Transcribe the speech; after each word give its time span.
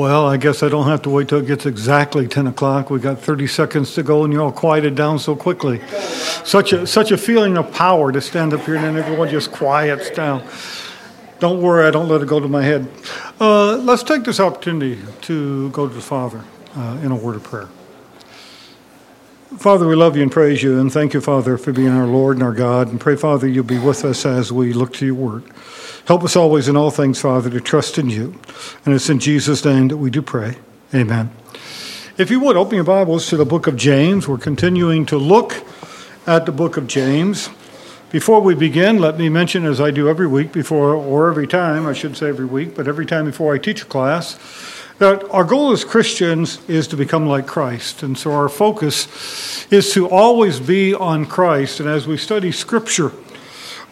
Well, 0.00 0.26
I 0.26 0.38
guess 0.38 0.62
I 0.62 0.70
don't 0.70 0.86
have 0.86 1.02
to 1.02 1.10
wait 1.10 1.28
till 1.28 1.40
it 1.40 1.46
gets 1.46 1.66
exactly 1.66 2.26
10 2.26 2.46
o'clock. 2.46 2.88
We 2.88 3.00
got 3.00 3.20
30 3.20 3.46
seconds 3.46 3.92
to 3.96 4.02
go, 4.02 4.24
and 4.24 4.32
you're 4.32 4.40
all 4.40 4.50
quieted 4.50 4.94
down 4.94 5.18
so 5.18 5.36
quickly. 5.36 5.82
Such 6.42 6.72
a, 6.72 6.86
such 6.86 7.12
a 7.12 7.18
feeling 7.18 7.58
of 7.58 7.70
power 7.70 8.10
to 8.10 8.18
stand 8.22 8.54
up 8.54 8.64
here, 8.64 8.76
and 8.76 8.84
then 8.84 8.96
everyone 8.96 9.28
just 9.28 9.52
quiets 9.52 10.08
down. 10.08 10.42
Don't 11.38 11.60
worry, 11.60 11.86
I 11.86 11.90
don't 11.90 12.08
let 12.08 12.22
it 12.22 12.28
go 12.28 12.40
to 12.40 12.48
my 12.48 12.62
head. 12.62 12.90
Uh, 13.38 13.76
let's 13.76 14.02
take 14.02 14.24
this 14.24 14.40
opportunity 14.40 14.98
to 15.20 15.68
go 15.68 15.86
to 15.86 15.92
the 15.92 16.00
Father 16.00 16.42
uh, 16.76 16.98
in 17.02 17.12
a 17.12 17.16
word 17.16 17.36
of 17.36 17.42
prayer. 17.42 17.68
Father, 19.60 19.86
we 19.86 19.94
love 19.94 20.16
you 20.16 20.22
and 20.22 20.32
praise 20.32 20.62
you, 20.62 20.80
and 20.80 20.90
thank 20.90 21.12
you, 21.12 21.20
Father, 21.20 21.58
for 21.58 21.70
being 21.70 21.90
our 21.90 22.06
Lord 22.06 22.38
and 22.38 22.42
our 22.42 22.54
God. 22.54 22.88
And 22.88 22.98
pray, 22.98 23.14
Father, 23.14 23.46
you'll 23.46 23.62
be 23.62 23.78
with 23.78 24.06
us 24.06 24.24
as 24.24 24.50
we 24.50 24.72
look 24.72 24.94
to 24.94 25.04
your 25.04 25.16
word. 25.16 25.44
Help 26.06 26.24
us 26.24 26.34
always 26.34 26.66
in 26.66 26.78
all 26.78 26.90
things, 26.90 27.20
Father, 27.20 27.50
to 27.50 27.60
trust 27.60 27.98
in 27.98 28.08
you. 28.08 28.40
And 28.86 28.94
it's 28.94 29.10
in 29.10 29.18
Jesus' 29.18 29.62
name 29.62 29.88
that 29.88 29.98
we 29.98 30.08
do 30.08 30.22
pray. 30.22 30.56
Amen. 30.94 31.30
If 32.16 32.30
you 32.30 32.40
would, 32.40 32.56
open 32.56 32.76
your 32.76 32.84
Bibles 32.84 33.26
to 33.26 33.36
the 33.36 33.44
book 33.44 33.66
of 33.66 33.76
James. 33.76 34.26
We're 34.26 34.38
continuing 34.38 35.04
to 35.04 35.18
look 35.18 35.62
at 36.26 36.46
the 36.46 36.52
book 36.52 36.78
of 36.78 36.86
James. 36.86 37.50
Before 38.08 38.40
we 38.40 38.54
begin, 38.54 38.98
let 38.98 39.18
me 39.18 39.28
mention, 39.28 39.66
as 39.66 39.78
I 39.78 39.90
do 39.90 40.08
every 40.08 40.26
week 40.26 40.52
before, 40.52 40.94
or 40.94 41.28
every 41.28 41.46
time, 41.46 41.86
I 41.86 41.92
should 41.92 42.16
say 42.16 42.30
every 42.30 42.46
week, 42.46 42.74
but 42.74 42.88
every 42.88 43.04
time 43.04 43.26
before 43.26 43.54
I 43.54 43.58
teach 43.58 43.82
a 43.82 43.84
class, 43.84 44.38
that 45.00 45.26
our 45.30 45.44
goal 45.44 45.72
as 45.72 45.82
Christians 45.82 46.60
is 46.68 46.86
to 46.88 46.96
become 46.96 47.26
like 47.26 47.46
Christ. 47.46 48.02
And 48.02 48.18
so 48.18 48.32
our 48.32 48.50
focus 48.50 49.66
is 49.72 49.94
to 49.94 50.06
always 50.06 50.60
be 50.60 50.94
on 50.94 51.24
Christ. 51.24 51.80
And 51.80 51.88
as 51.88 52.06
we 52.06 52.18
study 52.18 52.52
Scripture, 52.52 53.10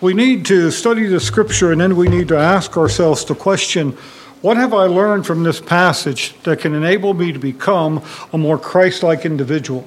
we 0.02 0.12
need 0.12 0.44
to 0.46 0.70
study 0.70 1.06
the 1.06 1.18
Scripture 1.18 1.72
and 1.72 1.80
then 1.80 1.96
we 1.96 2.08
need 2.08 2.28
to 2.28 2.36
ask 2.36 2.76
ourselves 2.76 3.24
the 3.24 3.34
question 3.34 3.96
what 4.40 4.56
have 4.56 4.72
I 4.72 4.84
learned 4.84 5.26
from 5.26 5.42
this 5.42 5.60
passage 5.60 6.34
that 6.44 6.60
can 6.60 6.74
enable 6.74 7.12
me 7.12 7.32
to 7.32 7.38
become 7.38 8.02
a 8.32 8.38
more 8.38 8.58
Christ 8.58 9.02
like 9.02 9.24
individual? 9.24 9.82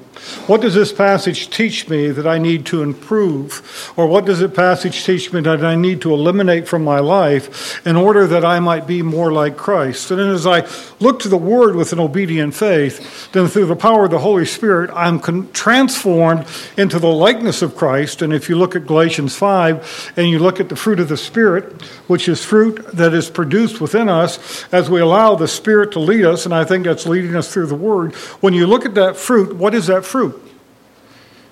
What 0.46 0.60
does 0.60 0.74
this 0.74 0.92
passage 0.92 1.50
teach 1.50 1.88
me 1.88 2.10
that 2.10 2.26
I 2.26 2.38
need 2.38 2.66
to 2.66 2.82
improve? 2.82 3.92
Or 3.96 4.06
what 4.06 4.24
does 4.26 4.40
this 4.40 4.52
passage 4.52 5.04
teach 5.04 5.32
me 5.32 5.40
that 5.40 5.64
I 5.64 5.74
need 5.74 6.02
to 6.02 6.12
eliminate 6.12 6.68
from 6.68 6.84
my 6.84 7.00
life 7.00 7.84
in 7.86 7.96
order 7.96 8.26
that 8.26 8.44
I 8.44 8.60
might 8.60 8.86
be 8.86 9.02
more 9.02 9.32
like 9.32 9.56
Christ? 9.56 10.10
And 10.10 10.20
as 10.20 10.46
I 10.46 10.66
look 11.00 11.20
to 11.20 11.28
the 11.28 11.38
Word 11.38 11.74
with 11.74 11.92
an 11.92 11.98
obedient 11.98 12.54
faith, 12.54 13.32
then 13.32 13.48
through 13.48 13.66
the 13.66 13.76
power 13.76 14.04
of 14.04 14.10
the 14.10 14.18
Holy 14.18 14.44
Spirit, 14.44 14.90
I'm 14.94 15.18
con- 15.18 15.50
transformed 15.52 16.46
into 16.76 16.98
the 16.98 17.08
likeness 17.08 17.62
of 17.62 17.74
Christ. 17.74 18.22
And 18.22 18.32
if 18.32 18.48
you 18.48 18.56
look 18.56 18.76
at 18.76 18.86
Galatians 18.86 19.34
5 19.34 20.12
and 20.16 20.28
you 20.28 20.38
look 20.38 20.60
at 20.60 20.68
the 20.68 20.76
fruit 20.76 21.00
of 21.00 21.08
the 21.08 21.16
Spirit, 21.16 21.82
which 22.06 22.28
is 22.28 22.44
fruit 22.44 22.86
that 22.92 23.14
is 23.14 23.30
produced 23.30 23.80
within 23.80 24.08
us, 24.08 24.38
as 24.70 24.90
we 24.90 25.00
allow 25.00 25.34
the 25.34 25.48
Spirit 25.48 25.92
to 25.92 25.98
lead 25.98 26.24
us, 26.24 26.44
and 26.44 26.54
I 26.54 26.64
think 26.64 26.84
that's 26.84 27.06
leading 27.06 27.36
us 27.36 27.52
through 27.52 27.66
the 27.66 27.74
Word. 27.74 28.14
When 28.40 28.54
you 28.54 28.66
look 28.66 28.84
at 28.84 28.94
that 28.94 29.16
fruit, 29.16 29.56
what 29.56 29.74
is 29.74 29.86
that 29.86 30.04
fruit? 30.04 30.40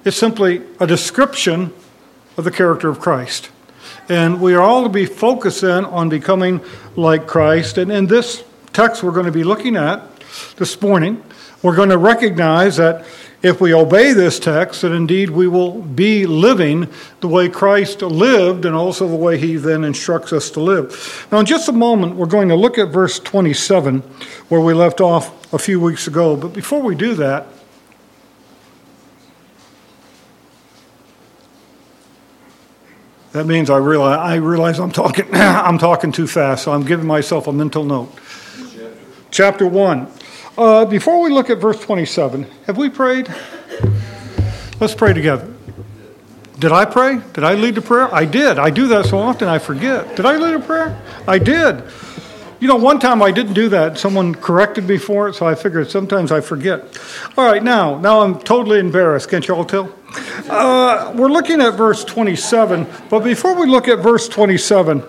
It's 0.05 0.17
simply 0.17 0.63
a 0.79 0.87
description 0.87 1.73
of 2.37 2.45
the 2.45 2.51
character 2.51 2.89
of 2.89 3.01
Christ. 3.01 3.51
And 4.09 4.41
we 4.41 4.55
are 4.55 4.63
all 4.63 4.83
to 4.83 4.89
be 4.89 5.07
focused 5.07 5.63
on 5.63 6.09
becoming 6.09 6.61
like 6.97 7.27
Christ. 7.27 7.79
And 7.79 7.93
in 7.93 8.07
this 8.07 8.43
text 8.73 9.03
we're 9.03 9.13
going 9.13 9.27
to 9.27 9.33
be 9.33 9.45
looking 9.45 9.77
at 9.77 10.03
this 10.57 10.81
morning, 10.81 11.23
we're 11.63 11.77
going 11.77 11.91
to 11.91 11.99
recognize 11.99 12.77
that 12.77 13.05
if 13.43 13.61
we 13.61 13.73
obey 13.73 14.13
this 14.13 14.39
text, 14.39 14.83
that 14.83 14.93
indeed 14.93 15.31
we 15.31 15.49
will 15.49 15.81
be 15.81 16.27
living 16.27 16.89
the 17.21 17.29
way 17.29 17.49
Christ 17.49 18.03
lived 18.03 18.65
and 18.65 18.75
also 18.75 19.09
the 19.09 19.17
way 19.17 19.39
he 19.39 19.57
then 19.57 19.85
instructs 19.85 20.33
us 20.33 20.51
to 20.51 20.61
live. 20.61 21.27
Now, 21.33 21.39
in 21.39 21.47
just 21.47 21.69
a 21.69 21.73
moment, 21.73 22.17
we're 22.17 22.27
going 22.27 22.49
to 22.49 22.55
look 22.55 22.77
at 22.77 22.89
verse 22.89 23.19
27, 23.19 24.01
where 24.49 24.61
we 24.61 24.75
left 24.75 25.01
off 25.01 25.53
a 25.55 25.59
few 25.59 25.81
weeks 25.81 26.07
ago. 26.07 26.37
But 26.37 26.53
before 26.53 26.83
we 26.83 26.95
do 26.95 27.15
that, 27.15 27.47
that 33.33 33.47
means 33.47 33.71
I 33.71 33.79
realize, 33.79 34.19
I 34.19 34.35
realize 34.37 34.79
I'm 34.79 34.93
talking 34.93 35.27
I'm 35.33 35.79
talking 35.79 36.13
too 36.13 36.27
fast, 36.27 36.65
so 36.65 36.73
I'm 36.73 36.85
giving 36.85 37.07
myself 37.07 37.47
a 37.47 37.53
mental 37.53 37.85
note. 37.85 38.13
Chapter 39.31 39.67
1. 39.67 40.20
Uh, 40.61 40.85
before 40.85 41.23
we 41.23 41.31
look 41.31 41.49
at 41.49 41.57
verse 41.57 41.81
27, 41.81 42.47
have 42.67 42.77
we 42.77 42.91
prayed? 42.91 43.35
Let's 44.79 44.95
pray 44.95 45.15
together. 45.15 45.51
Did 46.59 46.71
I 46.71 46.85
pray? 46.85 47.19
Did 47.33 47.45
I 47.45 47.55
lead 47.55 47.77
the 47.77 47.81
prayer? 47.81 48.15
I 48.15 48.27
did. 48.27 48.59
I 48.59 48.69
do 48.69 48.87
that 48.89 49.07
so 49.07 49.17
often 49.17 49.49
I 49.49 49.59
forget. 49.59 50.17
Did 50.17 50.27
I 50.27 50.37
lead 50.37 50.53
a 50.53 50.61
prayer? 50.61 51.01
I 51.27 51.39
did. 51.39 51.83
You 52.61 52.69
know, 52.69 52.77
one 52.77 52.99
time 53.01 53.23
I 53.23 53.31
didn't 53.31 53.55
do 53.55 53.71
that. 53.71 53.97
Someone 53.97 54.35
corrected 54.35 54.87
me 54.87 54.99
for 54.99 55.31
it, 55.31 55.35
so 55.35 55.47
I 55.47 55.55
figured 55.55 55.91
sometimes 55.91 56.31
I 56.31 56.43
forget. 56.43 57.01
All 57.39 57.47
right, 57.47 57.63
now, 57.63 57.99
now 57.99 58.21
I'm 58.21 58.39
totally 58.39 58.81
embarrassed. 58.81 59.31
Can't 59.31 59.49
you 59.49 59.55
all 59.55 59.65
tell? 59.65 59.91
Uh, 60.47 61.15
we're 61.17 61.31
looking 61.31 61.63
at 61.63 61.71
verse 61.71 62.05
27, 62.05 62.87
but 63.09 63.21
before 63.21 63.59
we 63.59 63.67
look 63.67 63.89
at 63.89 64.01
verse 64.01 64.29
27, 64.29 65.03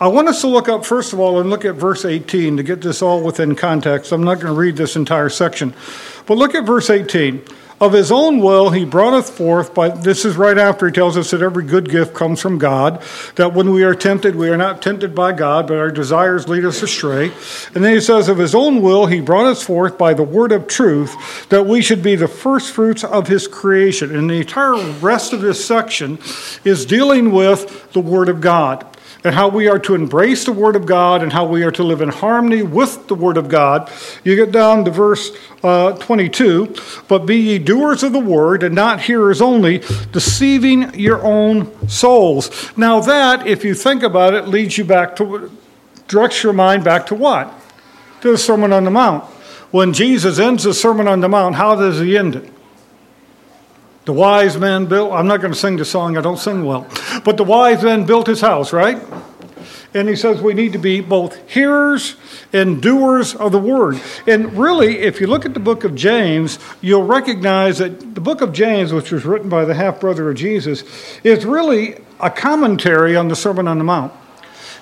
I 0.00 0.08
want 0.08 0.28
us 0.28 0.40
to 0.40 0.48
look 0.48 0.68
up, 0.68 0.84
first 0.84 1.12
of 1.12 1.20
all, 1.20 1.38
and 1.38 1.48
look 1.50 1.64
at 1.64 1.76
verse 1.76 2.04
18 2.04 2.56
to 2.56 2.62
get 2.64 2.80
this 2.80 3.00
all 3.00 3.22
within 3.22 3.54
context. 3.54 4.10
I'm 4.10 4.24
not 4.24 4.34
going 4.36 4.52
to 4.52 4.52
read 4.52 4.76
this 4.76 4.96
entire 4.96 5.28
section. 5.28 5.72
But 6.26 6.36
look 6.36 6.54
at 6.56 6.66
verse 6.66 6.90
18. 6.90 7.44
Of 7.80 7.92
his 7.92 8.10
own 8.10 8.38
will 8.38 8.70
he 8.70 8.84
brought 8.84 9.14
us 9.14 9.28
forth, 9.28 9.74
but 9.74 10.02
this 10.04 10.24
is 10.24 10.36
right 10.36 10.56
after 10.56 10.86
he 10.86 10.92
tells 10.92 11.16
us 11.16 11.32
that 11.32 11.42
every 11.42 11.64
good 11.64 11.90
gift 11.90 12.14
comes 12.14 12.40
from 12.40 12.56
God, 12.56 13.02
that 13.34 13.52
when 13.52 13.72
we 13.72 13.82
are 13.82 13.94
tempted, 13.94 14.36
we 14.36 14.48
are 14.48 14.56
not 14.56 14.80
tempted 14.80 15.14
by 15.14 15.32
God, 15.32 15.66
but 15.66 15.76
our 15.76 15.90
desires 15.90 16.48
lead 16.48 16.64
us 16.64 16.82
astray. 16.82 17.32
And 17.74 17.84
then 17.84 17.94
he 17.94 18.00
says, 18.00 18.28
Of 18.28 18.38
his 18.38 18.54
own 18.54 18.80
will 18.80 19.06
he 19.06 19.20
brought 19.20 19.46
us 19.46 19.62
forth 19.62 19.98
by 19.98 20.14
the 20.14 20.22
word 20.22 20.52
of 20.52 20.66
truth, 20.66 21.48
that 21.50 21.66
we 21.66 21.82
should 21.82 22.02
be 22.02 22.16
the 22.16 22.28
first 22.28 22.72
fruits 22.72 23.04
of 23.04 23.26
his 23.26 23.48
creation. 23.48 24.14
And 24.14 24.30
the 24.30 24.40
entire 24.40 24.76
rest 25.00 25.32
of 25.32 25.40
this 25.40 25.64
section 25.64 26.18
is 26.64 26.86
dealing 26.86 27.32
with 27.32 27.92
the 27.92 28.00
word 28.00 28.28
of 28.28 28.40
God 28.40 28.86
and 29.24 29.34
how 29.34 29.48
we 29.48 29.68
are 29.68 29.78
to 29.78 29.94
embrace 29.94 30.44
the 30.44 30.52
Word 30.52 30.76
of 30.76 30.84
God 30.84 31.22
and 31.22 31.32
how 31.32 31.46
we 31.46 31.64
are 31.64 31.70
to 31.72 31.82
live 31.82 32.02
in 32.02 32.10
harmony 32.10 32.62
with 32.62 33.08
the 33.08 33.14
Word 33.14 33.38
of 33.38 33.48
God. 33.48 33.90
You 34.22 34.36
get 34.36 34.52
down 34.52 34.84
to 34.84 34.90
verse 34.90 35.30
uh, 35.62 35.92
22 35.92 36.76
But 37.08 37.20
be 37.20 37.36
ye 37.36 37.58
doers 37.58 38.02
of 38.02 38.12
the 38.12 38.20
Word 38.20 38.62
and 38.62 38.74
not 38.74 39.00
hearers 39.00 39.40
only, 39.40 39.78
deceiving 40.12 40.94
your 40.94 41.22
own 41.22 41.88
souls. 41.88 42.70
Now, 42.76 43.00
that, 43.00 43.46
if 43.46 43.64
you 43.64 43.74
think 43.74 44.02
about 44.02 44.34
it, 44.34 44.46
leads 44.46 44.76
you 44.76 44.84
back 44.84 45.16
to, 45.16 45.50
directs 46.06 46.42
your 46.42 46.52
mind 46.52 46.84
back 46.84 47.06
to 47.06 47.14
what? 47.14 47.52
To 48.20 48.32
the 48.32 48.38
Sermon 48.38 48.74
on 48.74 48.84
the 48.84 48.90
Mount. 48.90 49.24
When 49.70 49.94
Jesus 49.94 50.38
ends 50.38 50.64
the 50.64 50.74
Sermon 50.74 51.08
on 51.08 51.20
the 51.20 51.28
Mount, 51.28 51.54
how 51.54 51.74
does 51.74 51.98
he 51.98 52.16
end 52.18 52.36
it? 52.36 52.53
The 54.04 54.12
wise 54.12 54.58
man 54.58 54.86
built, 54.86 55.12
I'm 55.12 55.26
not 55.26 55.40
going 55.40 55.52
to 55.52 55.58
sing 55.58 55.76
the 55.76 55.84
song, 55.84 56.18
I 56.18 56.20
don't 56.20 56.38
sing 56.38 56.64
well, 56.64 56.86
but 57.24 57.36
the 57.36 57.44
wise 57.44 57.82
man 57.82 58.04
built 58.04 58.26
his 58.26 58.40
house, 58.40 58.72
right? 58.72 59.02
And 59.94 60.08
he 60.08 60.16
says 60.16 60.42
we 60.42 60.54
need 60.54 60.72
to 60.72 60.78
be 60.78 61.00
both 61.00 61.38
hearers 61.48 62.16
and 62.52 62.82
doers 62.82 63.34
of 63.34 63.52
the 63.52 63.58
word. 63.58 64.00
And 64.26 64.52
really, 64.58 64.98
if 64.98 65.20
you 65.20 65.28
look 65.28 65.46
at 65.46 65.54
the 65.54 65.60
book 65.60 65.84
of 65.84 65.94
James, 65.94 66.58
you'll 66.80 67.06
recognize 67.06 67.78
that 67.78 68.14
the 68.14 68.20
book 68.20 68.40
of 68.40 68.52
James, 68.52 68.92
which 68.92 69.12
was 69.12 69.24
written 69.24 69.48
by 69.48 69.64
the 69.64 69.74
half 69.74 70.00
brother 70.00 70.28
of 70.28 70.36
Jesus, 70.36 70.82
is 71.22 71.46
really 71.46 72.02
a 72.20 72.28
commentary 72.28 73.14
on 73.14 73.28
the 73.28 73.36
Sermon 73.36 73.68
on 73.68 73.78
the 73.78 73.84
Mount. 73.84 74.12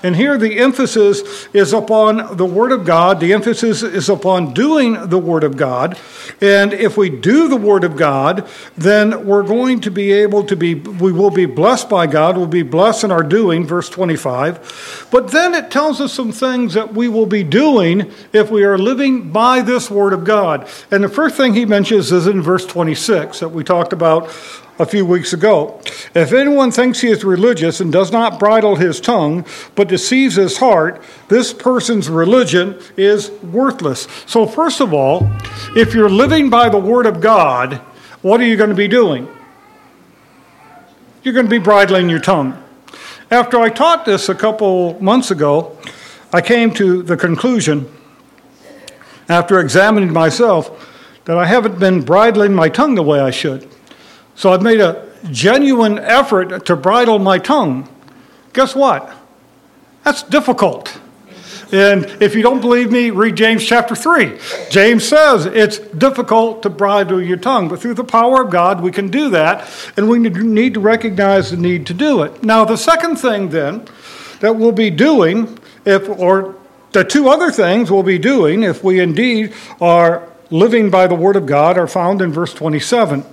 And 0.02 0.16
here 0.16 0.36
the 0.36 0.58
emphasis 0.58 1.46
is 1.52 1.72
upon 1.72 2.36
the 2.36 2.46
Word 2.46 2.72
of 2.72 2.84
God. 2.84 3.20
The 3.20 3.32
emphasis 3.32 3.82
is 3.82 4.08
upon 4.08 4.52
doing 4.52 5.08
the 5.08 5.18
Word 5.18 5.44
of 5.44 5.56
God. 5.56 5.98
And 6.40 6.72
if 6.72 6.96
we 6.96 7.08
do 7.08 7.48
the 7.48 7.56
Word 7.56 7.84
of 7.84 7.96
God, 7.96 8.48
then 8.76 9.26
we're 9.26 9.42
going 9.42 9.80
to 9.82 9.90
be 9.90 10.12
able 10.12 10.44
to 10.44 10.56
be, 10.56 10.74
we 10.74 11.12
will 11.12 11.30
be 11.30 11.46
blessed 11.46 11.88
by 11.88 12.06
God. 12.06 12.36
We'll 12.36 12.46
be 12.46 12.62
blessed 12.62 13.04
in 13.04 13.12
our 13.12 13.22
doing, 13.22 13.66
verse 13.66 13.88
25. 13.88 15.08
But 15.10 15.30
then 15.30 15.54
it 15.54 15.70
tells 15.70 16.00
us 16.00 16.12
some 16.12 16.32
things 16.32 16.74
that 16.74 16.94
we 16.94 17.08
will 17.08 17.26
be 17.26 17.44
doing 17.44 18.10
if 18.32 18.50
we 18.50 18.64
are 18.64 18.78
living 18.78 19.30
by 19.30 19.62
this 19.62 19.90
Word 19.90 20.12
of 20.12 20.24
God. 20.24 20.68
And 20.90 21.04
the 21.04 21.08
first 21.08 21.36
thing 21.36 21.54
he 21.54 21.64
mentions 21.64 22.10
is 22.10 22.26
in 22.26 22.42
verse 22.42 22.66
26 22.66 23.40
that 23.40 23.50
we 23.50 23.62
talked 23.62 23.92
about 23.92 24.30
a 24.78 24.86
few 24.86 25.04
weeks 25.04 25.32
ago. 25.32 25.80
If 26.14 26.32
anyone 26.32 26.70
thinks 26.70 27.00
he 27.00 27.08
is 27.08 27.24
religious 27.24 27.80
and 27.80 27.92
does 27.92 28.10
not 28.10 28.38
bridle 28.38 28.76
his 28.76 29.00
tongue, 29.00 29.44
but 29.74 29.88
deceives 29.88 30.36
his 30.36 30.58
heart, 30.58 31.02
this 31.28 31.52
person's 31.52 32.08
religion 32.08 32.78
is 32.96 33.30
worthless. 33.42 34.08
So, 34.26 34.46
first 34.46 34.80
of 34.80 34.92
all, 34.92 35.30
if 35.76 35.94
you're 35.94 36.10
living 36.10 36.50
by 36.50 36.68
the 36.68 36.78
Word 36.78 37.06
of 37.06 37.20
God, 37.20 37.74
what 38.22 38.40
are 38.40 38.46
you 38.46 38.56
going 38.56 38.70
to 38.70 38.76
be 38.76 38.88
doing? 38.88 39.28
You're 41.22 41.34
going 41.34 41.46
to 41.46 41.50
be 41.50 41.58
bridling 41.58 42.08
your 42.08 42.20
tongue. 42.20 42.62
After 43.30 43.58
I 43.58 43.68
taught 43.68 44.04
this 44.04 44.28
a 44.28 44.34
couple 44.34 45.00
months 45.00 45.30
ago, 45.30 45.78
I 46.32 46.40
came 46.40 46.72
to 46.74 47.02
the 47.02 47.16
conclusion, 47.16 47.90
after 49.28 49.60
examining 49.60 50.12
myself, 50.12 50.88
that 51.24 51.36
I 51.36 51.46
haven't 51.46 51.78
been 51.78 52.02
bridling 52.02 52.52
my 52.54 52.68
tongue 52.68 52.94
the 52.94 53.02
way 53.02 53.20
I 53.20 53.30
should. 53.30 53.68
So 54.34 54.52
I've 54.52 54.62
made 54.62 54.80
a 54.80 55.08
genuine 55.30 55.98
effort 55.98 56.66
to 56.66 56.76
bridle 56.76 57.18
my 57.18 57.38
tongue. 57.38 57.88
Guess 58.52 58.74
what? 58.74 59.12
That's 60.04 60.22
difficult. 60.22 60.98
And 61.72 62.04
if 62.20 62.34
you 62.34 62.42
don't 62.42 62.60
believe 62.60 62.92
me, 62.92 63.10
read 63.10 63.34
James 63.34 63.64
chapter 63.64 63.96
3. 63.96 64.38
James 64.68 65.08
says 65.08 65.46
it's 65.46 65.78
difficult 65.78 66.62
to 66.64 66.70
bridle 66.70 67.22
your 67.22 67.38
tongue, 67.38 67.68
but 67.68 67.80
through 67.80 67.94
the 67.94 68.04
power 68.04 68.42
of 68.42 68.50
God, 68.50 68.82
we 68.82 68.92
can 68.92 69.08
do 69.08 69.30
that, 69.30 69.66
and 69.96 70.06
we 70.06 70.18
need 70.18 70.74
to 70.74 70.80
recognize 70.80 71.50
the 71.50 71.56
need 71.56 71.86
to 71.86 71.94
do 71.94 72.22
it. 72.22 72.42
Now, 72.42 72.66
the 72.66 72.76
second 72.76 73.16
thing 73.16 73.48
then 73.48 73.86
that 74.40 74.56
we'll 74.56 74.72
be 74.72 74.90
doing, 74.90 75.58
if, 75.86 76.06
or 76.10 76.56
the 76.90 77.04
two 77.04 77.30
other 77.30 77.50
things 77.50 77.90
we'll 77.90 78.02
be 78.02 78.18
doing 78.18 78.64
if 78.64 78.84
we 78.84 79.00
indeed 79.00 79.54
are 79.80 80.28
living 80.50 80.90
by 80.90 81.06
the 81.06 81.14
Word 81.14 81.36
of 81.36 81.46
God, 81.46 81.78
are 81.78 81.86
found 81.86 82.20
in 82.20 82.32
verse 82.32 82.52
27. 82.52 83.24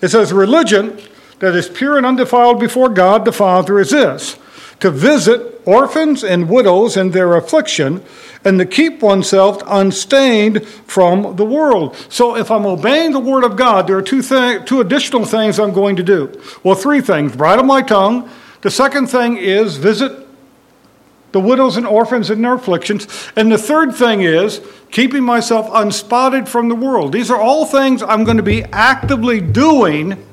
It 0.00 0.08
says, 0.08 0.32
Religion 0.32 1.00
that 1.40 1.54
is 1.54 1.68
pure 1.68 1.96
and 1.96 2.06
undefiled 2.06 2.60
before 2.60 2.88
God 2.88 3.24
the 3.24 3.32
Father 3.32 3.78
is 3.78 3.90
this 3.90 4.36
to 4.80 4.90
visit 4.90 5.60
orphans 5.66 6.24
and 6.24 6.48
widows 6.48 6.96
in 6.96 7.10
their 7.10 7.34
affliction, 7.36 8.02
and 8.44 8.58
to 8.58 8.64
keep 8.64 9.02
oneself 9.02 9.62
unstained 9.66 10.66
from 10.66 11.36
the 11.36 11.44
world. 11.44 11.94
So, 12.08 12.34
if 12.34 12.50
I'm 12.50 12.64
obeying 12.64 13.12
the 13.12 13.20
word 13.20 13.44
of 13.44 13.56
God, 13.56 13.86
there 13.86 13.98
are 13.98 14.02
two, 14.02 14.22
th- 14.22 14.64
two 14.64 14.80
additional 14.80 15.26
things 15.26 15.58
I'm 15.58 15.74
going 15.74 15.96
to 15.96 16.02
do. 16.02 16.40
Well, 16.62 16.74
three 16.74 17.02
things 17.02 17.36
bridle 17.36 17.64
my 17.64 17.82
tongue. 17.82 18.30
The 18.62 18.70
second 18.70 19.08
thing 19.08 19.36
is 19.36 19.76
visit 19.76 20.26
the 21.32 21.40
widows 21.40 21.76
and 21.76 21.86
orphans 21.86 22.30
in 22.30 22.42
their 22.42 22.54
afflictions. 22.54 23.06
And 23.36 23.50
the 23.50 23.58
third 23.58 23.94
thing 23.94 24.22
is 24.22 24.60
keeping 24.90 25.22
myself 25.22 25.68
unspotted 25.72 26.48
from 26.48 26.68
the 26.68 26.74
world. 26.74 27.12
These 27.12 27.30
are 27.30 27.40
all 27.40 27.66
things 27.66 28.02
I'm 28.02 28.24
going 28.24 28.36
to 28.36 28.42
be 28.42 28.64
actively 28.64 29.40
doing 29.40 30.26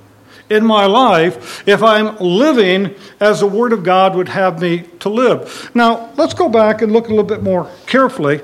in 0.49 0.65
my 0.65 0.85
life 0.85 1.67
if 1.67 1.83
I'm 1.83 2.17
living 2.17 2.95
as 3.19 3.41
the 3.41 3.47
Word 3.47 3.73
of 3.73 3.83
God 3.83 4.15
would 4.15 4.29
have 4.29 4.61
me 4.61 4.83
to 4.99 5.09
live. 5.09 5.71
Now, 5.73 6.11
let's 6.15 6.33
go 6.33 6.49
back 6.49 6.81
and 6.81 6.91
look 6.91 7.07
a 7.07 7.09
little 7.09 7.23
bit 7.23 7.43
more 7.43 7.69
carefully 7.85 8.41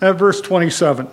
at 0.00 0.16
verse 0.16 0.40
27. 0.40 1.08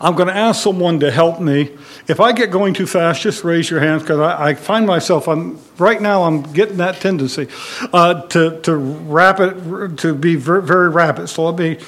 I'm 0.00 0.14
going 0.14 0.28
to 0.28 0.36
ask 0.36 0.62
someone 0.62 1.00
to 1.00 1.10
help 1.10 1.40
me. 1.40 1.70
If 2.06 2.20
I 2.20 2.32
get 2.32 2.52
going 2.52 2.72
too 2.72 2.86
fast, 2.86 3.20
just 3.22 3.42
raise 3.42 3.68
your 3.68 3.80
hands 3.80 4.02
because 4.02 4.20
I, 4.20 4.50
I, 4.50 4.54
find 4.54 4.86
myself, 4.86 5.26
I'm 5.26 5.58
right 5.76 6.00
now, 6.00 6.22
I'm 6.22 6.42
getting 6.52 6.76
that 6.76 7.00
tendency 7.00 7.48
uh, 7.92 8.22
to, 8.28 8.60
to 8.60 8.76
rapid, 8.76 9.98
to 9.98 10.14
be 10.14 10.36
very, 10.36 10.62
very 10.62 10.88
rapid. 10.88 11.28
So 11.28 11.46
let 11.46 11.58
me 11.58 11.78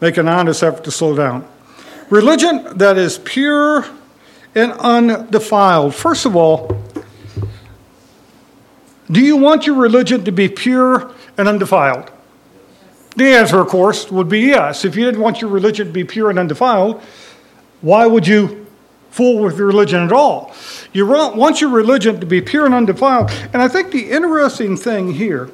make 0.00 0.16
an 0.16 0.28
honest 0.28 0.62
effort 0.64 0.82
to 0.84 0.90
slow 0.90 1.14
down. 1.14 1.48
Religion 2.10 2.78
that 2.78 2.98
is 2.98 3.18
pure 3.18 3.86
and 4.56 4.72
undefiled. 4.72 5.94
First 5.94 6.26
of 6.26 6.34
all, 6.34 6.76
do 9.10 9.20
you 9.20 9.36
want 9.36 9.66
your 9.66 9.76
religion 9.76 10.24
to 10.24 10.32
be 10.32 10.48
pure 10.48 11.14
and 11.38 11.46
undefiled? 11.46 12.10
The 13.14 13.26
answer, 13.34 13.60
of 13.60 13.68
course, 13.68 14.10
would 14.10 14.28
be 14.28 14.40
yes. 14.40 14.84
If 14.84 14.96
you 14.96 15.04
didn't 15.04 15.20
want 15.20 15.40
your 15.40 15.50
religion 15.50 15.86
to 15.88 15.92
be 15.92 16.02
pure 16.02 16.30
and 16.30 16.38
undefiled, 16.38 17.02
why 17.82 18.06
would 18.06 18.26
you 18.26 18.66
fool 19.10 19.42
with 19.42 19.58
religion 19.58 20.02
at 20.02 20.12
all? 20.12 20.54
You 20.92 21.06
want 21.06 21.60
your 21.60 21.70
religion 21.70 22.18
to 22.20 22.26
be 22.26 22.40
pure 22.40 22.64
and 22.64 22.74
undefiled. 22.74 23.30
And 23.52 23.60
I 23.60 23.68
think 23.68 23.92
the 23.92 24.10
interesting 24.10 24.76
thing 24.76 25.12
here 25.12 25.50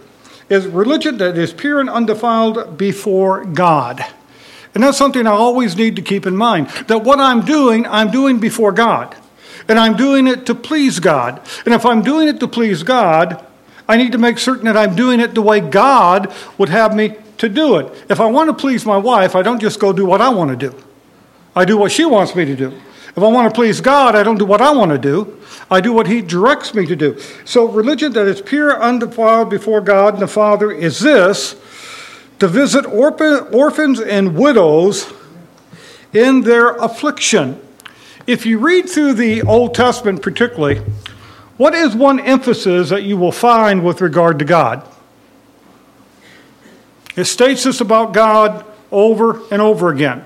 is 0.49 0.67
religion 0.67 1.19
that 1.19 1.37
is 1.37 1.53
pure 1.53 1.81
and 1.81 1.91
undefiled 1.91 2.79
before 2.79 3.45
God. 3.45 4.05
And 4.75 4.85
that's 4.85 4.97
something 4.97 5.27
I 5.27 5.33
always 5.33 5.77
need 5.77 5.97
to 5.97 6.03
keep 6.03 6.27
in 6.27 6.37
mind 6.37 6.69
that 6.87 7.03
what 7.03 7.19
I'm 7.19 7.45
doing, 7.45 7.87
I'm 7.87 8.11
doing 8.11 8.39
before 8.39 8.71
God. 8.71 9.17
And 9.67 9.79
I'm 9.79 9.97
doing 9.97 10.27
it 10.27 10.47
to 10.47 10.55
please 10.55 11.01
God. 11.01 11.43
And 11.65 11.75
if 11.75 11.85
I'm 11.85 12.03
doing 12.03 12.29
it 12.29 12.41
to 12.41 12.49
please 12.49 12.83
God, 12.83 13.45
I 13.89 13.97
need 13.97 14.13
to 14.13 14.19
make 14.19 14.39
certain 14.39 14.65
that 14.67 14.77
I'm 14.77 14.95
doing 14.95 15.21
it 15.21 15.35
the 15.35 15.43
way 15.43 15.61
God 15.61 16.33
would 16.59 16.69
have 16.69 16.95
me 16.95 17.17
to 17.39 17.49
do 17.49 17.77
it. 17.77 18.05
If 18.09 18.21
I 18.21 18.27
want 18.27 18.49
to 18.49 18.55
please 18.55 18.87
my 18.87 18.97
wife, 18.97 19.35
I 19.35 19.43
don't 19.43 19.61
just 19.61 19.81
go 19.81 19.93
do 19.93 20.07
what 20.07 20.21
I 20.21 20.29
want 20.29 20.51
to 20.59 20.71
do. 20.71 20.85
I 21.55 21.65
do 21.65 21.77
what 21.77 21.93
she 21.93 22.05
wants 22.05 22.35
me 22.35 22.45
to 22.45 22.57
do. 22.57 22.81
If 23.19 23.25
I 23.25 23.27
want 23.27 23.53
to 23.53 23.55
please 23.55 23.81
God, 23.81 24.15
I 24.15 24.23
don't 24.23 24.39
do 24.39 24.45
what 24.45 24.61
I 24.61 24.71
want 24.71 24.93
to 24.93 24.99
do. 24.99 25.41
I 25.71 25.81
do 25.81 25.93
what 25.93 26.07
He 26.07 26.23
directs 26.23 26.73
me 26.73 26.87
to 26.87 26.95
do. 26.95 27.19
So, 27.45 27.67
religion 27.67 28.13
that 28.13 28.29
is 28.29 28.41
pure, 28.41 28.81
undefiled 28.81 29.51
before 29.51 29.81
God 29.81 30.15
and 30.15 30.23
the 30.23 30.29
Father 30.29 30.71
is 30.71 31.01
this 31.01 31.57
to 32.39 32.47
visit 32.47 32.87
orphans 32.87 34.01
and 34.01 34.37
widows 34.37 35.13
in 36.13 36.43
their 36.43 36.77
affliction. 36.77 37.61
If 38.29 38.47
you 38.47 38.59
read 38.59 38.89
through 38.89 39.15
the 39.15 39.43
Old 39.43 39.75
Testament, 39.75 40.23
particularly, 40.23 40.81
what 41.57 41.75
is 41.75 41.97
one 41.97 42.21
emphasis 42.21 42.91
that 42.91 43.03
you 43.03 43.17
will 43.17 43.33
find 43.33 43.85
with 43.85 44.01
regard 44.01 44.39
to 44.39 44.45
God? 44.45 44.87
It 47.17 47.25
states 47.25 47.65
this 47.65 47.81
about 47.81 48.13
God 48.13 48.65
over 48.93 49.43
and 49.51 49.61
over 49.61 49.91
again 49.91 50.25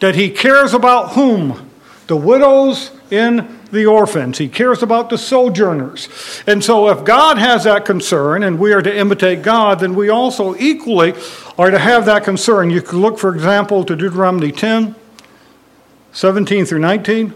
that 0.00 0.14
he 0.14 0.30
cares 0.30 0.74
about 0.74 1.12
whom? 1.12 1.70
The 2.06 2.16
widows 2.16 2.92
and 3.10 3.56
the 3.72 3.86
orphans. 3.86 4.38
He 4.38 4.48
cares 4.48 4.82
about 4.82 5.10
the 5.10 5.18
sojourners. 5.18 6.08
And 6.46 6.62
so, 6.62 6.88
if 6.88 7.04
God 7.04 7.38
has 7.38 7.64
that 7.64 7.84
concern 7.84 8.42
and 8.42 8.58
we 8.58 8.72
are 8.72 8.82
to 8.82 8.96
imitate 8.96 9.42
God, 9.42 9.80
then 9.80 9.94
we 9.94 10.08
also 10.08 10.54
equally 10.56 11.14
are 11.58 11.70
to 11.70 11.78
have 11.78 12.06
that 12.06 12.24
concern. 12.24 12.70
You 12.70 12.82
can 12.82 13.00
look, 13.00 13.18
for 13.18 13.34
example, 13.34 13.84
to 13.84 13.96
Deuteronomy 13.96 14.52
10, 14.52 14.94
17 16.12 16.64
through 16.64 16.78
19, 16.78 17.34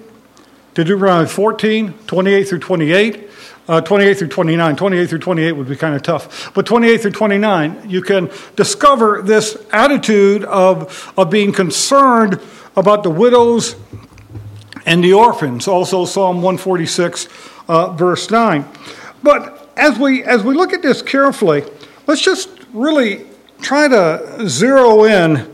to 0.74 0.84
Deuteronomy 0.84 1.28
14, 1.28 1.92
28 2.06 2.48
through 2.48 2.58
28. 2.58 3.30
Uh, 3.70 3.80
28 3.80 4.18
through 4.18 4.26
29. 4.26 4.74
28 4.74 5.08
through 5.08 5.18
28 5.20 5.52
would 5.52 5.68
be 5.68 5.76
kind 5.76 5.94
of 5.94 6.02
tough. 6.02 6.52
But 6.54 6.66
28 6.66 7.02
through 7.02 7.12
29, 7.12 7.88
you 7.88 8.02
can 8.02 8.28
discover 8.56 9.22
this 9.22 9.64
attitude 9.72 10.42
of, 10.42 11.12
of 11.16 11.30
being 11.30 11.52
concerned 11.52 12.40
about 12.74 13.04
the 13.04 13.10
widows 13.10 13.76
and 14.86 15.04
the 15.04 15.12
orphans. 15.12 15.68
Also, 15.68 16.04
Psalm 16.04 16.42
146, 16.42 17.28
uh, 17.68 17.92
verse 17.92 18.28
9. 18.28 18.68
But 19.22 19.70
as 19.76 20.00
we, 20.00 20.24
as 20.24 20.42
we 20.42 20.56
look 20.56 20.72
at 20.72 20.82
this 20.82 21.00
carefully, 21.00 21.62
let's 22.08 22.22
just 22.22 22.50
really 22.72 23.24
try 23.60 23.86
to 23.86 24.48
zero 24.48 25.04
in 25.04 25.48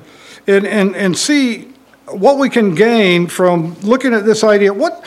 and, 0.46 0.66
and, 0.66 0.96
and 0.96 1.18
see 1.18 1.70
what 2.06 2.38
we 2.38 2.48
can 2.48 2.74
gain 2.74 3.26
from 3.26 3.78
looking 3.80 4.14
at 4.14 4.24
this 4.24 4.42
idea. 4.42 4.72
What, 4.72 5.04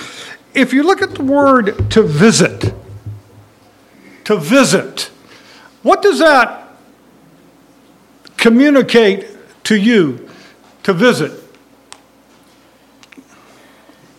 if 0.53 0.73
you 0.73 0.83
look 0.83 1.01
at 1.01 1.15
the 1.15 1.23
word 1.23 1.89
to 1.89 2.03
visit, 2.03 2.75
to 4.29 4.38
visit. 4.38 5.09
What 5.81 6.03
does 6.03 6.19
that 6.19 6.69
communicate 8.38 9.25
to 9.63 9.75
you 9.75 10.29
to 10.83 10.93
visit? 10.93 11.31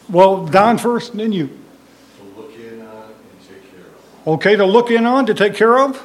Well, 0.09 0.47
Don 0.47 0.79
first, 0.79 1.13
and 1.13 1.21
then 1.21 1.31
you. 1.31 1.47
To 1.47 2.41
look 2.41 2.53
in 2.57 2.81
on 2.81 3.05
and 3.05 3.49
take 3.49 3.71
care 3.71 3.87
of. 3.87 4.27
Okay, 4.27 4.57
to 4.57 4.67
look 4.67 4.91
in 4.91 5.07
on, 5.07 5.27
to 5.27 5.35
take 5.35 5.55
care 5.55 5.79
of? 5.79 6.05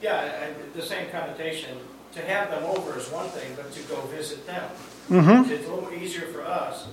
Yeah, 0.00 0.48
the 0.74 0.80
same 0.80 1.10
connotation. 1.10 1.76
To 2.14 2.22
have 2.22 2.48
them 2.50 2.64
over 2.64 2.98
is 2.98 3.10
one 3.10 3.28
thing, 3.28 3.52
but 3.56 3.70
to 3.72 3.80
go 3.82 4.00
visit 4.06 4.46
them. 4.46 4.70
Mm-hmm. 5.10 5.52
It's 5.52 5.68
a 5.68 5.74
little 5.74 5.92
easier 5.92 6.28
for 6.28 6.46
us 6.46 6.86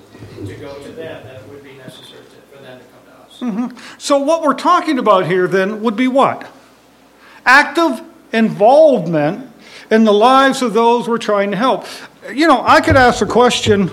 to 0.46 0.54
go 0.56 0.84
to 0.84 0.92
them 0.92 1.24
than 1.24 1.36
it 1.38 1.48
would 1.48 1.64
be 1.64 1.76
necessary 1.76 2.26
to, 2.26 2.58
for 2.58 2.62
them 2.62 2.78
to 2.78 2.86
come 2.88 2.94
to 2.96 2.98
us. 2.98 3.01
Mm-hmm. 3.42 3.76
So, 3.98 4.20
what 4.20 4.44
we're 4.44 4.54
talking 4.54 5.00
about 5.00 5.26
here 5.26 5.48
then 5.48 5.82
would 5.82 5.96
be 5.96 6.08
what? 6.08 6.48
Active 7.44 8.02
involvement 8.32 9.52
in 9.90 10.04
the 10.04 10.14
lives 10.14 10.62
of 10.62 10.74
those 10.74 11.08
we're 11.08 11.18
trying 11.18 11.52
to 11.52 11.58
help. 11.58 11.86
You 12.32 12.48
know, 12.48 12.64
I 12.64 12.82
could 12.82 12.96
ask 12.96 13.22
a 13.22 13.26
question. 13.26 13.90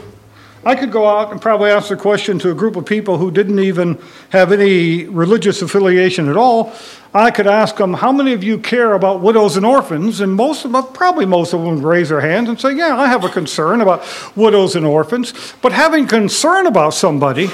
I 0.64 0.75
could 0.75 0.93
go 0.93 1.07
out 1.07 1.33
and 1.33 1.40
probably 1.40 1.71
ask 1.71 1.90
a 1.90 1.97
question 1.97 2.38
to 2.40 2.50
a 2.50 2.55
group 2.55 2.76
of 2.76 2.85
people 2.85 3.17
who 3.17 3.31
didn't 3.31 3.59
even 3.61 3.99
have 4.31 4.52
any 4.52 5.05
religious 5.07 5.62
affiliation 5.62 6.28
at 6.28 6.37
all. 6.37 6.75
I 7.14 7.31
could 7.31 7.47
ask 7.47 7.76
them, 7.76 7.95
How 7.95 8.12
many 8.12 8.35
of 8.35 8.45
you 8.45 8.59
care 8.59 8.93
about 8.93 9.23
widows 9.23 9.57
and 9.57 9.64
orphans? 9.64 10.21
And 10.21 10.35
most 10.35 10.67
of 10.67 10.73
them, 10.73 10.85
probably 10.93 11.25
most 11.25 11.55
of 11.55 11.62
them 11.62 11.76
would 11.76 11.85
raise 11.85 12.11
their 12.11 12.21
hands 12.21 12.50
and 12.50 12.61
say, 12.61 12.75
Yeah, 12.75 12.99
I 12.99 13.07
have 13.07 13.25
a 13.25 13.31
concern 13.31 13.81
about 13.81 14.05
widows 14.37 14.76
and 14.76 14.85
orphans. 14.85 15.33
But 15.62 15.73
having 15.73 16.07
concern 16.07 16.67
about 16.67 16.93
somebody 16.93 17.49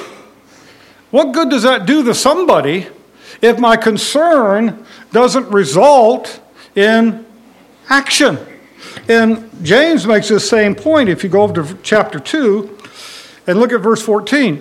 what 1.11 1.33
good 1.33 1.51
does 1.51 1.63
that 1.63 1.87
do 1.87 2.03
to 2.05 2.15
somebody 2.15 2.87
if 3.41 3.59
my 3.59 3.77
concern 3.77 4.85
doesn't 5.13 5.49
result 5.51 6.41
in 6.75 7.25
action? 7.89 8.39
And 9.09 9.51
James 9.63 10.07
makes 10.07 10.29
this 10.29 10.49
same 10.49 10.75
point 10.75 11.09
if 11.09 11.23
you 11.23 11.31
go 11.31 11.43
over 11.43 11.63
to 11.63 11.79
chapter 11.83 12.19
2 12.19 12.79
and 13.47 13.61
look 13.61 13.73
at 13.73 13.81
verse 13.81 14.03
14. 14.03 14.59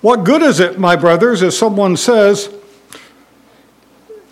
What 0.00 0.24
good 0.24 0.42
is 0.42 0.60
it, 0.60 0.78
my 0.78 0.96
brothers, 0.96 1.42
if 1.42 1.52
someone 1.52 1.96
says 1.96 2.52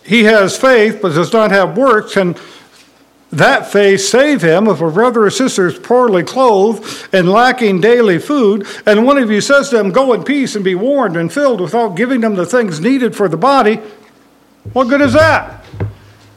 he 0.05 0.25
has 0.25 0.57
faith 0.57 1.01
but 1.03 1.15
does 1.15 1.33
not 1.33 1.51
have 1.51 1.77
works, 1.77 2.17
and 2.17 2.39
that 3.31 3.71
faith 3.71 4.01
save 4.01 4.43
him 4.43 4.69
if 4.69 4.81
a 4.81 4.91
brother 4.91 5.25
or 5.25 5.31
sister 5.31 5.67
is 5.67 5.79
poorly 5.79 6.23
clothed 6.23 7.09
and 7.13 7.29
lacking 7.29 7.81
daily 7.81 8.19
food, 8.19 8.67
and 8.87 9.05
one 9.05 9.19
of 9.19 9.31
you 9.31 9.41
says 9.41 9.69
to 9.71 9.77
them, 9.77 9.91
Go 9.91 10.13
in 10.15 10.25
peace 10.25 10.55
and 10.55 10.65
be 10.65 10.75
warmed 10.75 11.17
and 11.17 11.33
filled 11.33 11.61
without 11.61 11.97
giving 11.97 12.21
them 12.21 12.37
the 12.37 12.47
things 12.47 12.81
needed 12.81 13.15
for 13.15 13.29
the 13.29 13.37
body, 13.37 13.81
what 14.73 14.89
good 14.89 15.01
is 15.01 15.13
that? 15.13 15.65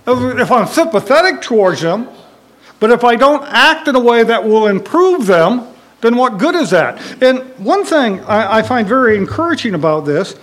If 0.08 0.52
I'm 0.52 0.68
sympathetic 0.68 1.42
towards 1.42 1.82
them, 1.82 2.10
But 2.82 2.90
if 2.90 3.04
I 3.04 3.16
don't 3.16 3.44
act 3.46 3.88
in 3.88 3.96
a 3.96 4.00
way 4.00 4.24
that 4.24 4.44
will 4.44 4.66
improve 4.66 5.28
them, 5.28 5.68
then 6.02 6.18
what 6.18 6.40
good 6.40 6.56
is 6.56 6.72
that? 6.72 7.00
And 7.22 7.40
one 7.64 7.86
thing 7.86 8.22
I 8.26 8.64
find 8.64 8.88
very 8.88 9.16
encouraging 9.16 9.76
about 9.76 10.04
this 10.04 10.36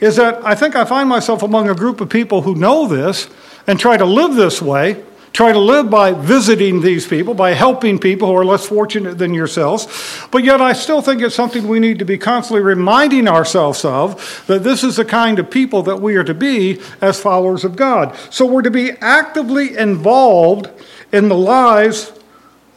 is 0.00 0.16
that 0.16 0.44
I 0.44 0.56
think 0.56 0.74
I 0.74 0.84
find 0.84 1.08
myself 1.08 1.44
among 1.44 1.68
a 1.70 1.76
group 1.76 2.00
of 2.00 2.08
people 2.08 2.42
who 2.42 2.56
know 2.56 2.88
this 2.88 3.28
and 3.68 3.78
try 3.78 3.96
to 3.96 4.04
live 4.04 4.34
this 4.34 4.60
way, 4.60 5.04
try 5.36 5.52
to 5.52 5.58
live 5.58 5.90
by 5.90 6.14
visiting 6.14 6.80
these 6.80 7.06
people, 7.06 7.34
by 7.34 7.52
helping 7.52 7.98
people 7.98 8.26
who 8.26 8.34
are 8.34 8.44
less 8.44 8.66
fortunate 8.66 9.18
than 9.18 9.34
yourselves. 9.34 9.86
But 10.30 10.44
yet, 10.44 10.62
I 10.62 10.72
still 10.72 11.02
think 11.02 11.20
it's 11.20 11.34
something 11.34 11.68
we 11.68 11.78
need 11.78 11.98
to 11.98 12.06
be 12.06 12.16
constantly 12.16 12.62
reminding 12.62 13.28
ourselves 13.28 13.84
of 13.84 14.44
that 14.46 14.64
this 14.64 14.82
is 14.82 14.96
the 14.96 15.04
kind 15.04 15.38
of 15.38 15.50
people 15.50 15.82
that 15.82 16.00
we 16.00 16.16
are 16.16 16.24
to 16.24 16.32
be 16.32 16.80
as 17.02 17.20
followers 17.20 17.64
of 17.64 17.76
God. 17.76 18.16
So, 18.30 18.46
we're 18.46 18.62
to 18.62 18.70
be 18.70 18.92
actively 19.02 19.76
involved 19.76 20.70
in 21.12 21.28
the 21.28 21.36
lives 21.36 22.12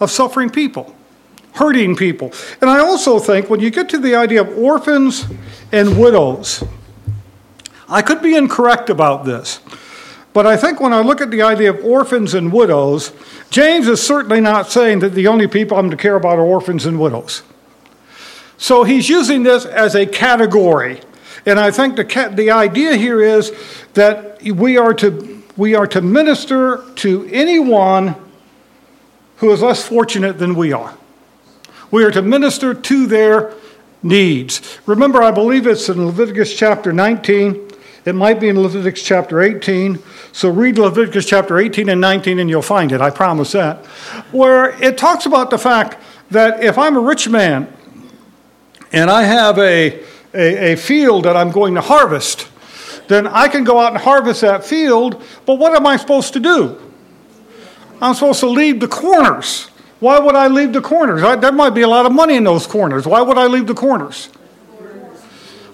of 0.02 0.12
suffering 0.12 0.50
people 0.50 0.94
hurting 1.54 1.96
people. 1.96 2.34
And 2.60 2.70
I 2.70 2.80
also 2.80 3.20
think 3.20 3.50
when 3.50 3.62
you 3.62 3.70
get 3.70 3.90
to 3.90 3.98
the 3.98 4.16
idea 4.16 4.42
of 4.42 4.58
orphans 4.58 5.26
and 5.72 5.98
widows, 5.98 6.64
I 7.88 8.02
could 8.02 8.22
be 8.22 8.36
incorrect 8.36 8.90
about 8.90 9.24
this. 9.24 9.60
But 10.34 10.46
I 10.46 10.58
think 10.58 10.80
when 10.80 10.94
I 10.94 11.02
look 11.02 11.22
at 11.22 11.32
the 11.32 11.42
idea 11.42 11.72
of 11.72 11.84
orphans 11.84 12.34
and 12.34 12.54
widows, 12.54 13.12
James 13.50 13.88
is 13.88 14.02
certainly 14.02 14.40
not 14.40 14.70
saying 14.70 15.00
that 15.00 15.14
the 15.14 15.28
only 15.28 15.48
people 15.48 15.78
I'm 15.78 15.90
to 15.90 15.98
care 15.98 16.16
about 16.16 16.38
are 16.38 16.46
orphans 16.46 16.86
and 16.86 17.00
widows. 17.00 17.42
So 18.58 18.84
he's 18.84 19.10
using 19.10 19.44
this 19.44 19.66
as 19.66 19.96
a 19.96 20.06
category. 20.06 21.02
And 21.46 21.60
I 21.60 21.72
think 21.72 21.96
the, 21.96 22.32
the 22.36 22.52
idea 22.52 22.96
here 22.96 23.22
is 23.22 23.54
that 23.94 24.42
we 24.44 24.78
are, 24.78 24.94
to, 24.96 25.42
we 25.58 25.76
are 25.76 25.88
to 25.88 26.02
minister 26.02 26.84
to 26.96 27.28
anyone 27.32 28.16
who 29.38 29.52
is 29.52 29.62
less 29.62 29.88
fortunate 29.88 30.38
than 30.38 30.54
we 30.56 30.74
are. 30.74 30.96
We 31.90 32.04
are 32.04 32.12
to 32.12 32.22
minister 32.22 32.74
to 32.74 33.08
their 33.08 33.54
needs. 34.04 34.78
Remember, 34.86 35.24
I 35.24 35.32
believe 35.32 35.66
it's 35.66 35.90
in 35.90 36.06
Leviticus 36.06 36.56
chapter 36.56 36.94
19. 36.94 37.69
It 38.06 38.16
might 38.16 38.40
be 38.40 38.50
in 38.50 38.60
Leviticus 38.60 39.04
chapter 39.04 39.42
18. 39.42 40.00
So 40.32 40.50
read 40.50 40.78
Leviticus 40.78 41.26
chapter 41.26 41.58
18 41.58 41.90
and 41.90 42.00
19 42.00 42.40
and 42.40 42.50
you'll 42.50 42.62
find 42.62 42.92
it. 42.92 43.02
I 43.02 43.10
promise 43.10 43.52
that. 43.52 43.86
Where 44.32 44.82
it 44.82 44.98
talks 44.98 45.26
about 45.26 45.50
the 45.50 45.58
fact 45.58 46.02
that 46.32 46.64
if 46.64 46.78
I'm 46.78 46.96
a 46.96 47.02
rich 47.02 47.28
man 47.28 47.72
and 48.92 49.10
I 49.10 49.24
have 49.24 49.58
a, 49.60 50.04
a, 50.34 50.74
a 50.74 50.76
field 50.76 51.26
that 51.26 51.36
I'm 51.36 51.52
going 51.52 51.76
to 51.76 51.82
harvest, 51.82 52.48
then 53.08 53.28
I 53.28 53.48
can 53.48 53.64
go 53.64 53.80
out 53.80 53.94
and 53.94 54.02
harvest 54.02 54.42
that 54.42 54.64
field. 54.64 55.22
But 55.46 55.56
what 55.56 55.76
am 55.76 55.86
I 55.86 55.98
supposed 55.98 56.34
to 56.34 56.40
do? 56.40 56.80
I'm 58.02 58.14
supposed 58.14 58.40
to 58.40 58.48
leave 58.48 58.80
the 58.80 58.88
corners. 58.88 59.66
Why 60.00 60.20
would 60.20 60.36
I 60.36 60.48
leave 60.48 60.72
the 60.72 60.82
corners? 60.82 61.22
I, 61.22 61.36
there 61.36 61.52
might 61.52 61.72
be 61.72 61.82
a 61.82 61.88
lot 61.88 62.06
of 62.06 62.14
money 62.14 62.36
in 62.36 62.46
those 62.46 62.66
corners. 62.66 63.06
Why 63.06 63.22
would 63.22 63.38
I 63.38 63.48
leave 63.48 63.68
the 63.68 63.74
corners? 63.74 64.30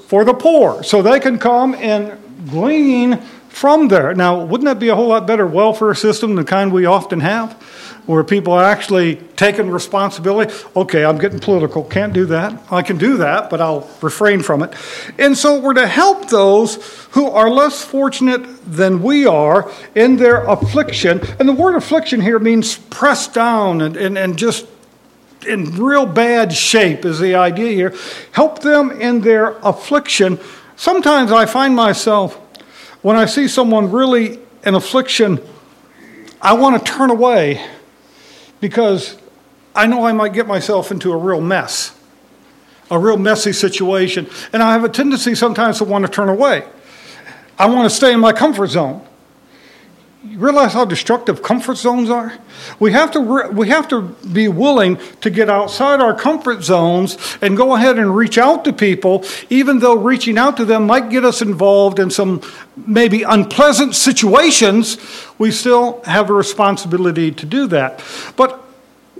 For 0.08 0.24
the 0.24 0.34
poor, 0.34 0.84
so 0.84 1.02
they 1.02 1.20
can 1.20 1.40
come 1.40 1.74
and 1.76 2.18
glean 2.50 3.22
from 3.50 3.88
there. 3.88 4.14
Now, 4.14 4.44
wouldn't 4.44 4.66
that 4.66 4.80
be 4.80 4.90
a 4.90 4.96
whole 4.96 5.08
lot 5.08 5.26
better 5.26 5.48
welfare 5.48 5.96
system 5.96 6.36
than 6.36 6.44
the 6.46 6.50
kind 6.50 6.74
we 6.74 6.86
often 6.86 7.22
have? 7.22 7.54
Where 8.06 8.24
people 8.24 8.54
are 8.54 8.64
actually 8.64 9.16
taking 9.36 9.72
responsibility. 9.72 10.54
Okay, 10.76 11.04
I'm 11.04 11.18
getting 11.18 11.40
political. 11.40 11.84
Can't 11.84 12.14
do 12.14 12.26
that. 12.28 12.62
I 12.70 12.84
can 12.84 12.98
do 12.98 13.18
that, 13.18 13.50
but 13.50 13.62
I'll 13.62 13.90
refrain 14.02 14.44
from 14.44 14.62
it. 14.62 14.76
And 15.18 15.36
so 15.36 15.60
we're 15.60 15.74
to 15.74 15.88
help 15.88 16.30
those 16.30 17.08
who 17.12 17.28
are 17.28 17.50
less 17.50 17.84
fortunate 17.84 18.46
than 18.70 19.02
we 19.02 19.26
are 19.26 19.72
in 19.96 20.18
their 20.18 20.44
affliction. 20.44 21.22
And 21.40 21.50
the 21.50 21.54
word 21.54 21.76
affliction 21.76 22.22
here 22.22 22.38
means 22.38 22.78
pressed 22.78 23.34
down 23.34 23.82
and, 23.82 23.98
and, 23.98 24.18
and 24.18 24.38
just 24.38 24.68
in 25.46 25.76
real 25.76 26.06
bad 26.06 26.54
shape, 26.54 27.06
is 27.06 27.20
the 27.20 27.36
idea 27.36 27.72
here. 27.72 27.96
Help 28.32 28.60
them 28.60 28.92
in 28.92 29.22
their 29.22 29.58
affliction. 29.60 30.40
Sometimes 30.76 31.32
I 31.32 31.46
find 31.46 31.76
myself 31.76 32.36
when 33.02 33.16
I 33.16 33.26
see 33.26 33.48
someone 33.48 33.92
really 33.92 34.40
in 34.64 34.74
affliction, 34.74 35.40
I 36.42 36.54
want 36.54 36.84
to 36.84 36.92
turn 36.92 37.12
away 37.12 37.64
because 38.60 39.18
I 39.76 39.86
know 39.86 40.06
I 40.06 40.12
might 40.12 40.34
get 40.34 40.48
myself 40.48 40.90
into 40.90 41.12
a 41.12 41.18
real 41.18 41.40
mess, 41.40 41.96
a 42.90 42.98
real 42.98 43.18
messy 43.18 43.54
situation. 43.54 44.28
And 44.52 44.64
I 44.64 44.74
have 44.74 44.84
a 44.84 44.90
tendency 44.90 45.36
sometimes 45.36 45.78
to 45.78 45.84
want 45.84 46.06
to 46.06 46.12
turn 46.12 46.30
away. 46.30 46.68
I 47.60 47.68
want 47.68 47.90
to 47.90 47.96
stay 47.96 48.12
in 48.12 48.20
my 48.20 48.34
comfort 48.34 48.68
zone. 48.68 49.06
You 50.28 50.40
realize 50.40 50.74
how 50.74 50.86
destructive 50.86 51.44
comfort 51.44 51.76
zones 51.76 52.10
are? 52.10 52.34
We 52.80 52.92
have, 52.94 53.12
to 53.12 53.20
re- 53.20 53.50
we 53.50 53.70
have 53.70 53.88
to 53.90 54.02
be 54.34 54.48
willing 54.48 54.98
to 55.22 55.30
get 55.30 55.52
outside 55.52 56.02
our 56.02 56.16
comfort 56.16 56.64
zones 56.64 57.38
and 57.44 57.56
go 57.56 57.76
ahead 57.76 58.00
and 58.00 58.16
reach 58.16 58.40
out 58.40 58.66
to 58.66 58.74
people, 58.74 59.24
even 59.52 59.80
though 59.80 59.96
reaching 59.96 60.40
out 60.40 60.58
to 60.58 60.66
them 60.66 60.88
might 60.88 61.12
get 61.12 61.24
us 61.24 61.44
involved 61.44 62.00
in 62.00 62.10
some 62.10 62.42
maybe 62.76 63.22
unpleasant 63.22 63.94
situations. 63.94 64.98
We 65.38 65.52
still 65.52 66.02
have 66.06 66.32
a 66.32 66.34
responsibility 66.34 67.32
to 67.32 67.46
do 67.46 67.68
that. 67.68 68.04
But 68.36 68.60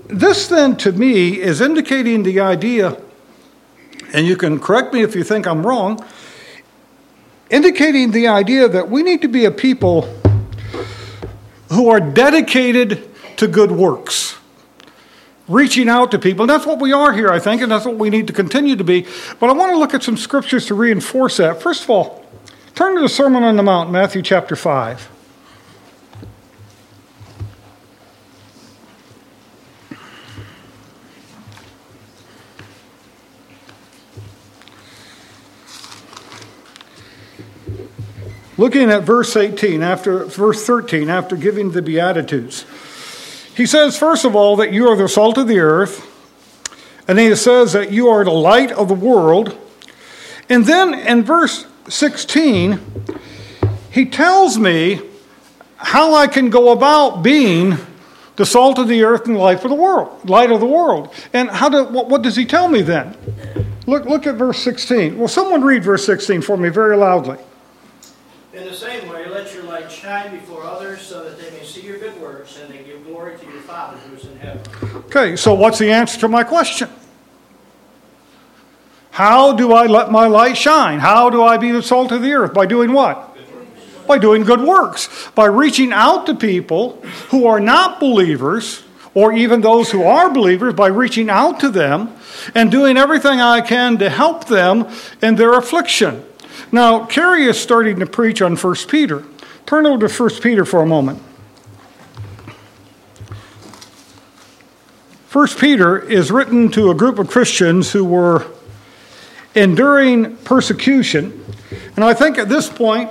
this, 0.08 0.48
then, 0.48 0.76
to 0.78 0.90
me, 0.90 1.40
is 1.40 1.60
indicating 1.60 2.24
the 2.24 2.40
idea, 2.40 2.96
and 4.12 4.26
you 4.26 4.36
can 4.36 4.58
correct 4.58 4.92
me 4.92 5.02
if 5.02 5.14
you 5.14 5.22
think 5.22 5.46
I'm 5.46 5.64
wrong, 5.64 6.04
indicating 7.48 8.10
the 8.10 8.26
idea 8.26 8.68
that 8.68 8.90
we 8.90 9.04
need 9.04 9.22
to 9.22 9.28
be 9.28 9.44
a 9.44 9.50
people 9.52 10.02
who 11.70 11.88
are 11.88 12.00
dedicated 12.00 13.08
to 13.38 13.48
good 13.48 13.70
works, 13.70 14.36
reaching 15.48 15.88
out 15.88 16.10
to 16.12 16.18
people. 16.18 16.42
And 16.42 16.50
that's 16.50 16.66
what 16.66 16.80
we 16.80 16.92
are 16.92 17.12
here, 17.12 17.28
I 17.28 17.38
think, 17.38 17.62
and 17.62 17.70
that's 17.70 17.84
what 17.84 17.96
we 17.96 18.10
need 18.10 18.26
to 18.28 18.32
continue 18.32 18.76
to 18.76 18.84
be. 18.84 19.06
But 19.40 19.50
I 19.50 19.52
want 19.52 19.72
to 19.72 19.78
look 19.78 19.94
at 19.94 20.02
some 20.02 20.16
scriptures 20.16 20.66
to 20.66 20.74
reinforce 20.74 21.38
that. 21.38 21.60
First 21.60 21.84
of 21.84 21.90
all, 21.90 22.24
turn 22.74 22.94
to 22.94 23.00
the 23.00 23.08
Sermon 23.08 23.42
on 23.42 23.56
the 23.56 23.62
Mount, 23.62 23.90
Matthew 23.90 24.22
chapter 24.22 24.56
5. 24.56 25.15
Looking 38.58 38.90
at 38.90 39.02
verse 39.02 39.36
18, 39.36 39.82
after 39.82 40.24
verse 40.24 40.64
13, 40.64 41.10
after 41.10 41.36
giving 41.36 41.72
the 41.72 41.82
Beatitudes, 41.82 42.64
he 43.54 43.66
says, 43.66 43.98
first 43.98 44.24
of 44.24 44.34
all, 44.34 44.56
that 44.56 44.72
you 44.72 44.88
are 44.88 44.96
the 44.96 45.08
salt 45.08 45.36
of 45.36 45.46
the 45.46 45.58
earth, 45.58 46.06
and 47.06 47.18
he 47.18 47.34
says 47.36 47.74
that 47.74 47.92
you 47.92 48.08
are 48.08 48.24
the 48.24 48.30
light 48.30 48.72
of 48.72 48.88
the 48.88 48.94
world. 48.94 49.56
And 50.48 50.64
then 50.64 50.94
in 50.94 51.22
verse 51.22 51.66
16, 51.88 52.80
he 53.90 54.06
tells 54.06 54.58
me 54.58 55.00
how 55.76 56.14
I 56.14 56.26
can 56.26 56.48
go 56.48 56.72
about 56.72 57.22
being 57.22 57.76
the 58.36 58.46
salt 58.46 58.78
of 58.78 58.88
the 58.88 59.04
earth 59.04 59.26
and 59.26 59.36
life 59.36 59.64
of 59.64 59.70
the 59.70 59.76
world, 59.76 60.28
light 60.28 60.50
of 60.50 60.60
the 60.60 60.66
world. 60.66 61.12
And 61.32 61.50
how 61.50 61.68
do, 61.68 61.84
what, 61.84 62.08
what 62.08 62.22
does 62.22 62.36
he 62.36 62.46
tell 62.46 62.68
me 62.68 62.82
then? 62.82 63.16
Look, 63.86 64.04
look 64.06 64.26
at 64.26 64.34
verse 64.34 64.58
16. 64.58 65.18
Well, 65.18 65.28
someone 65.28 65.62
read 65.62 65.84
verse 65.84 66.04
16 66.04 66.42
for 66.42 66.56
me 66.56 66.70
very 66.70 66.96
loudly. 66.96 67.38
In 68.56 68.64
the 68.64 68.72
same 68.72 69.06
way, 69.10 69.28
let 69.28 69.52
your 69.52 69.64
light 69.64 69.92
shine 69.92 70.30
before 70.30 70.64
others 70.64 71.02
so 71.02 71.22
that 71.24 71.38
they 71.38 71.50
may 71.50 71.62
see 71.62 71.82
your 71.82 71.98
good 71.98 72.18
works 72.18 72.58
and 72.58 72.72
they 72.72 72.78
give 72.78 73.04
glory 73.04 73.36
to 73.36 73.44
your 73.44 73.60
Father 73.60 73.98
who 73.98 74.16
is 74.16 74.24
in 74.24 74.34
heaven. 74.38 74.62
Okay, 75.08 75.36
so 75.36 75.52
what's 75.52 75.78
the 75.78 75.92
answer 75.92 76.18
to 76.20 76.28
my 76.28 76.42
question? 76.42 76.88
How 79.10 79.52
do 79.52 79.74
I 79.74 79.84
let 79.84 80.10
my 80.10 80.26
light 80.26 80.56
shine? 80.56 81.00
How 81.00 81.28
do 81.28 81.42
I 81.42 81.58
be 81.58 81.70
the 81.70 81.82
salt 81.82 82.12
of 82.12 82.22
the 82.22 82.32
earth? 82.32 82.54
By 82.54 82.64
doing 82.64 82.94
what? 82.94 83.36
By 84.06 84.16
doing 84.16 84.42
good 84.42 84.62
works. 84.62 85.28
By 85.34 85.46
reaching 85.46 85.92
out 85.92 86.24
to 86.24 86.34
people 86.34 87.02
who 87.28 87.46
are 87.46 87.60
not 87.60 88.00
believers, 88.00 88.84
or 89.12 89.34
even 89.34 89.60
those 89.60 89.90
who 89.90 90.02
are 90.02 90.30
believers, 90.32 90.72
by 90.72 90.86
reaching 90.86 91.28
out 91.28 91.60
to 91.60 91.68
them 91.68 92.16
and 92.54 92.70
doing 92.70 92.96
everything 92.96 93.38
I 93.38 93.60
can 93.60 93.98
to 93.98 94.08
help 94.08 94.46
them 94.46 94.88
in 95.20 95.36
their 95.36 95.52
affliction. 95.52 96.24
Now, 96.72 97.06
Carrie 97.06 97.44
is 97.44 97.58
starting 97.58 98.00
to 98.00 98.06
preach 98.06 98.42
on 98.42 98.56
1 98.56 98.74
Peter. 98.88 99.24
Turn 99.66 99.86
over 99.86 100.08
to 100.08 100.22
1 100.22 100.30
Peter 100.42 100.64
for 100.64 100.82
a 100.82 100.86
moment. 100.86 101.22
1 105.32 105.48
Peter 105.58 105.98
is 105.98 106.30
written 106.30 106.70
to 106.70 106.90
a 106.90 106.94
group 106.94 107.18
of 107.18 107.28
Christians 107.28 107.92
who 107.92 108.04
were 108.04 108.46
enduring 109.54 110.36
persecution. 110.38 111.44
And 111.94 112.04
I 112.04 112.14
think 112.14 112.38
at 112.38 112.48
this 112.48 112.68
point, 112.68 113.10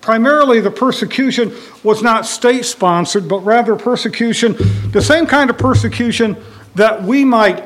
primarily 0.00 0.60
the 0.60 0.70
persecution 0.70 1.52
was 1.82 2.02
not 2.02 2.26
state 2.26 2.64
sponsored, 2.64 3.28
but 3.28 3.40
rather 3.40 3.76
persecution, 3.76 4.56
the 4.90 5.02
same 5.02 5.26
kind 5.26 5.50
of 5.50 5.58
persecution 5.58 6.36
that 6.74 7.02
we 7.02 7.24
might 7.24 7.64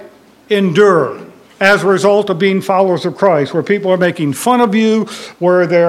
endure 0.50 1.31
as 1.62 1.84
a 1.84 1.86
result 1.86 2.28
of 2.28 2.40
being 2.40 2.60
followers 2.60 3.06
of 3.06 3.16
Christ, 3.16 3.54
where 3.54 3.62
people 3.62 3.92
are 3.92 3.96
making 3.96 4.32
fun 4.32 4.60
of 4.60 4.74
you, 4.74 5.04
where 5.38 5.64
they 5.64 5.84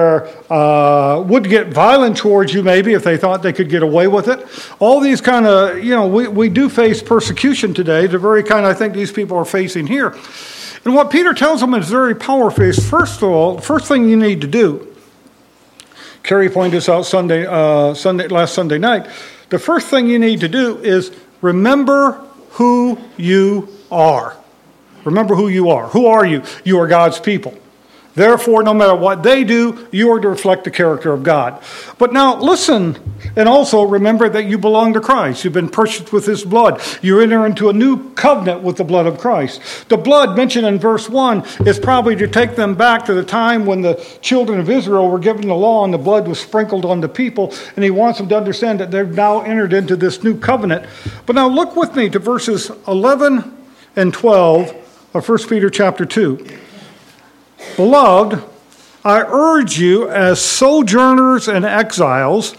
uh, 0.48 1.20
would 1.26 1.48
get 1.48 1.68
violent 1.68 2.16
towards 2.16 2.54
you 2.54 2.62
maybe 2.62 2.92
if 2.92 3.02
they 3.02 3.16
thought 3.16 3.42
they 3.42 3.52
could 3.52 3.68
get 3.68 3.82
away 3.82 4.06
with 4.06 4.28
it. 4.28 4.46
All 4.78 5.00
these 5.00 5.20
kind 5.20 5.46
of, 5.46 5.82
you 5.82 5.90
know, 5.90 6.06
we, 6.06 6.28
we 6.28 6.48
do 6.48 6.68
face 6.68 7.02
persecution 7.02 7.74
today, 7.74 8.06
the 8.06 8.18
very 8.18 8.44
kind 8.44 8.64
I 8.64 8.72
think 8.72 8.94
these 8.94 9.10
people 9.10 9.36
are 9.36 9.44
facing 9.44 9.88
here. 9.88 10.16
And 10.84 10.94
what 10.94 11.10
Peter 11.10 11.34
tells 11.34 11.60
them 11.60 11.74
is 11.74 11.90
very 11.90 12.14
powerful. 12.14 12.62
Is 12.62 12.88
first 12.88 13.16
of 13.20 13.30
all, 13.30 13.58
first 13.58 13.88
thing 13.88 14.08
you 14.08 14.16
need 14.16 14.42
to 14.42 14.46
do. 14.46 14.94
Kerry 16.22 16.48
pointed 16.50 16.76
this 16.76 16.88
out 16.88 17.02
Sunday, 17.02 17.46
uh, 17.46 17.94
Sunday, 17.94 18.28
last 18.28 18.54
Sunday 18.54 18.78
night. 18.78 19.08
The 19.48 19.58
first 19.58 19.88
thing 19.88 20.06
you 20.06 20.20
need 20.20 20.38
to 20.40 20.48
do 20.48 20.78
is 20.78 21.10
remember 21.42 22.12
who 22.50 22.96
you 23.16 23.68
are. 23.90 24.36
Remember 25.04 25.34
who 25.34 25.48
you 25.48 25.70
are. 25.70 25.88
Who 25.88 26.06
are 26.06 26.24
you? 26.24 26.42
You 26.64 26.80
are 26.80 26.86
God's 26.86 27.20
people. 27.20 27.58
Therefore, 28.14 28.62
no 28.62 28.72
matter 28.72 28.94
what 28.94 29.24
they 29.24 29.42
do, 29.42 29.88
you 29.90 30.12
are 30.12 30.20
to 30.20 30.28
reflect 30.28 30.62
the 30.62 30.70
character 30.70 31.12
of 31.12 31.24
God. 31.24 31.60
But 31.98 32.12
now 32.12 32.36
listen, 32.40 32.96
and 33.34 33.48
also 33.48 33.82
remember 33.82 34.28
that 34.28 34.44
you 34.44 34.56
belong 34.56 34.92
to 34.92 35.00
Christ. 35.00 35.42
You've 35.42 35.52
been 35.52 35.68
purchased 35.68 36.12
with 36.12 36.24
his 36.24 36.44
blood. 36.44 36.80
You 37.02 37.20
enter 37.20 37.44
into 37.44 37.70
a 37.70 37.72
new 37.72 38.12
covenant 38.12 38.62
with 38.62 38.76
the 38.76 38.84
blood 38.84 39.06
of 39.06 39.18
Christ. 39.18 39.88
The 39.88 39.96
blood 39.96 40.36
mentioned 40.36 40.64
in 40.64 40.78
verse 40.78 41.08
1 41.08 41.66
is 41.66 41.80
probably 41.80 42.14
to 42.16 42.28
take 42.28 42.54
them 42.54 42.76
back 42.76 43.04
to 43.06 43.14
the 43.14 43.24
time 43.24 43.66
when 43.66 43.82
the 43.82 43.94
children 44.22 44.60
of 44.60 44.70
Israel 44.70 45.10
were 45.10 45.18
given 45.18 45.48
the 45.48 45.54
law 45.54 45.84
and 45.84 45.92
the 45.92 45.98
blood 45.98 46.28
was 46.28 46.38
sprinkled 46.38 46.84
on 46.84 47.00
the 47.00 47.08
people. 47.08 47.52
And 47.74 47.84
he 47.84 47.90
wants 47.90 48.20
them 48.20 48.28
to 48.28 48.36
understand 48.36 48.78
that 48.78 48.92
they've 48.92 49.08
now 49.08 49.40
entered 49.40 49.72
into 49.72 49.96
this 49.96 50.22
new 50.22 50.38
covenant. 50.38 50.86
But 51.26 51.34
now 51.34 51.48
look 51.48 51.74
with 51.74 51.96
me 51.96 52.10
to 52.10 52.20
verses 52.20 52.70
11 52.86 53.56
and 53.96 54.14
12 54.14 54.82
of 55.14 55.28
1 55.28 55.38
Peter 55.48 55.70
chapter 55.70 56.04
2. 56.04 56.44
Beloved, 57.76 58.42
I 59.04 59.22
urge 59.22 59.78
you 59.78 60.08
as 60.08 60.40
sojourners 60.40 61.46
and 61.46 61.64
exiles 61.64 62.54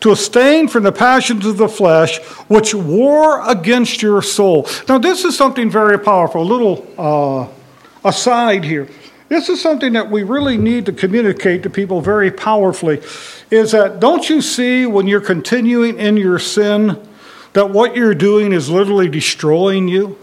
to 0.00 0.12
abstain 0.12 0.68
from 0.68 0.84
the 0.84 0.92
passions 0.92 1.44
of 1.44 1.58
the 1.58 1.68
flesh 1.68 2.18
which 2.48 2.74
war 2.74 3.46
against 3.48 4.00
your 4.00 4.22
soul. 4.22 4.66
Now, 4.88 4.96
this 4.96 5.24
is 5.24 5.36
something 5.36 5.70
very 5.70 5.98
powerful. 5.98 6.42
A 6.42 6.44
little 6.44 6.86
uh, 6.96 8.08
aside 8.08 8.64
here. 8.64 8.88
This 9.28 9.50
is 9.50 9.60
something 9.60 9.92
that 9.92 10.10
we 10.10 10.22
really 10.22 10.56
need 10.56 10.86
to 10.86 10.92
communicate 10.92 11.62
to 11.64 11.70
people 11.70 12.00
very 12.00 12.30
powerfully. 12.30 13.02
Is 13.50 13.72
that 13.72 14.00
don't 14.00 14.30
you 14.30 14.40
see 14.40 14.86
when 14.86 15.06
you're 15.06 15.20
continuing 15.20 15.98
in 15.98 16.16
your 16.16 16.38
sin 16.38 17.06
that 17.52 17.68
what 17.68 17.94
you're 17.94 18.14
doing 18.14 18.52
is 18.52 18.70
literally 18.70 19.10
destroying 19.10 19.88
you? 19.88 20.16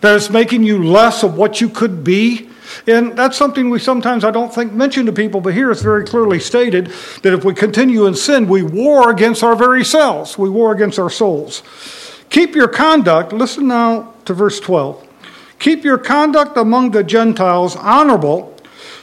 That 0.00 0.16
it's 0.16 0.30
making 0.30 0.62
you 0.62 0.82
less 0.82 1.22
of 1.22 1.36
what 1.36 1.60
you 1.60 1.68
could 1.68 2.02
be? 2.02 2.48
And 2.86 3.16
that's 3.16 3.36
something 3.36 3.68
we 3.68 3.78
sometimes 3.78 4.24
I 4.24 4.30
don't 4.30 4.54
think 4.54 4.72
mention 4.72 5.06
to 5.06 5.12
people, 5.12 5.40
but 5.40 5.54
here 5.54 5.70
it's 5.70 5.82
very 5.82 6.04
clearly 6.04 6.38
stated 6.38 6.86
that 7.22 7.32
if 7.32 7.44
we 7.44 7.52
continue 7.52 8.06
in 8.06 8.14
sin, 8.14 8.48
we 8.48 8.62
war 8.62 9.10
against 9.10 9.42
our 9.42 9.56
very 9.56 9.84
selves. 9.84 10.38
We 10.38 10.48
war 10.48 10.72
against 10.72 10.98
our 10.98 11.10
souls. 11.10 11.62
Keep 12.30 12.54
your 12.54 12.68
conduct, 12.68 13.32
listen 13.32 13.66
now 13.66 14.14
to 14.24 14.34
verse 14.34 14.60
12. 14.60 15.06
Keep 15.58 15.84
your 15.84 15.98
conduct 15.98 16.56
among 16.56 16.92
the 16.92 17.02
Gentiles 17.02 17.76
honorable, 17.76 18.56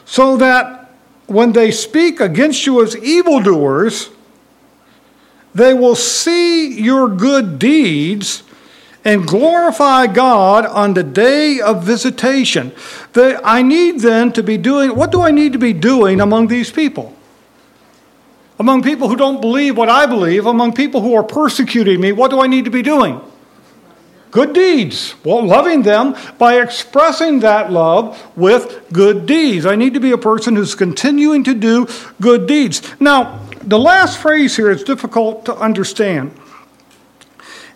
so 0.05 0.37
that 0.37 0.89
when 1.27 1.51
they 1.51 1.71
speak 1.71 2.21
against 2.21 2.65
you 2.65 2.81
as 2.81 2.95
evildoers, 2.95 4.09
they 5.53 5.73
will 5.73 5.95
see 5.95 6.79
your 6.79 7.09
good 7.09 7.59
deeds 7.59 8.43
and 9.07 9.25
glorify 9.25 10.05
God 10.05 10.65
on 10.65 10.93
the 10.93 11.01
day 11.01 11.61
of 11.61 11.81
visitation. 11.81 12.73
The, 13.13 13.39
I 13.41 13.61
need 13.61 14.01
then 14.01 14.33
to 14.33 14.43
be 14.43 14.57
doing, 14.57 14.97
what 14.97 15.13
do 15.13 15.21
I 15.21 15.31
need 15.31 15.53
to 15.53 15.59
be 15.59 15.71
doing 15.71 16.19
among 16.19 16.49
these 16.49 16.69
people? 16.69 17.15
Among 18.59 18.83
people 18.83 19.07
who 19.07 19.15
don't 19.15 19.39
believe 19.39 19.77
what 19.77 19.87
I 19.87 20.07
believe, 20.07 20.45
among 20.45 20.73
people 20.73 20.99
who 20.99 21.15
are 21.15 21.23
persecuting 21.23 22.01
me, 22.01 22.11
what 22.11 22.31
do 22.31 22.41
I 22.41 22.47
need 22.47 22.65
to 22.65 22.69
be 22.69 22.81
doing? 22.81 23.21
Good 24.31 24.51
deeds. 24.51 25.15
Well, 25.23 25.45
loving 25.45 25.83
them 25.83 26.13
by 26.37 26.59
expressing 26.61 27.39
that 27.39 27.71
love 27.71 28.21
with 28.35 28.91
good 28.91 29.25
deeds. 29.25 29.65
I 29.65 29.77
need 29.77 29.93
to 29.93 30.01
be 30.01 30.11
a 30.11 30.17
person 30.17 30.57
who's 30.57 30.75
continuing 30.75 31.45
to 31.45 31.53
do 31.53 31.87
good 32.19 32.45
deeds. 32.45 32.81
Now, 32.99 33.39
the 33.61 33.79
last 33.79 34.17
phrase 34.17 34.57
here 34.57 34.69
is 34.69 34.83
difficult 34.83 35.45
to 35.45 35.55
understand 35.55 36.37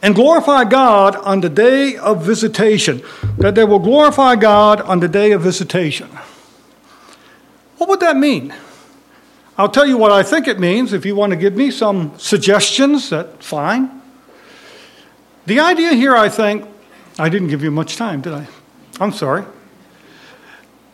and 0.01 0.15
glorify 0.15 0.63
God 0.63 1.15
on 1.17 1.41
the 1.41 1.49
day 1.49 1.95
of 1.95 2.23
visitation. 2.25 3.01
That 3.37 3.55
they 3.55 3.63
will 3.63 3.79
glorify 3.79 4.35
God 4.35 4.81
on 4.81 4.99
the 4.99 5.07
day 5.07 5.31
of 5.31 5.41
visitation. 5.41 6.09
What 7.77 7.89
would 7.89 7.99
that 7.99 8.17
mean? 8.17 8.53
I'll 9.57 9.69
tell 9.69 9.85
you 9.85 9.97
what 9.97 10.11
I 10.11 10.23
think 10.23 10.47
it 10.47 10.59
means. 10.59 10.93
If 10.93 11.05
you 11.05 11.15
want 11.15 11.31
to 11.31 11.35
give 11.35 11.55
me 11.55 11.71
some 11.71 12.17
suggestions, 12.17 13.09
that's 13.09 13.45
fine. 13.45 14.01
The 15.45 15.59
idea 15.59 15.93
here, 15.93 16.15
I 16.15 16.29
think, 16.29 16.65
I 17.19 17.29
didn't 17.29 17.49
give 17.49 17.63
you 17.63 17.71
much 17.71 17.95
time, 17.95 18.21
did 18.21 18.33
I? 18.33 18.47
I'm 18.99 19.11
sorry. 19.11 19.43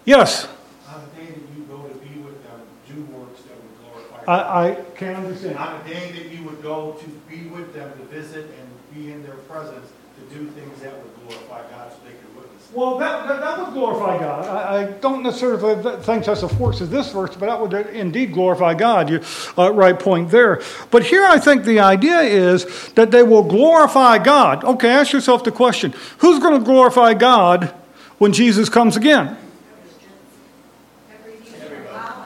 Yes. 0.05 0.47
On 0.87 1.01
the 1.01 1.21
day 1.21 1.31
that 1.31 1.55
you 1.55 1.63
go 1.69 1.87
to 1.87 1.93
be 1.95 2.19
with 2.19 2.41
them, 2.43 2.61
do 2.87 3.01
works 3.17 3.41
that 3.41 3.55
would 3.61 3.77
glorify. 3.81 4.31
I, 4.31 4.71
I 4.71 4.75
can't 4.95 5.17
understand. 5.17 5.57
On 5.57 5.83
the 5.83 5.93
day 5.93 6.11
that 6.13 6.31
you 6.31 6.43
would 6.45 6.61
go 6.63 6.93
to 6.93 7.07
be 7.29 7.47
with 7.47 7.73
them, 7.73 7.91
to 7.91 8.05
visit 8.05 8.45
and 8.59 8.66
be 8.97 9.11
in 9.11 9.23
their 9.23 9.35
presence 9.35 9.91
to 10.17 10.35
do 10.35 10.47
things 10.51 10.81
that 10.81 10.93
would 10.93 11.27
glorify 11.27 11.61
God 11.69 11.91
so 11.91 11.97
they 12.03 12.11
could 12.11 12.35
witness. 12.35 12.69
Well, 12.73 12.97
that, 12.97 13.27
that, 13.27 13.41
that 13.41 13.59
would 13.59 13.73
glorify 13.73 14.17
God. 14.17 14.45
I, 14.45 14.81
I, 14.81 14.91
don't 14.93 15.23
necessarily 15.23 15.75
think 16.03 16.25
that's 16.25 16.43
a 16.43 16.49
force 16.49 16.81
of 16.81 16.89
this 16.89 17.11
verse, 17.11 17.35
but 17.35 17.45
that 17.45 17.61
would 17.61 17.73
indeed 17.95 18.33
glorify 18.33 18.73
God. 18.73 19.09
You 19.09 19.21
uh, 19.57 19.71
right 19.71 19.99
point 19.99 20.31
there. 20.31 20.61
But 20.89 21.03
here 21.03 21.25
I 21.25 21.39
think 21.39 21.63
the 21.63 21.79
idea 21.79 22.21
is 22.21 22.91
that 22.93 23.11
they 23.11 23.23
will 23.23 23.43
glorify 23.43 24.17
God. 24.17 24.63
Okay, 24.63 24.89
ask 24.89 25.13
yourself 25.13 25.43
the 25.43 25.51
question 25.51 25.93
who's 26.19 26.39
going 26.39 26.59
to 26.59 26.65
glorify 26.65 27.13
God 27.13 27.73
when 28.17 28.33
Jesus 28.33 28.69
comes 28.69 28.97
again? 28.97 29.37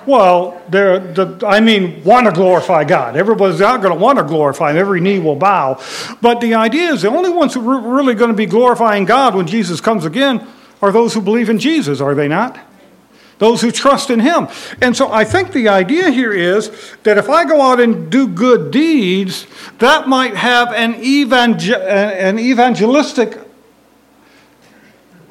Well, 0.06 0.62
the, 0.70 1.44
I 1.46 1.60
mean, 1.60 2.04
want 2.04 2.26
to 2.26 2.32
glorify 2.32 2.84
God. 2.84 3.16
Everybody's 3.16 3.60
not 3.60 3.82
going 3.82 3.94
to 3.94 4.00
want 4.00 4.18
to 4.18 4.24
glorify 4.24 4.72
Him. 4.72 4.78
Every 4.78 5.00
knee 5.02 5.20
will 5.20 5.36
bow. 5.36 5.80
But 6.22 6.42
the 6.42 6.56
idea 6.56 6.92
is 6.92 7.04
the 7.04 7.10
only 7.10 7.30
ones 7.30 7.54
who 7.54 7.70
are 7.70 7.80
really 7.80 8.16
going 8.16 8.32
to 8.32 8.38
be 8.38 8.46
glorifying 8.46 9.06
God 9.06 9.36
when 9.36 9.48
Jesus 9.48 9.80
comes 9.80 10.06
again 10.06 10.48
are 10.82 10.92
those 10.92 11.14
who 11.14 11.22
believe 11.22 11.50
in 11.50 11.60
Jesus, 11.60 12.02
are 12.02 12.16
they 12.16 12.28
not? 12.28 12.60
Those 13.38 13.62
who 13.62 13.72
trust 13.72 14.10
in 14.10 14.20
Him. 14.20 14.48
And 14.82 14.96
so 14.96 15.12
I 15.12 15.24
think 15.24 15.52
the 15.52 15.68
idea 15.68 16.12
here 16.12 16.34
is 16.34 16.72
that 17.04 17.18
if 17.18 17.30
I 17.30 17.46
go 17.46 17.62
out 17.62 17.80
and 17.80 18.12
do 18.12 18.28
good 18.28 18.72
deeds, 18.72 19.48
that 19.80 20.08
might 20.08 20.36
have 20.36 20.72
an, 20.74 20.96
evangel- 21.04 21.82
an 21.82 22.40
evangelistic 22.40 23.40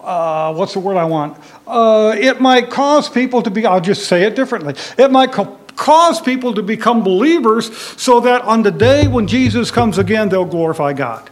uh, 0.02 0.54
what's 0.54 0.74
the 0.74 0.80
word 0.80 0.96
I 0.96 1.04
want? 1.04 1.38
Uh, 1.66 2.14
it 2.18 2.40
might 2.40 2.70
cause 2.70 3.08
people 3.08 3.42
to 3.42 3.50
be, 3.50 3.66
I'll 3.66 3.80
just 3.80 4.08
say 4.08 4.24
it 4.24 4.34
differently. 4.36 4.74
It 4.98 5.10
might 5.10 5.32
co- 5.32 5.58
cause 5.76 6.20
people 6.20 6.54
to 6.54 6.62
become 6.62 7.02
believers 7.02 7.74
so 8.00 8.20
that 8.20 8.42
on 8.42 8.62
the 8.62 8.70
day 8.70 9.08
when 9.08 9.26
Jesus 9.26 9.70
comes 9.70 9.98
again, 9.98 10.28
they'll 10.28 10.44
glorify 10.44 10.92
God. 10.92 11.28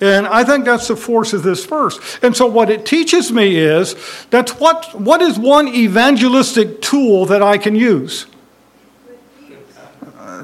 And 0.00 0.26
I 0.26 0.42
think 0.42 0.64
that's 0.64 0.88
the 0.88 0.96
force 0.96 1.32
of 1.32 1.44
this 1.44 1.64
verse. 1.64 2.18
And 2.22 2.36
so 2.36 2.46
what 2.46 2.70
it 2.70 2.84
teaches 2.84 3.30
me 3.30 3.56
is 3.56 3.94
that's 4.30 4.58
what, 4.58 4.98
what 4.98 5.22
is 5.22 5.38
one 5.38 5.68
evangelistic 5.68 6.80
tool 6.82 7.26
that 7.26 7.42
I 7.42 7.56
can 7.56 7.76
use? 7.76 8.26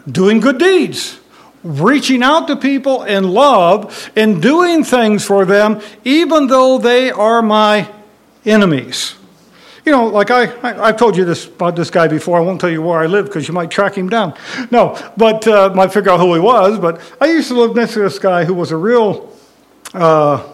Doing 0.09 0.39
good 0.41 0.59
deeds 0.59 1.19
reaching 1.63 2.23
out 2.23 2.47
to 2.49 2.57
people 2.57 3.03
in 3.05 3.25
love 3.25 4.11
and 4.17 4.41
doing 4.41 4.85
things 4.85 5.25
for 5.25 5.45
them, 5.45 5.81
even 6.05 6.47
though 6.47 6.79
they 6.79 7.11
are 7.11 7.43
my 7.43 7.91
enemies. 8.45 9.15
You 9.85 9.93
know, 9.93 10.07
like 10.07 10.31
I, 10.31 10.43
I, 10.63 10.89
have 10.89 10.99
told 10.99 11.17
you 11.17 11.25
this 11.25 11.47
about 11.47 11.75
this 11.75 11.89
guy 11.89 12.09
before. 12.09 12.37
I 12.37 12.41
won't 12.41 12.61
tell 12.61 12.69
you 12.69 12.83
where 12.83 12.99
I 12.99 13.07
live 13.07 13.25
because 13.27 13.49
you 13.49 13.55
might 13.55 13.71
track 13.71 13.97
him 13.97 14.09
down. 14.09 14.35
No, 14.71 14.99
but 15.17 15.49
uh, 15.49 15.73
might 15.75 15.93
figure 15.93 16.11
out 16.11 16.21
who 16.21 16.35
he 16.35 16.41
was. 16.41 16.79
But 16.79 17.01
I 17.21 17.27
used 17.27 17.49
to 17.49 17.55
live 17.55 17.75
next 17.75 17.95
to 17.95 18.01
this 18.01 18.19
guy 18.19 18.45
who 18.45 18.53
was 18.53 18.71
a 18.71 18.77
real 18.77 19.33
uh, 19.95 20.47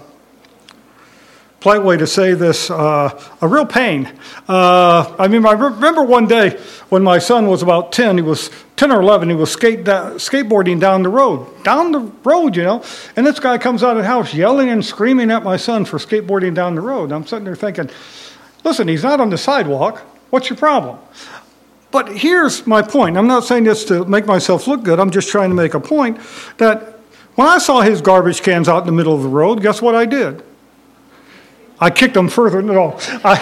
polite 1.64 1.82
way 1.82 1.96
to 1.96 2.06
say 2.06 2.34
this, 2.34 2.70
uh, 2.70 3.08
a 3.40 3.48
real 3.48 3.64
pain. 3.64 4.04
Uh, 4.46 5.16
I 5.18 5.28
mean, 5.28 5.46
I 5.46 5.52
remember 5.52 6.02
one 6.02 6.26
day 6.26 6.60
when 6.90 7.02
my 7.02 7.18
son 7.18 7.46
was 7.46 7.62
about 7.62 7.90
10, 7.90 8.18
he 8.18 8.22
was 8.22 8.50
10 8.76 8.92
or 8.92 9.00
11, 9.00 9.30
he 9.30 9.34
was 9.34 9.50
skate 9.50 9.82
skateboarding 9.84 10.78
down 10.78 11.02
the 11.02 11.08
road. 11.08 11.64
Down 11.64 11.90
the 11.90 12.00
road, 12.22 12.54
you 12.54 12.64
know. 12.64 12.84
And 13.16 13.26
this 13.26 13.40
guy 13.40 13.56
comes 13.56 13.82
out 13.82 13.96
of 13.96 14.02
the 14.02 14.06
house 14.06 14.34
yelling 14.34 14.68
and 14.68 14.84
screaming 14.84 15.30
at 15.30 15.42
my 15.42 15.56
son 15.56 15.86
for 15.86 15.96
skateboarding 15.96 16.54
down 16.54 16.74
the 16.74 16.82
road. 16.82 17.10
I'm 17.12 17.26
sitting 17.26 17.46
there 17.46 17.56
thinking, 17.56 17.88
listen, 18.62 18.86
he's 18.86 19.02
not 19.02 19.18
on 19.18 19.30
the 19.30 19.38
sidewalk. 19.38 20.00
What's 20.28 20.50
your 20.50 20.58
problem? 20.58 20.98
But 21.90 22.14
here's 22.14 22.66
my 22.66 22.82
point. 22.82 23.16
I'm 23.16 23.26
not 23.26 23.44
saying 23.44 23.64
this 23.64 23.86
to 23.86 24.04
make 24.04 24.26
myself 24.26 24.66
look 24.66 24.82
good. 24.82 25.00
I'm 25.00 25.10
just 25.10 25.30
trying 25.30 25.48
to 25.48 25.56
make 25.56 25.72
a 25.72 25.80
point 25.80 26.18
that 26.58 26.98
when 27.36 27.48
I 27.48 27.56
saw 27.56 27.80
his 27.80 28.02
garbage 28.02 28.42
cans 28.42 28.68
out 28.68 28.80
in 28.80 28.86
the 28.86 28.92
middle 28.92 29.14
of 29.14 29.22
the 29.22 29.30
road, 29.30 29.62
guess 29.62 29.80
what 29.80 29.94
I 29.94 30.04
did? 30.04 30.42
I 31.84 31.90
kicked 31.90 32.16
him 32.16 32.28
further. 32.28 32.62
No, 32.62 32.96
I, 33.22 33.36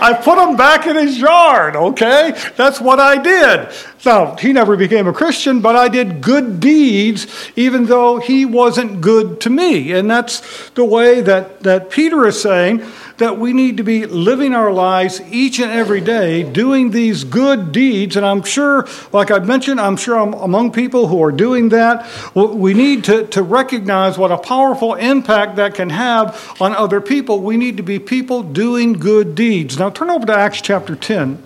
I 0.00 0.14
put 0.14 0.38
him 0.38 0.56
back 0.56 0.86
in 0.86 0.96
his 0.96 1.18
yard, 1.18 1.76
okay? 1.76 2.34
That's 2.56 2.80
what 2.80 3.00
I 3.00 3.20
did. 3.20 3.68
Now, 4.04 4.36
he 4.36 4.52
never 4.52 4.76
became 4.76 5.06
a 5.06 5.12
Christian, 5.12 5.60
but 5.60 5.76
I 5.76 5.88
did 5.88 6.20
good 6.20 6.60
deeds 6.60 7.26
even 7.56 7.86
though 7.86 8.18
he 8.18 8.44
wasn't 8.44 9.00
good 9.00 9.40
to 9.42 9.50
me. 9.50 9.92
And 9.92 10.10
that's 10.10 10.70
the 10.70 10.84
way 10.84 11.20
that, 11.22 11.60
that 11.60 11.90
Peter 11.90 12.26
is 12.26 12.40
saying 12.40 12.84
that 13.18 13.38
we 13.38 13.52
need 13.52 13.76
to 13.76 13.84
be 13.84 14.06
living 14.06 14.54
our 14.54 14.72
lives 14.72 15.20
each 15.30 15.60
and 15.60 15.70
every 15.70 16.00
day 16.00 16.42
doing 16.42 16.90
these 16.90 17.24
good 17.24 17.70
deeds. 17.72 18.16
And 18.16 18.26
I'm 18.26 18.42
sure, 18.42 18.86
like 19.12 19.30
I 19.30 19.38
mentioned, 19.38 19.80
I'm 19.80 19.96
sure 19.96 20.18
I'm 20.18 20.34
among 20.34 20.72
people 20.72 21.06
who 21.06 21.22
are 21.22 21.32
doing 21.32 21.68
that. 21.70 22.06
We 22.34 22.74
need 22.74 23.04
to, 23.04 23.26
to 23.28 23.42
recognize 23.42 24.18
what 24.18 24.32
a 24.32 24.38
powerful 24.38 24.94
impact 24.94 25.56
that 25.56 25.74
can 25.74 25.90
have 25.90 26.56
on 26.60 26.74
other 26.74 27.00
people. 27.00 27.40
We 27.40 27.56
need 27.56 27.76
to 27.76 27.82
be 27.82 27.98
people 27.98 28.42
doing 28.42 28.94
good 28.94 29.34
deeds. 29.34 29.78
Now, 29.78 29.90
turn 29.90 30.10
over 30.10 30.26
to 30.26 30.34
Acts 30.36 30.60
chapter 30.60 30.96
10, 30.96 31.36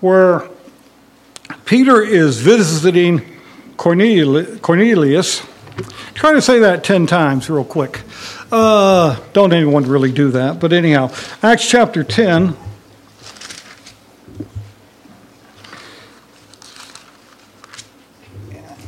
where 0.00 0.48
Peter 1.66 2.00
is 2.00 2.38
visiting 2.38 3.20
Cornelius. 3.76 5.42
Try 6.14 6.32
to 6.32 6.40
say 6.40 6.60
that 6.60 6.84
10 6.84 7.08
times 7.08 7.50
real 7.50 7.64
quick. 7.64 8.02
Uh, 8.52 9.18
don't 9.32 9.52
anyone 9.52 9.82
really 9.82 10.12
do 10.12 10.30
that, 10.30 10.60
but 10.60 10.72
anyhow, 10.72 11.12
Acts 11.42 11.68
chapter 11.68 12.04
10. 12.04 12.56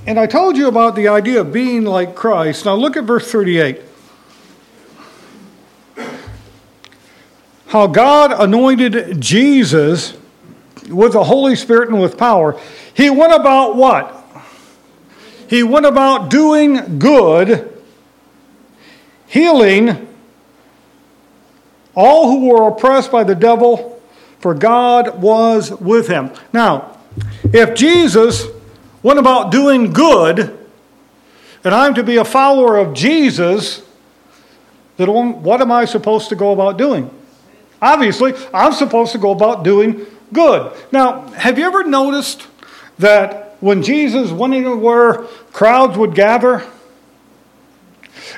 And 0.07 0.21
I 0.21 0.27
told 0.27 0.57
you 0.57 0.69
about 0.69 0.95
the 0.95 1.09
idea 1.09 1.41
of 1.41 1.53
being 1.53 1.85
like 1.85 2.15
Christ. 2.15 2.65
Now 2.65 2.77
look 2.77 2.97
at 2.97 3.03
verse 3.03 3.29
38. 3.31 3.81
How 7.67 7.89
God 7.89 8.33
anointed 8.33 9.21
Jesus 9.21 10.17
with 10.89 11.13
the 11.13 11.25
Holy 11.25 11.57
Spirit 11.57 11.89
and 11.89 12.01
with 12.01 12.17
power. 12.17 12.59
He 12.95 13.11
went 13.11 13.33
about 13.33 13.77
what? 13.77 14.15
He 15.49 15.63
went 15.63 15.87
about 15.87 16.31
doing 16.31 16.99
good 16.99 17.75
healing 19.27 20.09
all 21.95 22.31
who 22.31 22.49
were 22.49 22.69
oppressed 22.69 23.11
by 23.11 23.25
the 23.25 23.35
devil, 23.35 24.01
for 24.39 24.55
God 24.55 25.21
was 25.21 25.73
with 25.73 26.07
him. 26.07 26.31
Now, 26.53 26.97
if 27.53 27.75
Jesus 27.75 28.47
went 29.03 29.19
about 29.19 29.51
doing 29.51 29.93
good, 29.93 30.57
and 31.65 31.75
I'm 31.75 31.95
to 31.95 32.05
be 32.05 32.19
a 32.19 32.25
follower 32.25 32.77
of 32.77 32.95
Jesus, 32.95 33.83
then 34.97 35.09
what 35.43 35.61
am 35.61 35.73
I 35.73 35.87
supposed 35.87 36.29
to 36.29 36.37
go 36.37 36.53
about 36.53 36.79
doing? 36.79 37.11
Obviously, 37.83 38.33
I'm 38.55 38.73
supposed 38.73 39.11
to 39.13 39.19
go 39.19 39.33
about 39.33 39.65
doing 39.65 40.07
good. 40.33 40.73
Now, 40.93 41.29
have 41.29 41.59
you 41.59 41.67
ever 41.67 41.85
noticed 41.85 42.47
that 42.99 43.57
when 43.61 43.83
Jesus 43.83 44.31
went 44.31 44.55
anywhere, 44.55 45.25
crowds 45.53 45.97
would 45.99 46.15
gather? 46.15 46.65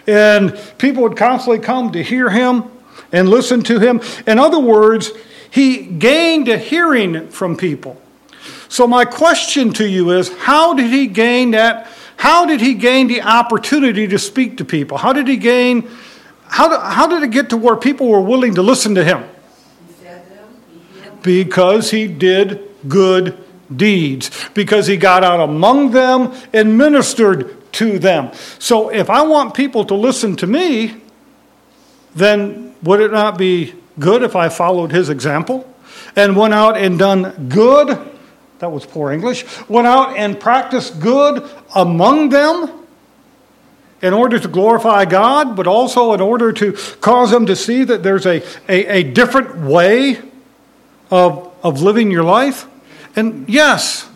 and 0.07 0.59
people 0.79 1.03
would 1.03 1.17
constantly 1.17 1.59
come 1.59 1.93
to 1.93 2.03
hear 2.03 2.31
him 2.31 2.65
and 3.13 3.29
listen 3.29 3.63
to 3.65 3.79
him. 3.79 4.01
In 4.27 4.39
other 4.39 4.59
words, 4.59 5.11
he 5.51 5.79
gained 5.79 6.49
a 6.49 6.59
hearing 6.59 7.29
from 7.29 7.57
people. 7.57 8.01
So 8.69 8.87
my 8.87 9.05
question 9.05 9.73
to 9.75 9.89
you 9.89 10.11
is 10.11 10.33
how 10.39 10.75
did 10.75 10.91
he 10.91 11.07
gain 11.07 11.53
that 11.53 11.91
how 12.17 12.45
did 12.45 12.61
he 12.61 12.75
gain 12.75 13.07
the 13.07 13.23
opportunity 13.23 14.07
to 14.09 14.19
speak 14.19 14.59
to 14.59 14.65
people? 14.65 14.99
How 14.99 15.15
did 15.15 15.27
he 15.27 15.39
gain 15.39 15.89
how 16.47 16.79
how 16.79 17.07
did 17.07 17.23
it 17.23 17.31
get 17.31 17.51
to 17.51 17.57
where 17.57 17.77
people 17.77 18.09
were 18.09 18.21
willing 18.21 18.55
to 18.57 18.63
listen 18.63 18.95
to 18.95 19.05
him? 19.05 19.25
Because 21.23 21.91
he 21.91 22.07
did 22.07 22.69
good 22.89 23.37
deeds, 23.75 24.31
because 24.55 24.87
he 24.87 24.97
got 24.97 25.23
out 25.23 25.41
among 25.41 25.93
them 25.93 26.33
and 26.53 26.77
ministered 26.77 27.73
to 27.73 27.99
them. 27.99 28.33
So 28.59 28.89
if 28.89 29.09
I 29.11 29.23
want 29.23 29.55
people 29.55 29.85
to 29.87 29.95
listen 29.95 30.37
to 30.37 30.47
me, 30.47 30.97
then 32.15 32.75
would 32.83 33.01
it 33.01 33.13
not 33.13 33.39
be 33.39 33.75
good 33.99 34.23
if 34.23 34.35
I 34.35 34.49
followed 34.49 34.91
his 34.91 35.09
example 35.09 35.73
and 36.17 36.37
went 36.37 36.55
out 36.55 36.77
and 36.77 36.99
done 36.99 37.49
good? 37.49 37.99
That 38.59 38.73
was 38.73 38.85
poor 38.85 39.13
English. 39.13 39.45
Went 39.69 39.87
out 39.87 40.17
and 40.17 40.39
practiced 40.39 41.01
good 41.01 41.49
among 41.75 42.31
them 42.31 42.87
in 44.03 44.13
order 44.15 44.39
to 44.39 44.49
glorify 44.49 45.05
God, 45.05 45.57
but 45.57 45.67
also 45.67 46.13
in 46.15 46.21
order 46.21 46.53
to 46.53 46.73
cause 47.01 47.31
them 47.31 47.47
to 47.47 47.55
see 47.55 47.85
that 47.85 48.03
there's 48.03 48.27
a, 48.27 48.43
a, 48.69 48.87
a 48.87 49.03
different 49.03 49.59
way 49.59 50.21
of, 51.11 51.53
of 51.63 51.83
living 51.83 52.11
your 52.11 52.25
life. 52.25 52.67
And 53.17 53.49
yes, 53.49 54.11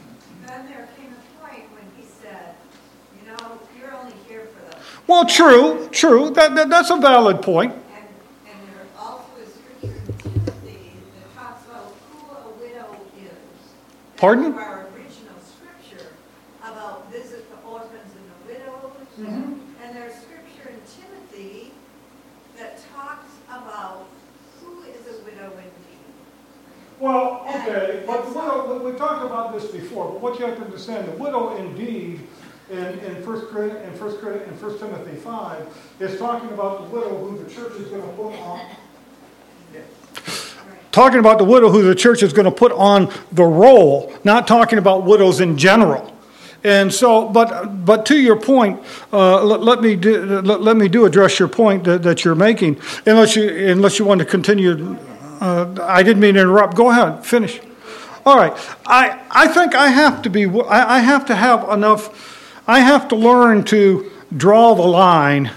Well, 5.07 5.27
true, 5.27 5.89
true. 5.93 6.31
That, 6.31 6.55
that, 6.55 6.71
that's 6.71 6.91
a 6.91 6.97
valid 6.97 7.43
point. 7.43 7.73
And, 7.73 7.83
and 8.49 8.69
there 8.73 8.87
also 8.99 9.29
is 9.45 9.53
Timothy 9.83 10.93
that 11.15 11.35
talks 11.37 11.67
about 11.67 11.93
who 12.11 12.35
a 12.35 12.51
widow 12.59 12.97
is. 13.21 13.31
Pardon? 14.17 14.55
Our 14.55 14.89
original 14.97 15.37
scripture 15.45 16.09
about 16.63 17.13
visit 17.13 17.45
the 17.51 17.69
orphans 17.69 18.13
and 18.17 18.25
the 18.33 18.55
widows. 18.55 18.93
Mm-hmm. 19.21 19.85
And 19.85 19.97
there's 19.97 20.15
scripture 20.15 20.71
in 20.71 20.81
Timothy 20.89 21.73
that 22.57 22.83
talks 22.95 23.31
about 23.49 24.07
who 24.63 24.83
is 24.85 25.07
a 25.07 25.23
widow 25.25 25.53
indeed. 25.53 26.15
Well, 27.05 27.45
okay, 27.47 28.03
but 28.07 28.25
the 28.25 28.31
widow, 28.31 28.91
we 28.91 28.97
talked 28.97 29.27
about 29.27 29.53
this 29.53 29.71
before, 29.71 30.11
but 30.11 30.23
what 30.23 30.39
you 30.39 30.47
have 30.47 30.57
to 30.57 30.65
understand, 30.65 31.07
the 31.07 31.13
widow 31.13 31.55
indeed 31.55 32.19
in, 32.71 32.79
in 32.79 33.23
First 33.23 33.55
in 33.55 33.93
First 33.93 34.23
in 34.23 34.57
First 34.57 34.79
Timothy 34.79 35.15
five 35.17 35.67
is 36.01 36.19
talking 36.19 36.49
about 36.49 36.79
the 36.79 36.97
widow 36.97 37.15
who 37.19 37.37
the 37.37 37.51
church 37.51 37.75
is 37.75 37.89
going 37.89 38.01
to 38.01 38.09
put 38.09 38.33
on. 38.37 38.61
Talking 40.93 41.19
about 41.19 41.37
the 41.37 41.45
widow 41.45 41.69
who 41.69 41.83
the 41.83 41.95
church 41.95 42.23
is 42.23 42.33
going 42.33 42.47
to 42.47 42.51
put 42.51 42.73
on 42.73 43.13
the 43.33 43.45
roll, 43.45 44.15
not 44.25 44.49
talking 44.49 44.79
about 44.79 45.05
widows 45.05 45.41
in 45.41 45.59
general. 45.59 46.11
And 46.63 46.91
so, 46.91 47.29
but 47.29 47.85
but 47.85 48.07
to 48.07 48.19
your 48.19 48.41
point, 48.41 48.83
uh, 49.13 49.45
let, 49.45 49.61
let, 49.61 49.83
me 49.83 49.95
do, 49.95 50.41
let, 50.41 50.63
let, 50.63 50.79
me 50.79 50.89
do 50.89 51.05
address 51.05 51.39
your 51.39 51.49
point 51.49 51.85
that, 51.85 52.03
that 52.03 52.25
you're 52.25 52.35
making. 52.35 52.81
Unless 53.05 53.37
you 53.37 53.47
unless 53.67 53.99
you 53.99 54.07
want 54.07 54.21
to 54.21 54.25
continue, 54.25 54.97
uh, 55.41 55.75
I 55.83 56.03
didn't 56.03 56.21
mean 56.21 56.35
to 56.35 56.41
interrupt. 56.41 56.77
Go 56.77 56.91
ahead, 56.91 57.25
finish. 57.25 57.61
All 58.27 58.37
right. 58.37 58.53
I 58.87 59.21
I 59.31 59.49
think 59.49 59.75
I 59.75 59.89
have 59.89 60.23
to 60.23 60.31
be. 60.31 60.47
I, 60.47 60.97
I 60.97 60.99
have 61.01 61.27
to 61.27 61.35
have 61.35 61.69
enough 61.69 62.33
I 62.67 62.81
have 62.81 63.09
to 63.09 63.17
learn 63.17 63.65
to 63.65 64.11
draw 64.35 64.75
the 64.75 64.83
line 64.83 65.51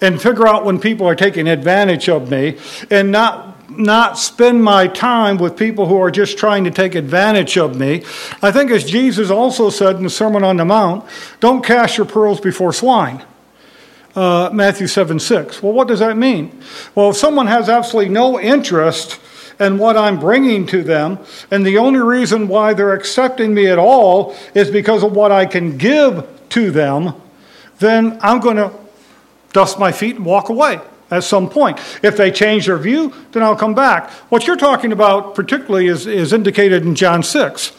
and 0.00 0.20
figure 0.20 0.46
out 0.46 0.64
when 0.64 0.78
people 0.78 1.06
are 1.06 1.14
taking 1.14 1.48
advantage 1.48 2.08
of 2.08 2.30
me 2.30 2.58
and 2.90 3.10
not 3.10 3.46
not 3.70 4.18
spend 4.18 4.62
my 4.62 4.88
time 4.88 5.38
with 5.38 5.56
people 5.56 5.86
who 5.86 5.96
are 6.00 6.10
just 6.10 6.36
trying 6.36 6.64
to 6.64 6.70
take 6.70 6.94
advantage 6.96 7.56
of 7.56 7.78
me. 7.78 8.02
I 8.42 8.50
think 8.50 8.70
as 8.70 8.84
Jesus 8.84 9.30
also 9.30 9.70
said 9.70 9.96
in 9.96 10.02
the 10.02 10.10
Sermon 10.10 10.42
on 10.42 10.56
the 10.56 10.64
Mount, 10.64 11.04
don't 11.38 11.64
cast 11.64 11.96
your 11.96 12.06
pearls 12.06 12.40
before 12.40 12.72
swine. 12.72 13.24
Uh, 14.14 14.50
Matthew 14.52 14.88
7 14.88 15.20
6. 15.20 15.62
Well, 15.62 15.72
what 15.72 15.86
does 15.86 16.00
that 16.00 16.16
mean? 16.16 16.62
Well, 16.94 17.10
if 17.10 17.16
someone 17.16 17.46
has 17.46 17.68
absolutely 17.68 18.12
no 18.12 18.40
interest 18.40 19.20
in 19.60 19.78
what 19.78 19.96
I'm 19.96 20.18
bringing 20.18 20.66
to 20.66 20.82
them, 20.82 21.18
and 21.50 21.64
the 21.64 21.78
only 21.78 22.00
reason 22.00 22.48
why 22.48 22.74
they're 22.74 22.94
accepting 22.94 23.54
me 23.54 23.68
at 23.68 23.78
all 23.78 24.34
is 24.54 24.70
because 24.70 25.04
of 25.04 25.12
what 25.12 25.30
I 25.30 25.46
can 25.46 25.78
give 25.78 26.26
to 26.50 26.70
them, 26.70 27.14
then 27.78 28.18
I'm 28.20 28.40
going 28.40 28.56
to 28.56 28.72
dust 29.52 29.78
my 29.78 29.92
feet 29.92 30.16
and 30.16 30.24
walk 30.24 30.48
away 30.48 30.80
at 31.10 31.24
some 31.24 31.48
point. 31.48 31.78
If 32.02 32.16
they 32.16 32.30
change 32.30 32.66
their 32.66 32.78
view, 32.78 33.12
then 33.32 33.42
I'll 33.42 33.56
come 33.56 33.74
back. 33.74 34.10
What 34.30 34.46
you're 34.46 34.56
talking 34.56 34.92
about, 34.92 35.34
particularly, 35.34 35.88
is, 35.88 36.06
is 36.06 36.32
indicated 36.32 36.84
in 36.84 36.94
John 36.94 37.22
6, 37.22 37.72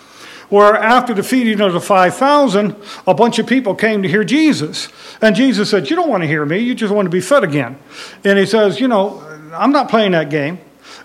where 0.51 0.75
after 0.75 1.13
the 1.13 1.23
feeding 1.23 1.61
of 1.61 1.71
the 1.71 1.79
5,000, 1.79 2.75
a 3.07 3.13
bunch 3.13 3.39
of 3.39 3.47
people 3.47 3.73
came 3.73 4.03
to 4.03 4.09
hear 4.09 4.25
Jesus. 4.25 4.89
And 5.21 5.33
Jesus 5.33 5.69
said, 5.69 5.89
You 5.89 5.95
don't 5.95 6.09
want 6.09 6.23
to 6.23 6.27
hear 6.27 6.45
me, 6.45 6.59
you 6.59 6.75
just 6.75 6.93
want 6.93 7.05
to 7.05 7.09
be 7.09 7.21
fed 7.21 7.45
again. 7.45 7.79
And 8.25 8.37
he 8.37 8.45
says, 8.45 8.79
You 8.79 8.89
know, 8.89 9.23
I'm 9.53 9.71
not 9.71 9.89
playing 9.89 10.11
that 10.11 10.29
game. 10.29 10.59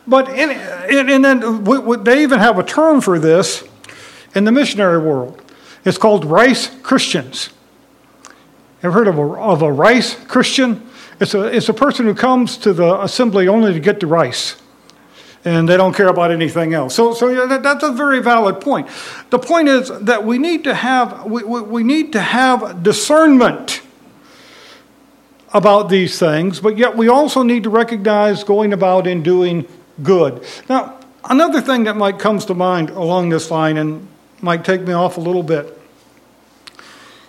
But 0.05 0.29
in, 0.31 0.51
and 0.51 1.25
then 1.25 2.03
they 2.03 2.25
even 2.25 2.41
have 2.41 2.59
a 2.59 2.65
term 2.65 3.01
for 3.01 3.21
this 3.21 3.63
in 4.35 4.43
the 4.43 4.53
missionary 4.53 4.99
world. 4.99 5.41
It's 5.85 5.97
called 5.97 6.25
rice 6.25 6.69
Christians. 6.83 7.51
Ever 8.83 8.93
heard 8.93 9.09
of 9.09 9.17
a, 9.17 9.23
of 9.23 9.63
a 9.63 9.73
rice 9.73 10.17
Christian? 10.27 10.89
It's 11.21 11.35
a, 11.35 11.45
it's 11.45 11.69
a 11.69 11.75
person 11.75 12.05
who 12.05 12.15
comes 12.15 12.57
to 12.59 12.73
the 12.73 13.01
assembly 13.01 13.47
only 13.47 13.73
to 13.73 13.81
get 13.81 14.01
the 14.01 14.09
rice. 14.09 14.57
And 15.47 15.69
they 15.69 15.77
don't 15.77 15.95
care 15.95 16.09
about 16.09 16.33
anything 16.33 16.75
else. 16.75 16.97
So, 16.97 17.15
so 17.15 17.29
yeah, 17.29 17.47
that, 17.47 17.63
that's 17.63 17.85
a 17.85 17.93
very 17.93 18.21
valid 18.21 18.61
point. 18.61 18.89
The 19.31 19.39
point 19.39 19.69
is 19.69 19.89
that 20.01 20.25
we 20.25 20.39
need 20.39 20.65
to 20.65 20.75
have, 20.75 21.25
we, 21.25 21.45
we, 21.45 21.61
we 21.61 21.83
need 21.85 22.13
to 22.15 22.21
have 22.21 22.83
discernment 22.83 23.81
about 25.55 25.89
these 25.89 26.19
things, 26.19 26.59
but 26.59 26.77
yet 26.77 26.97
we 26.97 27.07
also 27.07 27.45
need 27.45 27.63
to 27.63 27.71
recognize 27.71 28.43
going 28.43 28.73
about 28.73 29.07
and 29.07 29.23
doing 29.23 29.69
good. 30.03 30.45
Now, 30.69 30.99
another 31.25 31.61
thing 31.61 31.85
that 31.85 31.97
might 31.97 32.19
comes 32.19 32.45
to 32.47 32.55
mind 32.55 32.91
along 32.91 33.29
this 33.29 33.49
line 33.49 33.77
and 33.77 34.09
might 34.43 34.65
take 34.65 34.81
me 34.81 34.95
off 34.95 35.17
a 35.17 35.21
little 35.21 35.45
bit. 35.45 35.81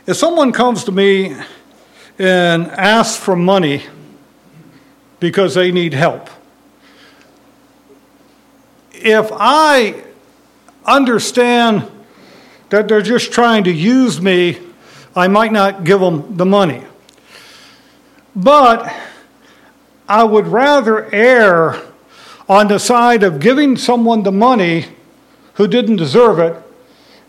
If 0.08 0.18
someone 0.18 0.52
comes 0.54 0.84
to 0.86 0.92
me 0.92 1.36
and 2.18 2.66
asks 2.72 3.24
for 3.24 3.36
money 3.36 3.84
because 5.20 5.54
they 5.54 5.72
need 5.72 5.94
help, 5.94 6.32
if 9.04 9.30
I 9.32 10.04
understand 10.86 11.90
that 12.70 12.88
they're 12.88 13.02
just 13.02 13.32
trying 13.32 13.64
to 13.66 13.72
use 13.72 14.22
me, 14.22 14.60
I 15.16 15.28
might 15.28 15.52
not 15.52 15.84
give 15.84 16.00
them 16.00 16.38
the 16.38 16.46
money. 16.46 16.84
But 18.36 18.94
I 20.08 20.24
would 20.24 20.48
rather 20.48 21.14
err 21.14 21.82
on 22.48 22.68
the 22.68 22.80
side 22.80 23.24
of 23.24 23.40
giving 23.40 23.76
someone 23.78 24.24
the 24.24 24.32
money 24.32 24.86
who 25.56 25.68
didn't 25.68 25.98
deserve 25.98 26.40
it 26.40 26.56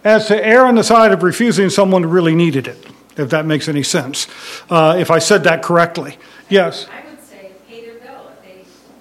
as 0.04 0.26
to 0.26 0.46
err 0.46 0.66
on 0.66 0.74
the 0.74 0.84
side 0.84 1.12
of 1.12 1.22
refusing 1.22 1.70
someone 1.70 2.02
who 2.02 2.08
really 2.08 2.34
needed 2.34 2.68
it, 2.68 2.86
if 3.16 3.30
that 3.30 3.46
makes 3.46 3.68
any 3.68 3.82
sense. 3.82 4.28
Uh, 4.70 4.96
if 4.98 5.10
I 5.10 5.18
said 5.18 5.44
that 5.44 5.62
correctly. 5.62 6.18
Yes. 6.48 6.86
I 6.90 7.08
would 7.08 7.22
say 7.22 7.52
pay 7.68 7.86
their 7.86 7.98
bill 7.98 8.30
if 8.32 8.42
they 8.42 8.54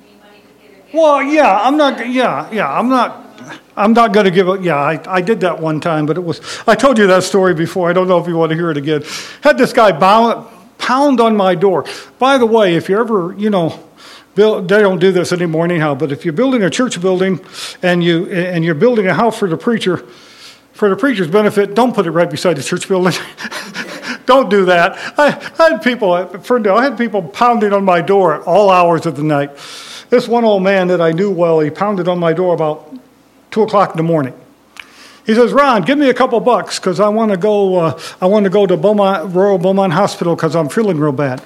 need 0.07 0.19
money 0.23 0.41
to 0.41 0.53
pay 0.61 0.67
their 0.73 0.81
gas. 0.83 0.86
Well, 0.97 1.21
yeah, 1.21 1.59
I'm 1.61 1.77
not, 1.77 2.09
yeah, 2.09 2.49
yeah, 2.51 2.67
I'm 2.67 2.89
not, 2.89 3.23
I'm 3.75 3.93
not 3.93 4.13
going 4.13 4.23
to 4.23 4.31
give 4.31 4.47
it, 4.47 4.61
yeah, 4.61 4.77
I, 4.77 4.99
I 5.07 5.21
did 5.21 5.41
that 5.41 5.59
one 5.59 5.79
time, 5.79 6.07
but 6.07 6.17
it 6.17 6.21
was, 6.21 6.41
I 6.65 6.73
told 6.73 6.97
you 6.97 7.05
that 7.05 7.21
story 7.21 7.53
before. 7.53 7.87
I 7.87 7.93
don't 7.93 8.07
know 8.07 8.17
if 8.17 8.27
you 8.27 8.35
want 8.35 8.49
to 8.49 8.55
hear 8.55 8.71
it 8.71 8.77
again. 8.77 9.03
Had 9.41 9.59
this 9.59 9.73
guy 9.73 9.91
bow, 9.91 10.51
pound 10.79 11.21
on 11.21 11.37
my 11.37 11.53
door. 11.53 11.85
By 12.17 12.39
the 12.39 12.47
way, 12.47 12.75
if 12.75 12.89
you 12.89 12.99
ever, 12.99 13.35
you 13.37 13.51
know, 13.51 13.79
build, 14.33 14.69
they 14.69 14.79
don't 14.79 14.97
do 14.97 15.11
this 15.11 15.31
anymore 15.31 15.65
anyhow, 15.65 15.93
but 15.93 16.11
if 16.11 16.25
you're 16.25 16.33
building 16.33 16.63
a 16.63 16.69
church 16.71 16.99
building 16.99 17.41
and, 17.83 18.03
you, 18.03 18.25
and 18.31 18.65
you're 18.65 18.73
building 18.73 19.05
a 19.05 19.13
house 19.13 19.37
for 19.37 19.47
the 19.47 19.57
preacher, 19.57 19.97
for 20.73 20.89
the 20.89 20.95
preacher's 20.95 21.27
benefit, 21.27 21.75
don't 21.75 21.93
put 21.93 22.07
it 22.07 22.11
right 22.11 22.29
beside 22.29 22.55
the 22.55 22.63
church 22.63 22.87
building. 22.87 23.13
don't 24.25 24.49
do 24.49 24.65
that. 24.65 24.97
I, 25.15 25.27
I 25.59 25.69
had 25.69 25.83
people, 25.83 26.25
Ferndale, 26.39 26.75
I 26.75 26.85
had 26.85 26.97
people 26.97 27.21
pounding 27.21 27.71
on 27.71 27.85
my 27.85 28.01
door 28.01 28.33
at 28.33 28.47
all 28.47 28.71
hours 28.71 29.05
of 29.05 29.15
the 29.15 29.23
night. 29.23 29.51
This 30.09 30.27
one 30.27 30.45
old 30.45 30.63
man 30.63 30.87
that 30.87 31.01
I 31.01 31.11
knew 31.11 31.31
well, 31.31 31.59
he 31.59 31.69
pounded 31.69 32.07
on 32.07 32.19
my 32.19 32.33
door 32.33 32.53
about 32.53 32.93
two 33.51 33.63
o'clock 33.63 33.91
in 33.91 33.97
the 33.97 34.03
morning. 34.03 34.33
He 35.25 35.35
says, 35.35 35.51
"Ron, 35.51 35.81
give 35.81 35.97
me 35.97 36.09
a 36.09 36.13
couple 36.13 36.39
bucks 36.39 36.79
because 36.79 37.01
I 37.01 37.09
want 37.09 37.31
to 37.31 37.37
go. 37.37 37.75
Uh, 37.75 37.99
I 38.21 38.27
want 38.27 38.45
to 38.45 38.49
go 38.49 38.65
to 38.65 38.77
Beaumont, 38.77 39.35
Royal 39.35 39.57
Beaumont 39.57 39.91
Hospital 39.91 40.35
because 40.35 40.55
I'm 40.55 40.69
feeling 40.69 40.97
real 40.97 41.11
bad." 41.11 41.41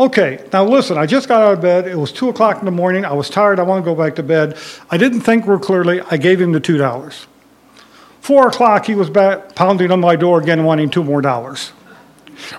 Okay, 0.00 0.42
now 0.52 0.64
listen. 0.64 0.96
I 0.96 1.04
just 1.04 1.28
got 1.28 1.42
out 1.42 1.52
of 1.52 1.60
bed. 1.60 1.86
It 1.86 1.98
was 1.98 2.10
two 2.10 2.30
o'clock 2.30 2.58
in 2.60 2.64
the 2.64 2.70
morning. 2.70 3.04
I 3.04 3.12
was 3.12 3.28
tired. 3.28 3.60
I 3.60 3.62
want 3.62 3.84
to 3.84 3.90
go 3.90 3.94
back 3.94 4.16
to 4.16 4.22
bed. 4.22 4.56
I 4.90 4.96
didn't 4.96 5.20
think 5.20 5.46
real 5.46 5.58
clearly. 5.58 6.00
I 6.10 6.16
gave 6.16 6.40
him 6.40 6.52
the 6.52 6.60
two 6.60 6.78
dollars. 6.78 7.26
Four 8.20 8.48
o'clock, 8.48 8.86
he 8.86 8.94
was 8.94 9.10
back 9.10 9.54
pounding 9.54 9.90
on 9.90 10.00
my 10.00 10.16
door 10.16 10.40
again, 10.40 10.64
wanting 10.64 10.88
two 10.88 11.04
more 11.04 11.20
dollars. 11.20 11.68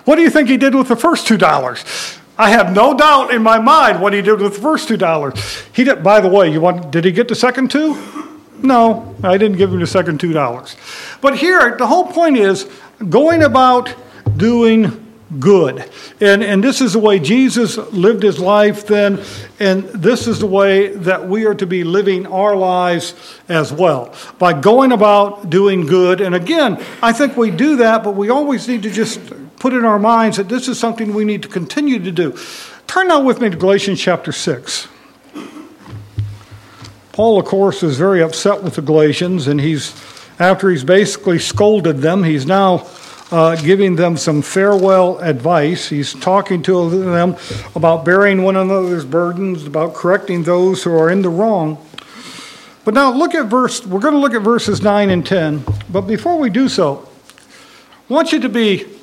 What 0.04 0.16
do 0.16 0.22
you 0.22 0.30
think 0.30 0.48
he 0.48 0.56
did 0.56 0.74
with 0.74 0.88
the 0.88 0.96
first 0.96 1.26
two 1.26 1.36
dollars? 1.36 1.84
I 2.36 2.50
have 2.50 2.74
no 2.74 2.94
doubt 2.96 3.32
in 3.32 3.42
my 3.42 3.58
mind 3.58 4.00
what 4.00 4.12
he 4.12 4.20
did 4.20 4.40
with 4.40 4.54
the 4.54 4.60
first 4.60 4.88
two 4.88 4.96
dollars. 4.96 5.34
He 5.72 5.84
did. 5.84 6.02
By 6.02 6.20
the 6.20 6.28
way, 6.28 6.50
you 6.50 6.60
want? 6.60 6.90
Did 6.90 7.04
he 7.04 7.12
get 7.12 7.28
the 7.28 7.34
second 7.34 7.70
two? 7.70 7.96
No, 8.62 9.14
I 9.22 9.36
didn't 9.36 9.58
give 9.58 9.72
him 9.72 9.80
the 9.80 9.86
second 9.86 10.20
two 10.20 10.32
dollars. 10.32 10.76
But 11.20 11.36
here, 11.36 11.76
the 11.76 11.86
whole 11.86 12.06
point 12.06 12.36
is 12.36 12.68
going 13.08 13.42
about 13.42 13.94
doing 14.36 15.00
good. 15.38 15.90
And, 16.20 16.42
and 16.42 16.62
this 16.62 16.80
is 16.80 16.92
the 16.92 16.98
way 16.98 17.18
Jesus 17.18 17.76
lived 17.76 18.22
his 18.22 18.38
life 18.38 18.86
then, 18.86 19.22
and 19.58 19.84
this 19.84 20.26
is 20.26 20.38
the 20.38 20.46
way 20.46 20.88
that 20.88 21.28
we 21.28 21.44
are 21.46 21.54
to 21.54 21.66
be 21.66 21.84
living 21.84 22.26
our 22.26 22.56
lives 22.56 23.14
as 23.48 23.72
well. 23.72 24.14
By 24.38 24.58
going 24.58 24.92
about 24.92 25.50
doing 25.50 25.86
good. 25.86 26.20
And 26.20 26.34
again, 26.34 26.82
I 27.02 27.12
think 27.12 27.36
we 27.36 27.50
do 27.50 27.76
that, 27.76 28.04
but 28.04 28.12
we 28.12 28.30
always 28.30 28.68
need 28.68 28.82
to 28.84 28.90
just 28.90 29.20
put 29.64 29.72
in 29.72 29.86
our 29.86 29.98
minds 29.98 30.36
that 30.36 30.50
this 30.50 30.68
is 30.68 30.78
something 30.78 31.14
we 31.14 31.24
need 31.24 31.42
to 31.42 31.48
continue 31.48 31.98
to 31.98 32.12
do. 32.12 32.36
Turn 32.86 33.08
now 33.08 33.22
with 33.22 33.40
me 33.40 33.48
to 33.48 33.56
Galatians 33.56 33.98
chapter 33.98 34.30
6. 34.30 34.88
Paul, 37.12 37.40
of 37.40 37.46
course, 37.46 37.82
is 37.82 37.96
very 37.96 38.22
upset 38.22 38.62
with 38.62 38.74
the 38.74 38.82
Galatians, 38.82 39.46
and 39.46 39.58
he's, 39.58 39.98
after 40.38 40.68
he's 40.68 40.84
basically 40.84 41.38
scolded 41.38 42.00
them, 42.02 42.24
he's 42.24 42.44
now 42.44 42.86
uh, 43.30 43.56
giving 43.56 43.96
them 43.96 44.18
some 44.18 44.42
farewell 44.42 45.18
advice. 45.20 45.88
He's 45.88 46.12
talking 46.12 46.62
to 46.64 46.90
them 46.90 47.34
about 47.74 48.04
bearing 48.04 48.42
one 48.42 48.56
another's 48.56 49.06
burdens, 49.06 49.66
about 49.66 49.94
correcting 49.94 50.42
those 50.42 50.82
who 50.82 50.94
are 50.94 51.08
in 51.08 51.22
the 51.22 51.30
wrong. 51.30 51.82
But 52.84 52.92
now 52.92 53.10
look 53.14 53.34
at 53.34 53.46
verse, 53.46 53.86
we're 53.86 54.00
going 54.00 54.12
to 54.12 54.20
look 54.20 54.34
at 54.34 54.42
verses 54.42 54.82
9 54.82 55.08
and 55.08 55.26
10. 55.26 55.64
But 55.88 56.02
before 56.02 56.38
we 56.38 56.50
do 56.50 56.68
so, 56.68 57.08
I 58.10 58.12
want 58.12 58.30
you 58.30 58.40
to 58.40 58.50
be 58.50 58.93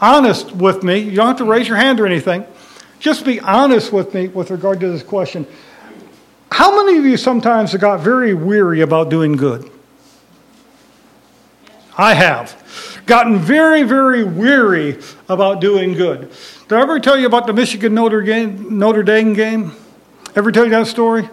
honest 0.00 0.52
with 0.52 0.82
me. 0.82 0.98
You 0.98 1.16
don't 1.16 1.26
have 1.26 1.38
to 1.38 1.44
raise 1.44 1.68
your 1.68 1.76
hand 1.76 2.00
or 2.00 2.06
anything. 2.06 2.46
Just 2.98 3.24
be 3.24 3.40
honest 3.40 3.92
with 3.92 4.12
me 4.14 4.28
with 4.28 4.50
regard 4.50 4.80
to 4.80 4.88
this 4.88 5.02
question. 5.02 5.46
How 6.50 6.84
many 6.84 6.98
of 6.98 7.04
you 7.04 7.16
sometimes 7.16 7.72
have 7.72 7.80
got 7.80 8.00
very 8.00 8.34
weary 8.34 8.80
about 8.80 9.08
doing 9.08 9.32
good? 9.32 9.70
I 11.96 12.14
have. 12.14 12.56
Gotten 13.06 13.38
very, 13.38 13.82
very 13.82 14.24
weary 14.24 14.98
about 15.28 15.60
doing 15.60 15.94
good. 15.94 16.32
Did 16.68 16.78
I 16.78 16.82
ever 16.82 17.00
tell 17.00 17.18
you 17.18 17.26
about 17.26 17.46
the 17.46 17.52
Michigan 17.52 17.94
Notre, 17.94 18.22
Notre 18.46 19.02
Dame 19.02 19.34
game? 19.34 19.72
Ever 20.36 20.52
tell 20.52 20.64
you 20.64 20.70
that 20.70 20.86
story? 20.86 21.28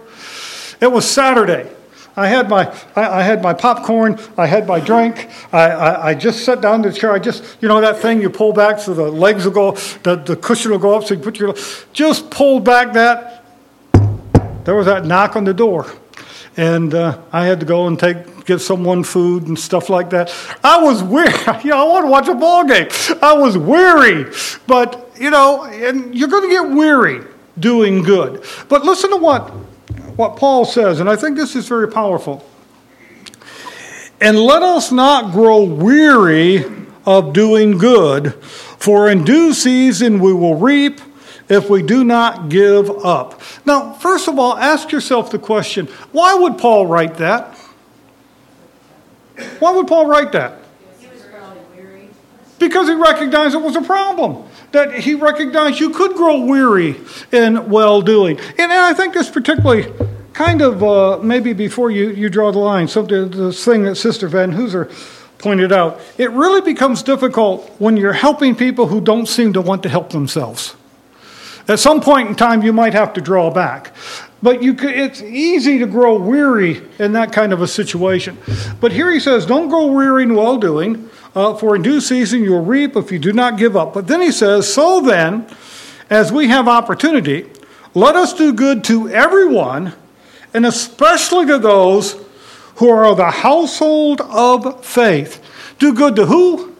It 0.81 0.91
was 0.91 1.09
Saturday. 1.09 1.69
I 2.17 2.27
had 2.27 2.49
my 2.49 2.65
I, 2.95 3.19
I, 3.19 3.21
had 3.21 3.41
my 3.41 3.53
popcorn. 3.53 4.19
I 4.37 4.47
had 4.47 4.67
my 4.67 4.79
drink. 4.79 5.29
I, 5.53 5.69
I, 5.69 6.07
I, 6.09 6.13
just 6.15 6.43
sat 6.43 6.61
down 6.61 6.83
in 6.83 6.91
the 6.91 6.91
chair. 6.91 7.11
I 7.11 7.19
just 7.19 7.61
you 7.61 7.67
know 7.67 7.79
that 7.79 7.99
thing 7.99 8.21
you 8.21 8.29
pull 8.29 8.51
back 8.51 8.79
so 8.79 8.93
the 8.93 9.09
legs 9.09 9.45
will 9.45 9.51
go, 9.53 9.71
the, 10.03 10.15
the 10.15 10.35
cushion 10.35 10.71
will 10.71 10.79
go 10.79 10.97
up. 10.97 11.05
So 11.05 11.13
you 11.13 11.21
put 11.21 11.39
your 11.39 11.55
just 11.93 12.29
pulled 12.31 12.65
back 12.65 12.93
that 12.93 13.45
there 14.65 14.75
was 14.75 14.87
that 14.87 15.05
knock 15.05 15.35
on 15.35 15.45
the 15.45 15.53
door. 15.53 15.85
And 16.57 16.93
uh, 16.93 17.21
I 17.31 17.45
had 17.45 17.59
to 17.59 17.67
go 17.67 17.85
and 17.85 17.99
take 17.99 18.17
give 18.47 18.61
someone 18.61 19.03
food 19.03 19.47
and 19.47 19.59
stuff 19.59 19.89
like 19.89 20.09
that. 20.09 20.33
I 20.63 20.81
was 20.81 21.03
weary. 21.03 21.27
You 21.63 21.71
know, 21.71 21.77
I 21.77 21.83
want 21.83 22.05
to 22.05 22.09
watch 22.09 22.27
a 22.29 22.35
ball 22.35 22.65
game. 22.65 22.87
I 23.21 23.33
was 23.33 23.57
weary. 23.57 24.31
But, 24.65 25.11
you 25.19 25.29
know, 25.29 25.65
and 25.65 26.15
you're 26.15 26.29
going 26.29 26.49
to 26.49 26.55
get 26.55 26.69
weary 26.75 27.25
doing 27.59 28.03
good. 28.03 28.43
But 28.69 28.85
listen 28.85 29.09
to 29.09 29.17
what, 29.17 29.53
what 30.17 30.35
Paul 30.35 30.65
says, 30.65 30.99
and 30.99 31.09
I 31.09 31.15
think 31.15 31.37
this 31.37 31.55
is 31.55 31.67
very 31.67 31.87
powerful. 31.87 32.45
And 34.19 34.37
let 34.37 34.63
us 34.63 34.91
not 34.91 35.31
grow 35.31 35.63
weary 35.63 36.65
of 37.05 37.33
doing 37.33 37.77
good, 37.77 38.33
for 38.33 39.09
in 39.09 39.23
due 39.23 39.53
season 39.53 40.19
we 40.19 40.33
will 40.33 40.55
reap 40.55 40.99
if 41.49 41.69
we 41.69 41.81
do 41.81 42.03
not 42.03 42.49
give 42.49 42.89
up. 43.05 43.41
Now, 43.63 43.93
first 43.93 44.27
of 44.27 44.37
all, 44.39 44.57
ask 44.57 44.91
yourself 44.91 45.31
the 45.31 45.39
question 45.39 45.85
why 46.11 46.33
would 46.33 46.57
Paul 46.57 46.87
write 46.87 47.15
that? 47.17 47.55
Why 49.59 49.71
would 49.71 49.87
Paul 49.87 50.07
write 50.07 50.31
that? 50.31 50.59
Because 52.57 52.87
he 52.87 52.95
recognized 52.95 53.53
it 53.53 53.61
was 53.61 53.75
a 53.75 53.81
problem. 53.83 54.46
That 54.71 54.93
he 54.93 55.15
recognized 55.15 55.79
you 55.79 55.91
could 55.91 56.15
grow 56.15 56.41
weary 56.41 56.97
in 57.31 57.69
well 57.69 58.01
doing. 58.01 58.39
And 58.57 58.71
I 58.71 58.93
think 58.93 59.13
this 59.13 59.29
particularly 59.29 59.91
kind 60.33 60.61
of 60.61 60.83
uh, 60.83 61.19
maybe 61.23 61.53
before 61.53 61.89
you, 61.89 62.09
you 62.09 62.29
draw 62.29 62.51
the 62.51 62.59
line, 62.59 62.87
something 62.87 63.29
this 63.31 63.65
thing 63.65 63.83
that 63.83 63.95
Sister 63.95 64.27
Van 64.27 64.51
Hooser 64.51 64.91
pointed 65.39 65.71
out. 65.71 65.99
It 66.17 66.31
really 66.31 66.61
becomes 66.61 67.01
difficult 67.01 67.69
when 67.79 67.97
you're 67.97 68.13
helping 68.13 68.55
people 68.55 68.87
who 68.87 69.01
don't 69.01 69.27
seem 69.27 69.53
to 69.53 69.61
want 69.61 69.83
to 69.83 69.89
help 69.89 70.09
themselves. 70.09 70.75
At 71.67 71.79
some 71.79 72.01
point 72.01 72.29
in 72.29 72.35
time, 72.35 72.61
you 72.61 72.71
might 72.71 72.93
have 72.93 73.13
to 73.13 73.21
draw 73.21 73.51
back. 73.51 73.93
But 74.41 74.61
you 74.61 74.75
it's 74.79 75.21
easy 75.21 75.79
to 75.79 75.87
grow 75.87 76.17
weary 76.19 76.83
in 76.99 77.13
that 77.13 77.33
kind 77.33 77.51
of 77.51 77.61
a 77.61 77.67
situation. 77.67 78.37
But 78.79 78.91
here 78.91 79.11
he 79.11 79.19
says, 79.19 79.45
Don't 79.45 79.67
grow 79.67 79.87
weary 79.87 80.23
in 80.23 80.35
well 80.35 80.57
doing, 80.57 81.09
uh, 81.37 81.53
for 81.53 81.75
in 81.75 81.83
due 81.83 82.01
season 82.01 82.43
you'll 82.43 82.65
reap 82.65 82.95
if 82.95 83.11
you 83.11 83.19
do 83.19 83.31
not 83.31 83.57
give 83.57 83.77
up. 83.77 83.93
But 83.93 84.07
then 84.07 84.21
he 84.21 84.31
says, 84.31 84.73
So 84.73 85.01
then, 85.01 85.47
as 86.09 86.31
we 86.31 86.47
have 86.47 86.67
opportunity, 86.67 87.47
let 87.93 88.15
us 88.15 88.33
do 88.33 88.53
good 88.53 88.83
to 88.85 89.09
everyone, 89.09 89.93
and 90.53 90.65
especially 90.65 91.45
to 91.45 91.59
those 91.59 92.15
who 92.77 92.89
are 92.89 93.05
of 93.05 93.17
the 93.17 93.29
household 93.29 94.21
of 94.21 94.83
faith. 94.83 95.43
Do 95.77 95.93
good 95.93 96.15
to 96.15 96.25
who? 96.25 96.75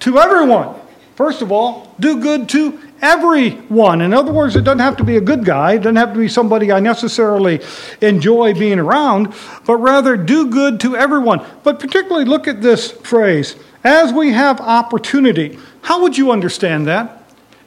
To 0.00 0.18
everyone. 0.18 0.78
First 1.16 1.42
of 1.42 1.52
all, 1.52 1.94
do 2.00 2.20
good 2.20 2.48
to 2.50 2.80
everyone. 3.00 4.00
In 4.00 4.12
other 4.12 4.32
words, 4.32 4.56
it 4.56 4.62
doesn't 4.62 4.80
have 4.80 4.96
to 4.96 5.04
be 5.04 5.16
a 5.16 5.20
good 5.20 5.44
guy, 5.44 5.74
it 5.74 5.78
doesn't 5.78 5.96
have 5.96 6.12
to 6.12 6.18
be 6.18 6.28
somebody 6.28 6.72
I 6.72 6.80
necessarily 6.80 7.60
enjoy 8.00 8.54
being 8.54 8.78
around, 8.78 9.32
but 9.66 9.76
rather 9.76 10.16
do 10.16 10.48
good 10.50 10.80
to 10.80 10.96
everyone. 10.96 11.44
But 11.62 11.78
particularly 11.78 12.24
look 12.24 12.48
at 12.48 12.62
this 12.62 12.90
phrase 12.90 13.56
as 13.84 14.12
we 14.12 14.32
have 14.32 14.60
opportunity. 14.60 15.58
How 15.82 16.02
would 16.02 16.18
you 16.18 16.32
understand 16.32 16.86
that? 16.86 17.24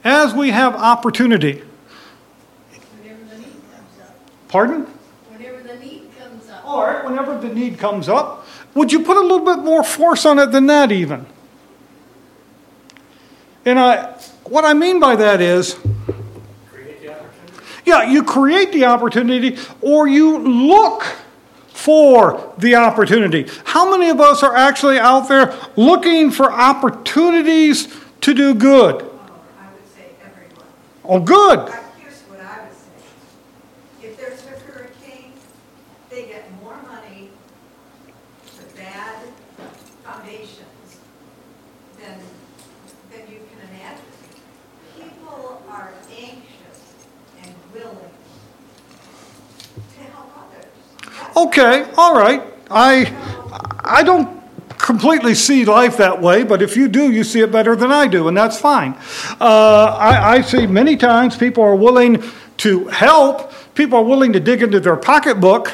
as 0.08 0.34
we 0.34 0.52
have 0.52 0.74
opportunity. 0.74 1.62
Whenever 3.02 3.26
the 3.26 3.38
need 3.38 3.52
comes 3.72 4.00
up. 4.02 4.16
Pardon? 4.48 4.88
Whenever 5.30 5.62
the 5.62 5.76
need 5.78 6.18
comes 6.18 6.50
up. 6.50 6.66
All 6.66 6.84
right, 6.84 7.04
whenever 7.04 7.38
the 7.38 7.54
need 7.54 7.78
comes 7.78 8.08
up, 8.08 8.48
would 8.74 8.94
you 8.94 9.04
put 9.04 9.18
a 9.18 9.22
little 9.22 9.46
bit 9.46 9.60
more 9.60 9.84
force 9.84 10.26
on 10.26 10.40
it 10.40 10.52
than 10.52 10.68
that, 10.68 10.94
even? 10.94 11.26
And 13.68 13.78
I, 13.78 14.14
what 14.46 14.64
I 14.64 14.74
mean 14.74 15.02
by 15.02 15.18
that 15.18 15.42
is, 15.42 15.74
Create 16.72 17.02
the 17.02 17.10
opportunity. 17.12 17.66
yeah, 17.86 18.04
you 18.10 18.24
create 18.24 18.72
the 18.72 18.86
opportunity 18.86 19.58
or 19.82 20.08
you 20.08 20.38
look 20.38 21.04
for 21.68 22.54
the 22.58 22.76
opportunity. 22.76 23.46
How 23.66 23.92
many 23.92 24.10
of 24.10 24.22
us 24.22 24.42
are 24.42 24.56
actually 24.56 25.00
out 25.00 25.28
there 25.28 25.54
looking 25.76 26.32
for 26.32 26.50
opportunities 26.50 27.94
to 28.22 28.34
do 28.34 28.54
good? 28.54 29.02
Oh, 29.02 29.20
I 29.60 29.74
would 29.74 29.86
say 29.94 30.12
everyone. 30.24 30.66
Oh, 31.04 31.20
good. 31.20 31.60
Uh, 31.60 31.76
Here's 32.00 32.22
what 32.22 32.40
I 32.40 32.64
would 32.64 32.72
say. 32.74 34.08
If 34.08 34.18
there's 34.18 34.46
a 34.46 34.60
hurricane, 34.72 35.34
they 36.10 36.28
get 36.28 36.50
more 36.64 36.78
money 36.90 37.30
for 38.46 38.64
bad 38.78 39.18
foundations 40.06 41.00
than, 42.00 42.18
than 43.12 43.22
you 43.32 43.40
can 43.52 43.70
imagine. 43.70 44.04
People 45.00 45.62
are 45.70 45.92
anxious 46.10 46.94
and 47.44 47.54
willing 47.72 47.98
to 49.94 50.00
help 50.12 50.32
others. 50.38 50.66
That's- 51.04 51.27
Okay, 51.38 51.88
all 51.95 52.15
right. 52.15 52.41
I, 52.71 53.13
I 53.84 54.02
don't 54.02 54.41
completely 54.80 55.36
see 55.36 55.65
life 55.65 55.97
that 55.97 56.19
way, 56.19 56.43
but 56.43 56.63
if 56.63 56.76
you 56.76 56.88
do, 56.88 57.12
you 57.12 57.23
see 57.23 57.41
it 57.41 57.52
better 57.52 57.76
than 57.76 57.91
I 57.91 58.08
do, 58.08 58.28
and 58.28 58.36
that's 58.36 58.60
fine. 58.60 58.95
Uh, 59.39 59.95
I, 60.00 60.38
I 60.38 60.41
see 60.41 60.65
many 60.65 60.97
times 60.97 61.38
people 61.38 61.63
are 61.63 61.76
willing 61.76 62.23
to 62.58 62.88
help, 62.88 63.54
people 63.76 64.00
are 64.00 64.04
willing 64.04 64.34
to 64.34 64.39
dig 64.39 64.63
into 64.63 64.80
their 64.80 64.95
pocketbook 64.95 65.71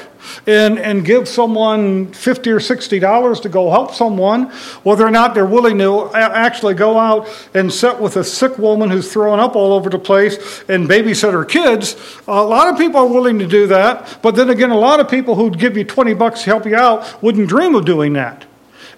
and, 0.47 0.79
and 0.79 1.05
give 1.05 1.27
someone 1.27 2.11
50 2.13 2.51
or 2.51 2.59
60 2.59 2.99
dollars 2.99 3.39
to 3.41 3.49
go 3.49 3.69
help 3.69 3.93
someone, 3.93 4.45
whether 4.83 5.05
or 5.05 5.11
not 5.11 5.33
they're 5.33 5.45
willing 5.45 5.77
to 5.79 6.11
actually 6.13 6.73
go 6.73 6.97
out 6.97 7.27
and 7.53 7.71
sit 7.71 7.99
with 7.99 8.17
a 8.17 8.23
sick 8.23 8.57
woman 8.57 8.89
who's 8.89 9.11
throwing 9.11 9.39
up 9.39 9.55
all 9.55 9.73
over 9.73 9.89
the 9.89 9.99
place 9.99 10.63
and 10.69 10.87
babysit 10.87 11.33
her 11.33 11.45
kids. 11.45 11.95
A 12.27 12.43
lot 12.43 12.67
of 12.67 12.77
people 12.77 12.99
are 12.99 13.07
willing 13.07 13.39
to 13.39 13.47
do 13.47 13.67
that, 13.67 14.19
but 14.21 14.35
then 14.35 14.49
again, 14.49 14.71
a 14.71 14.77
lot 14.77 14.99
of 14.99 15.09
people 15.09 15.35
who'd 15.35 15.59
give 15.59 15.77
you 15.77 15.83
20 15.83 16.13
bucks 16.13 16.43
to 16.43 16.45
help 16.45 16.65
you 16.65 16.75
out 16.75 17.21
wouldn't 17.21 17.49
dream 17.49 17.75
of 17.75 17.85
doing 17.85 18.13
that. 18.13 18.45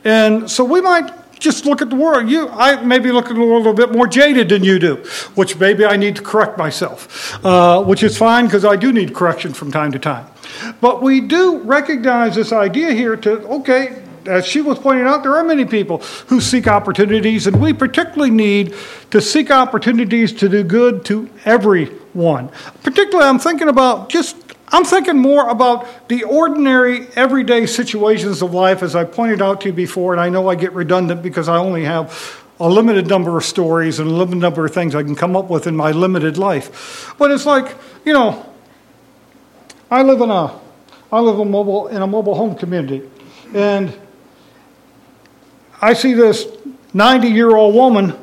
And 0.03 0.49
so 0.49 0.63
we 0.63 0.81
might 0.81 1.11
just 1.39 1.65
look 1.65 1.81
at 1.81 1.89
the 1.89 1.95
world. 1.95 2.29
You, 2.29 2.49
I 2.49 2.81
maybe 2.83 3.11
look 3.11 3.29
at 3.29 3.35
the 3.35 3.39
world 3.39 3.65
a 3.65 3.69
little 3.69 3.73
bit 3.73 3.91
more 3.91 4.07
jaded 4.07 4.49
than 4.49 4.63
you 4.63 4.79
do, 4.79 4.95
which 5.35 5.57
maybe 5.59 5.85
I 5.85 5.95
need 5.97 6.15
to 6.17 6.21
correct 6.21 6.57
myself, 6.57 7.43
uh, 7.45 7.83
which 7.83 8.03
is 8.03 8.17
fine 8.17 8.45
because 8.45 8.65
I 8.65 8.75
do 8.75 8.91
need 8.91 9.13
correction 9.13 9.53
from 9.53 9.71
time 9.71 9.91
to 9.91 9.99
time. 9.99 10.27
But 10.81 11.01
we 11.01 11.21
do 11.21 11.59
recognize 11.59 12.35
this 12.35 12.51
idea 12.51 12.91
here 12.91 13.15
to, 13.17 13.39
okay, 13.47 14.01
as 14.27 14.45
she 14.45 14.61
was 14.61 14.79
pointing 14.79 15.05
out, 15.05 15.23
there 15.23 15.35
are 15.35 15.43
many 15.43 15.65
people 15.65 15.99
who 16.27 16.41
seek 16.41 16.67
opportunities, 16.67 17.47
and 17.47 17.61
we 17.61 17.73
particularly 17.73 18.31
need 18.31 18.73
to 19.11 19.21
seek 19.21 19.51
opportunities 19.51 20.33
to 20.33 20.49
do 20.49 20.63
good 20.63 21.05
to 21.05 21.29
everyone. 21.45 22.49
Particularly, 22.83 23.29
I'm 23.29 23.39
thinking 23.39 23.69
about 23.69 24.09
just 24.09 24.37
I'm 24.69 24.83
thinking 24.83 25.17
more 25.17 25.49
about 25.49 26.09
the 26.09 26.23
ordinary, 26.23 27.07
everyday 27.15 27.67
situations 27.67 28.41
of 28.41 28.53
life, 28.53 28.81
as 28.81 28.95
I 28.95 29.03
pointed 29.03 29.41
out 29.41 29.61
to 29.61 29.67
you 29.67 29.73
before, 29.73 30.11
and 30.13 30.19
I 30.19 30.29
know 30.29 30.49
I 30.49 30.55
get 30.55 30.73
redundant 30.73 31.21
because 31.21 31.47
I 31.47 31.57
only 31.57 31.83
have 31.83 32.43
a 32.59 32.67
limited 32.67 33.07
number 33.07 33.37
of 33.37 33.43
stories 33.43 33.99
and 33.99 34.09
a 34.09 34.13
limited 34.13 34.39
number 34.39 34.65
of 34.65 34.73
things 34.73 34.95
I 34.95 35.03
can 35.03 35.15
come 35.15 35.35
up 35.35 35.49
with 35.49 35.67
in 35.67 35.75
my 35.75 35.91
limited 35.91 36.37
life. 36.37 37.13
But 37.17 37.31
it's 37.31 37.45
like, 37.45 37.75
you 38.05 38.13
know, 38.13 38.45
I 39.89 40.01
live 40.01 40.21
in 40.21 40.31
a, 40.31 40.59
I 41.11 41.19
live 41.19 41.39
in, 41.39 41.51
mobile, 41.51 41.87
in 41.87 42.01
a 42.01 42.07
mobile 42.07 42.35
home 42.35 42.55
community, 42.55 43.03
and 43.53 43.95
I 45.81 45.93
see 45.93 46.13
this 46.13 46.47
90 46.93 47.27
year 47.27 47.55
old 47.55 47.75
woman 47.75 48.17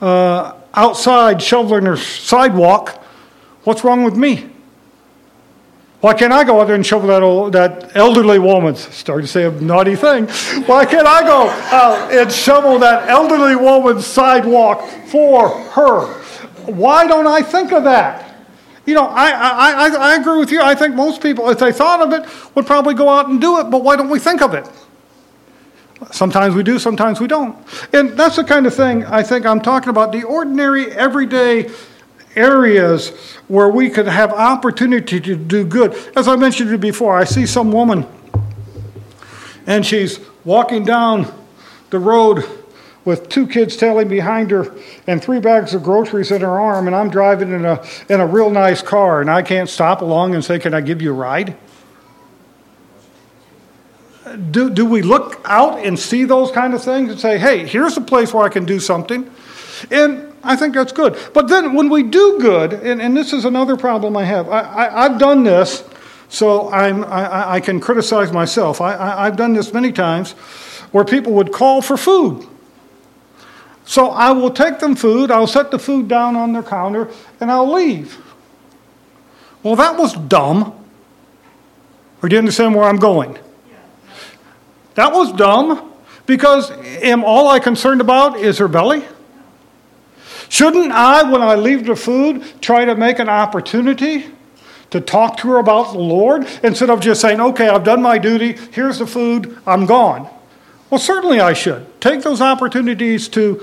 uh, 0.00 0.54
outside 0.74 1.42
shoveling 1.42 1.86
her 1.86 1.96
sidewalk. 1.96 3.02
What's 3.64 3.84
wrong 3.84 4.04
with 4.04 4.16
me? 4.16 4.48
Why 6.00 6.14
can't 6.14 6.32
I 6.32 6.44
go 6.44 6.60
out 6.60 6.66
there 6.66 6.76
and 6.76 6.86
shovel 6.86 7.08
that 7.08 7.22
old, 7.22 7.52
that 7.52 7.94
elderly 7.94 8.38
woman's, 8.38 8.80
starting 8.80 9.26
to 9.26 9.30
say 9.30 9.44
a 9.44 9.50
naughty 9.50 9.96
thing. 9.96 10.28
Why 10.64 10.86
can't 10.86 11.06
I 11.06 11.22
go 11.22 11.48
out 11.50 12.10
and 12.10 12.32
shovel 12.32 12.78
that 12.78 13.08
elderly 13.08 13.54
woman's 13.54 14.06
sidewalk 14.06 14.82
for 15.08 15.50
her? 15.50 16.06
Why 16.64 17.06
don't 17.06 17.26
I 17.26 17.42
think 17.42 17.72
of 17.72 17.84
that? 17.84 18.29
You 18.90 18.96
know, 18.96 19.06
I, 19.06 19.30
I, 19.30 19.70
I, 19.70 19.88
I 20.10 20.14
agree 20.16 20.40
with 20.40 20.50
you. 20.50 20.60
I 20.60 20.74
think 20.74 20.96
most 20.96 21.22
people, 21.22 21.48
if 21.48 21.60
they 21.60 21.70
thought 21.70 22.00
of 22.00 22.12
it, 22.12 22.28
would 22.56 22.66
probably 22.66 22.92
go 22.92 23.08
out 23.08 23.28
and 23.28 23.40
do 23.40 23.60
it, 23.60 23.70
but 23.70 23.84
why 23.84 23.94
don't 23.94 24.10
we 24.10 24.18
think 24.18 24.42
of 24.42 24.52
it? 24.52 24.68
Sometimes 26.10 26.56
we 26.56 26.64
do, 26.64 26.76
sometimes 26.80 27.20
we 27.20 27.28
don't. 27.28 27.56
And 27.92 28.18
that's 28.18 28.34
the 28.34 28.42
kind 28.42 28.66
of 28.66 28.74
thing 28.74 29.04
I 29.04 29.22
think 29.22 29.46
I'm 29.46 29.60
talking 29.60 29.90
about 29.90 30.10
the 30.10 30.24
ordinary, 30.24 30.90
everyday 30.90 31.70
areas 32.34 33.10
where 33.46 33.68
we 33.68 33.90
could 33.90 34.08
have 34.08 34.32
opportunity 34.32 35.20
to 35.20 35.36
do 35.36 35.64
good. 35.64 35.94
As 36.16 36.26
I 36.26 36.34
mentioned 36.34 36.66
to 36.70 36.72
you 36.72 36.78
before, 36.78 37.16
I 37.16 37.22
see 37.22 37.46
some 37.46 37.70
woman 37.70 38.08
and 39.68 39.86
she's 39.86 40.18
walking 40.44 40.84
down 40.84 41.32
the 41.90 42.00
road 42.00 42.44
with 43.10 43.28
two 43.28 43.44
kids 43.44 43.76
tailing 43.76 44.06
behind 44.06 44.52
her 44.52 44.72
and 45.08 45.20
three 45.20 45.40
bags 45.40 45.74
of 45.74 45.82
groceries 45.82 46.30
in 46.30 46.42
her 46.42 46.60
arm, 46.60 46.86
and 46.86 46.94
I'm 46.94 47.10
driving 47.10 47.50
in 47.50 47.64
a, 47.64 47.84
in 48.08 48.20
a 48.20 48.26
real 48.26 48.50
nice 48.50 48.82
car, 48.82 49.20
and 49.20 49.28
I 49.28 49.42
can't 49.42 49.68
stop 49.68 50.00
along 50.00 50.36
and 50.36 50.44
say, 50.44 50.60
Can 50.60 50.74
I 50.74 50.80
give 50.80 51.02
you 51.02 51.10
a 51.10 51.14
ride? 51.14 51.56
Do, 54.52 54.70
do 54.70 54.86
we 54.86 55.02
look 55.02 55.40
out 55.44 55.84
and 55.84 55.98
see 55.98 56.22
those 56.22 56.52
kind 56.52 56.72
of 56.72 56.84
things 56.84 57.10
and 57.10 57.18
say, 57.18 57.36
Hey, 57.36 57.66
here's 57.66 57.96
a 57.96 58.00
place 58.00 58.32
where 58.32 58.44
I 58.44 58.48
can 58.48 58.64
do 58.64 58.78
something? 58.78 59.28
And 59.90 60.32
I 60.44 60.54
think 60.54 60.74
that's 60.74 60.92
good. 60.92 61.18
But 61.34 61.48
then 61.48 61.74
when 61.74 61.88
we 61.88 62.04
do 62.04 62.38
good, 62.40 62.72
and, 62.74 63.02
and 63.02 63.16
this 63.16 63.32
is 63.32 63.44
another 63.44 63.76
problem 63.76 64.16
I 64.16 64.22
have, 64.22 64.48
I, 64.48 64.88
I've 65.04 65.18
done 65.18 65.42
this, 65.42 65.82
so 66.28 66.70
I'm, 66.70 67.02
I, 67.02 67.54
I 67.54 67.60
can 67.60 67.80
criticize 67.80 68.32
myself. 68.32 68.80
I, 68.80 68.94
I, 68.94 69.26
I've 69.26 69.36
done 69.36 69.52
this 69.52 69.72
many 69.72 69.90
times 69.90 70.32
where 70.92 71.04
people 71.04 71.32
would 71.32 71.52
call 71.52 71.82
for 71.82 71.96
food. 71.96 72.46
So 73.90 74.10
I 74.10 74.30
will 74.30 74.52
take 74.52 74.78
them 74.78 74.94
food, 74.94 75.32
I'll 75.32 75.48
set 75.48 75.72
the 75.72 75.78
food 75.80 76.06
down 76.06 76.36
on 76.36 76.52
their 76.52 76.62
counter, 76.62 77.10
and 77.40 77.50
I'll 77.50 77.72
leave. 77.72 78.18
Well, 79.64 79.74
that 79.74 79.98
was 79.98 80.14
dumb. 80.14 80.80
Or 82.22 82.28
do 82.28 82.36
you 82.36 82.38
understand 82.38 82.76
where 82.76 82.84
I'm 82.84 82.98
going? 82.98 83.36
That 84.94 85.12
was 85.12 85.32
dumb 85.32 85.92
because 86.24 86.70
am 86.70 87.24
all 87.24 87.48
I 87.48 87.58
concerned 87.58 88.00
about 88.00 88.38
is 88.38 88.58
her 88.58 88.68
belly? 88.68 89.02
Shouldn't 90.48 90.92
I, 90.92 91.28
when 91.28 91.42
I 91.42 91.56
leave 91.56 91.84
the 91.84 91.96
food, 91.96 92.44
try 92.60 92.84
to 92.84 92.94
make 92.94 93.18
an 93.18 93.28
opportunity 93.28 94.26
to 94.90 95.00
talk 95.00 95.36
to 95.38 95.48
her 95.48 95.58
about 95.58 95.94
the 95.94 95.98
Lord 95.98 96.46
instead 96.62 96.90
of 96.90 97.00
just 97.00 97.20
saying, 97.20 97.40
okay, 97.40 97.68
I've 97.68 97.82
done 97.82 98.02
my 98.02 98.18
duty, 98.18 98.52
here's 98.70 99.00
the 99.00 99.06
food, 99.08 99.58
I'm 99.66 99.84
gone? 99.86 100.30
Well, 100.90 100.98
certainly 100.98 101.40
I 101.40 101.52
should. 101.52 101.86
Take 102.00 102.22
those 102.22 102.40
opportunities 102.40 103.28
to 103.28 103.62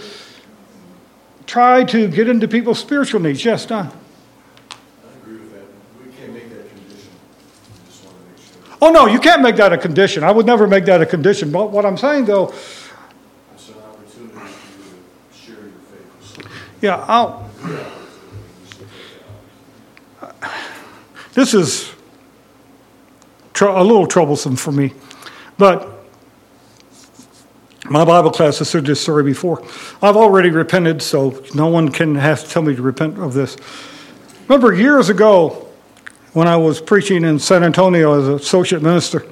try 1.46 1.84
to 1.84 2.08
get 2.08 2.30
into 2.30 2.48
people's 2.48 2.80
spiritual 2.80 3.20
needs. 3.20 3.44
Yes, 3.44 3.66
Don. 3.66 3.88
I 3.88 3.92
agree 5.22 5.38
with 5.38 5.52
that. 5.54 5.66
We 6.06 6.12
can't 6.12 6.34
make 6.34 6.50
that 6.50 6.70
condition. 6.70 7.10
We 7.84 7.90
just 7.90 8.06
want 8.06 8.16
to 8.18 8.24
make 8.32 8.38
sure. 8.70 8.78
Oh, 8.82 8.92
no, 8.92 9.08
you 9.08 9.20
can't 9.20 9.42
make 9.42 9.58
that 9.58 9.74
a 9.74 9.78
condition. 9.78 10.24
I 10.24 10.32
would 10.32 10.46
never 10.46 10.67
make 10.67 10.86
that 10.86 11.02
a 11.02 11.06
condition. 11.06 11.52
But 11.52 11.71
what 11.71 11.86
I'm 11.86 11.98
saying, 11.98 12.25
though, 12.25 12.46
It's 13.54 13.69
an 13.69 13.75
opportunity 13.75 14.34
for 14.34 14.40
you 14.40 15.04
to 15.32 15.38
share 15.38 15.56
your 15.56 16.44
faith 16.44 16.82
yeah, 16.82 17.04
I'll, 17.08 17.50
Good 17.62 17.80
opportunity. 17.80 18.46
You 18.62 18.67
should 18.67 18.90
take 20.21 20.40
that. 20.40 20.52
this 21.34 21.54
is 21.54 21.92
tr- 23.54 23.65
a 23.65 23.84
little 23.84 24.08
troublesome 24.08 24.56
for 24.56 24.71
me. 24.71 24.94
But 25.58 25.96
my 27.90 28.04
Bible 28.04 28.31
class 28.31 28.60
has 28.60 28.71
heard 28.71 28.85
this 28.85 29.02
story 29.02 29.23
before. 29.23 29.62
I've 30.02 30.17
already 30.17 30.50
repented, 30.50 31.02
so 31.02 31.42
no 31.56 31.67
one 31.67 31.90
can 31.90 32.15
have 32.15 32.44
to 32.44 32.50
tell 32.50 32.62
me 32.62 32.75
to 32.75 32.81
repent 32.81 33.17
of 33.17 33.33
this. 33.33 33.56
Remember 34.48 34.73
years 34.73 35.10
ago 35.10 35.67
when 36.33 36.48
I 36.48 36.58
was 36.58 36.81
preaching 36.81 37.23
in 37.23 37.40
San 37.40 37.63
Antonio 37.63 38.19
as 38.19 38.27
an 38.27 38.33
associate 38.35 38.81
minister, 38.81 39.25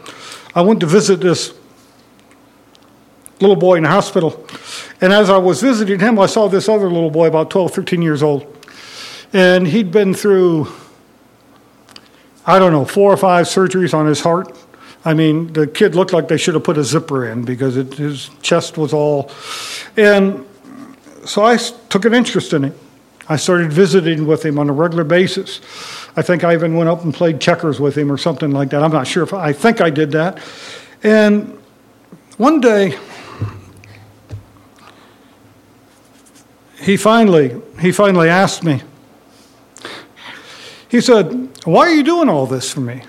I 0.53 0.62
went 0.62 0.80
to 0.80 0.86
visit 0.86 1.20
this 1.20 1.53
little 3.41 3.56
boy 3.56 3.76
in 3.76 3.84
the 3.84 3.89
hospital. 3.89 4.47
And 5.01 5.12
as 5.12 5.30
I 5.30 5.38
was 5.38 5.62
visiting 5.62 5.99
him, 5.99 6.18
I 6.18 6.26
saw 6.26 6.47
this 6.47 6.70
other 6.70 6.89
little 6.89 7.12
boy, 7.12 7.28
about 7.28 7.49
12, 7.49 7.74
13 7.74 8.01
years 8.01 8.24
old. 8.24 8.51
And 9.34 9.68
he'd 9.68 9.91
been 9.91 10.14
through, 10.14 10.72
I 12.45 12.58
don't 12.60 12.72
know, 12.72 12.86
four 12.86 13.12
or 13.12 13.18
five 13.18 13.47
surgeries 13.47 13.93
on 13.93 14.06
his 14.06 14.22
heart. 14.22 14.58
I 15.06 15.14
mean, 15.14 15.53
the 15.53 15.68
kid 15.68 15.93
looked 15.93 16.14
like 16.14 16.28
they 16.28 16.38
should 16.38 16.56
have 16.56 16.64
put 16.64 16.80
a 16.80 16.84
zipper 16.84 17.28
in 17.28 17.45
because 17.45 17.78
it, 17.78 17.93
his 17.93 18.32
chest 18.41 18.76
was 18.76 18.91
all. 18.91 19.32
And 19.95 20.43
so 21.26 21.43
I 21.43 21.58
took 21.58 22.06
an 22.06 22.14
interest 22.16 22.53
in 22.53 22.64
him. 22.64 22.76
I 23.30 23.38
started 23.38 23.72
visiting 23.72 24.26
with 24.26 24.43
him 24.43 24.58
on 24.58 24.68
a 24.68 24.74
regular 24.74 25.03
basis. 25.03 25.62
I 26.16 26.24
think 26.24 26.43
I 26.43 26.53
even 26.53 26.76
went 26.76 26.89
up 26.89 27.03
and 27.03 27.14
played 27.14 27.39
checkers 27.39 27.80
with 27.80 27.95
him 27.95 28.12
or 28.12 28.18
something 28.18 28.51
like 28.51 28.72
that. 28.72 28.84
I'm 28.84 28.91
not 28.91 29.08
sure 29.08 29.24
if 29.24 29.34
I 29.34 29.53
think 29.53 29.80
I 29.80 29.91
did 29.91 30.12
that. 30.12 30.39
And 31.03 31.60
one 32.38 32.60
day, 32.60 32.97
he 36.82 36.97
finally 36.97 37.62
he 37.80 37.91
finally 37.91 38.30
asked 38.30 38.64
me. 38.64 38.82
He 40.88 41.01
said, 41.01 41.49
"Why 41.64 41.88
are 41.88 41.93
you 41.93 42.03
doing 42.03 42.30
all 42.30 42.45
this 42.45 42.72
for 42.72 42.82
me?" 42.82 43.01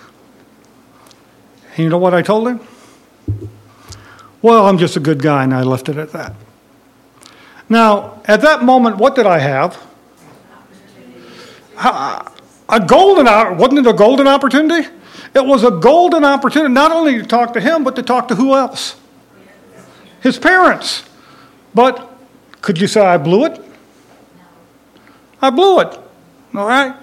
And 1.76 1.84
you 1.84 1.90
know 1.90 1.98
what 1.98 2.14
I 2.14 2.22
told 2.22 2.48
him? 2.48 2.60
Well, 4.40 4.66
I'm 4.66 4.78
just 4.78 4.96
a 4.96 5.00
good 5.00 5.22
guy, 5.22 5.44
and 5.44 5.52
I 5.52 5.62
left 5.62 5.90
it 5.90 5.98
at 5.98 6.10
that. 6.12 6.32
Now, 7.68 8.22
at 8.24 8.40
that 8.40 8.64
moment, 8.64 8.96
what 8.96 9.14
did 9.14 9.26
I 9.26 9.38
have? 9.38 9.78
A 11.78 12.80
golden 12.80 13.26
wasn't 13.58 13.80
it 13.80 13.86
a 13.86 13.92
golden 13.92 14.26
opportunity? 14.26 14.88
It 15.34 15.44
was 15.44 15.64
a 15.64 15.70
golden 15.70 16.24
opportunity 16.24 16.72
not 16.72 16.92
only 16.92 17.18
to 17.18 17.26
talk 17.26 17.52
to 17.52 17.60
him, 17.60 17.84
but 17.84 17.94
to 17.96 18.02
talk 18.02 18.28
to 18.28 18.34
who 18.34 18.54
else? 18.54 18.96
His 20.22 20.38
parents. 20.38 21.04
But 21.74 22.10
could 22.62 22.80
you 22.80 22.86
say 22.86 23.02
I 23.02 23.18
blew 23.18 23.44
it? 23.44 23.60
I 25.42 25.50
blew 25.50 25.80
it. 25.80 25.98
All 26.54 26.66
right? 26.66 26.96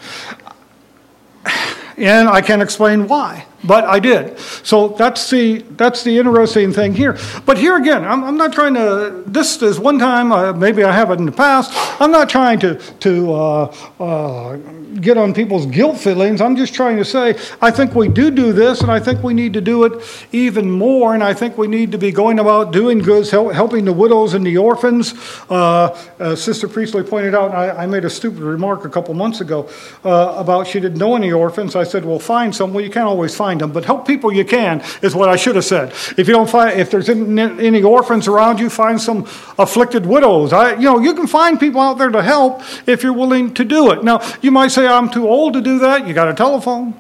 And 1.95 2.27
I 2.27 2.41
can't 2.41 2.63
explain 2.63 3.07
why 3.07 3.45
but 3.63 3.85
I 3.85 3.99
did. 3.99 4.37
So 4.39 4.89
that's 4.89 5.29
the 5.29 5.59
that's 5.71 6.03
the 6.03 6.17
interesting 6.17 6.73
thing 6.73 6.93
here. 6.93 7.17
But 7.45 7.57
here 7.57 7.77
again, 7.77 8.03
I'm, 8.03 8.23
I'm 8.23 8.37
not 8.37 8.53
trying 8.53 8.73
to. 8.75 9.23
This 9.25 9.61
is 9.61 9.79
one 9.79 9.99
time. 9.99 10.31
Uh, 10.31 10.53
maybe 10.53 10.83
I 10.83 10.91
have 10.91 11.11
it 11.11 11.19
in 11.19 11.25
the 11.25 11.31
past. 11.31 11.71
I'm 12.01 12.11
not 12.11 12.29
trying 12.29 12.59
to 12.59 12.75
to 12.75 13.33
uh, 13.33 13.75
uh, 13.99 14.57
get 15.01 15.17
on 15.17 15.33
people's 15.33 15.65
guilt 15.65 15.97
feelings. 15.97 16.41
I'm 16.41 16.55
just 16.55 16.73
trying 16.73 16.97
to 16.97 17.05
say 17.05 17.35
I 17.61 17.71
think 17.71 17.95
we 17.95 18.07
do 18.07 18.31
do 18.31 18.53
this, 18.53 18.81
and 18.81 18.91
I 18.91 18.99
think 18.99 19.23
we 19.23 19.33
need 19.33 19.53
to 19.53 19.61
do 19.61 19.83
it 19.85 20.03
even 20.31 20.69
more. 20.69 21.13
And 21.13 21.23
I 21.23 21.33
think 21.33 21.57
we 21.57 21.67
need 21.67 21.91
to 21.91 21.97
be 21.97 22.11
going 22.11 22.39
about 22.39 22.71
doing 22.71 22.99
goods, 22.99 23.31
help, 23.31 23.53
helping 23.53 23.85
the 23.85 23.93
widows 23.93 24.33
and 24.33 24.45
the 24.45 24.57
orphans. 24.57 25.13
Uh, 25.49 25.97
uh, 26.19 26.35
Sister 26.35 26.67
Priestley 26.67 27.03
pointed 27.03 27.35
out. 27.35 27.51
I, 27.51 27.83
I, 27.83 27.85
made 27.85 28.05
a 28.05 28.09
stupid 28.09 28.39
remark 28.39 28.85
a 28.85 28.89
couple 28.89 29.13
months 29.13 29.41
ago 29.41 29.69
uh, 30.03 30.35
about 30.37 30.67
she 30.67 30.79
didn't 30.79 30.97
know 30.97 31.15
any 31.15 31.31
orphans. 31.31 31.75
I 31.75 31.83
said, 31.83 32.05
"Well, 32.05 32.19
find 32.19 32.55
some." 32.55 32.73
Well, 32.73 32.83
you 32.83 32.89
can't 32.89 33.05
always 33.05 33.35
find 33.35 33.52
find 33.53 33.61
them, 33.61 33.71
but 33.71 33.85
help 33.85 34.07
people 34.07 34.33
you 34.33 34.45
can, 34.45 34.81
is 35.01 35.13
what 35.15 35.29
I 35.29 35.35
should 35.35 35.55
have 35.55 35.65
said. 35.65 35.89
If 36.17 36.27
you 36.27 36.33
don't 36.33 36.49
find, 36.49 36.79
if 36.79 36.89
there's 36.89 37.09
any 37.09 37.83
orphans 37.83 38.27
around 38.27 38.59
you, 38.59 38.69
find 38.69 38.99
some 38.99 39.25
afflicted 39.59 40.05
widows. 40.05 40.53
I, 40.53 40.73
you 40.73 40.85
know, 40.85 40.99
you 40.99 41.13
can 41.13 41.27
find 41.27 41.59
people 41.59 41.79
out 41.79 41.97
there 41.97 42.09
to 42.09 42.21
help 42.23 42.61
if 42.87 43.03
you're 43.03 43.13
willing 43.13 43.53
to 43.53 43.63
do 43.63 43.91
it. 43.91 44.03
Now, 44.03 44.21
you 44.41 44.51
might 44.51 44.69
say, 44.69 44.87
I'm 44.87 45.09
too 45.09 45.27
old 45.27 45.53
to 45.53 45.61
do 45.61 45.79
that. 45.79 46.07
You 46.07 46.13
got 46.13 46.27
a 46.27 46.33
telephone. 46.33 46.95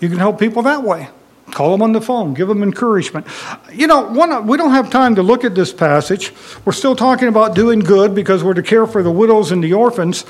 You 0.00 0.08
can 0.08 0.18
help 0.18 0.38
people 0.38 0.62
that 0.62 0.82
way. 0.82 1.08
Call 1.50 1.72
them 1.72 1.82
on 1.82 1.92
the 1.92 2.00
phone, 2.00 2.32
give 2.32 2.46
them 2.46 2.62
encouragement. 2.62 3.26
You 3.72 3.88
know, 3.88 4.02
one, 4.02 4.46
we 4.46 4.56
don't 4.56 4.70
have 4.70 4.88
time 4.88 5.16
to 5.16 5.22
look 5.22 5.44
at 5.44 5.56
this 5.56 5.72
passage. 5.72 6.32
We're 6.64 6.72
still 6.72 6.94
talking 6.94 7.26
about 7.26 7.56
doing 7.56 7.80
good 7.80 8.14
because 8.14 8.44
we're 8.44 8.54
to 8.54 8.62
care 8.62 8.86
for 8.86 9.02
the 9.02 9.10
widows 9.10 9.50
and 9.50 9.64
the 9.64 9.72
orphans. 9.72 10.24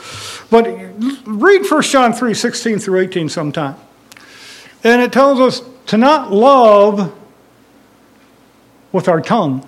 But 0.50 0.64
read 1.26 1.70
1 1.70 1.82
John 1.82 2.14
3 2.14 2.32
16 2.32 2.78
through 2.78 3.00
18 3.00 3.28
sometime. 3.28 3.76
And 4.82 5.02
it 5.02 5.12
tells 5.12 5.40
us 5.40 5.62
to 5.86 5.96
not 5.96 6.32
love 6.32 7.12
with 8.92 9.08
our 9.08 9.20
tongue, 9.20 9.66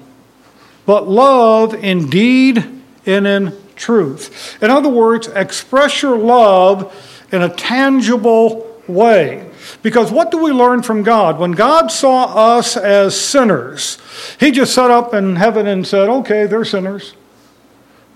but 0.87 1.09
love 1.09 1.75
in 1.75 2.09
deed 2.09 2.65
and 3.07 3.27
in 3.27 3.57
truth. 3.77 4.63
In 4.63 4.71
other 4.71 4.89
words, 4.89 5.29
express 5.29 6.03
your 6.03 6.17
love 6.17 6.95
in 7.31 7.43
a 7.43 7.49
tangible 7.49 8.81
way. 8.87 9.49
Because 9.83 10.11
what 10.11 10.31
do 10.31 10.39
we 10.39 10.51
learn 10.51 10.83
from 10.83 11.03
God? 11.03 11.39
When 11.39 11.53
God 11.53 11.91
saw 11.91 12.57
us 12.57 12.77
as 12.77 13.19
sinners, 13.19 13.99
He 14.41 14.51
just 14.51 14.75
sat 14.75 14.91
up 14.91 15.15
in 15.15 15.37
heaven 15.37 15.67
and 15.67 15.87
said, 15.87 16.09
okay, 16.09 16.47
they're 16.47 16.65
sinners. 16.65 17.15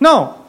No. 0.01 0.45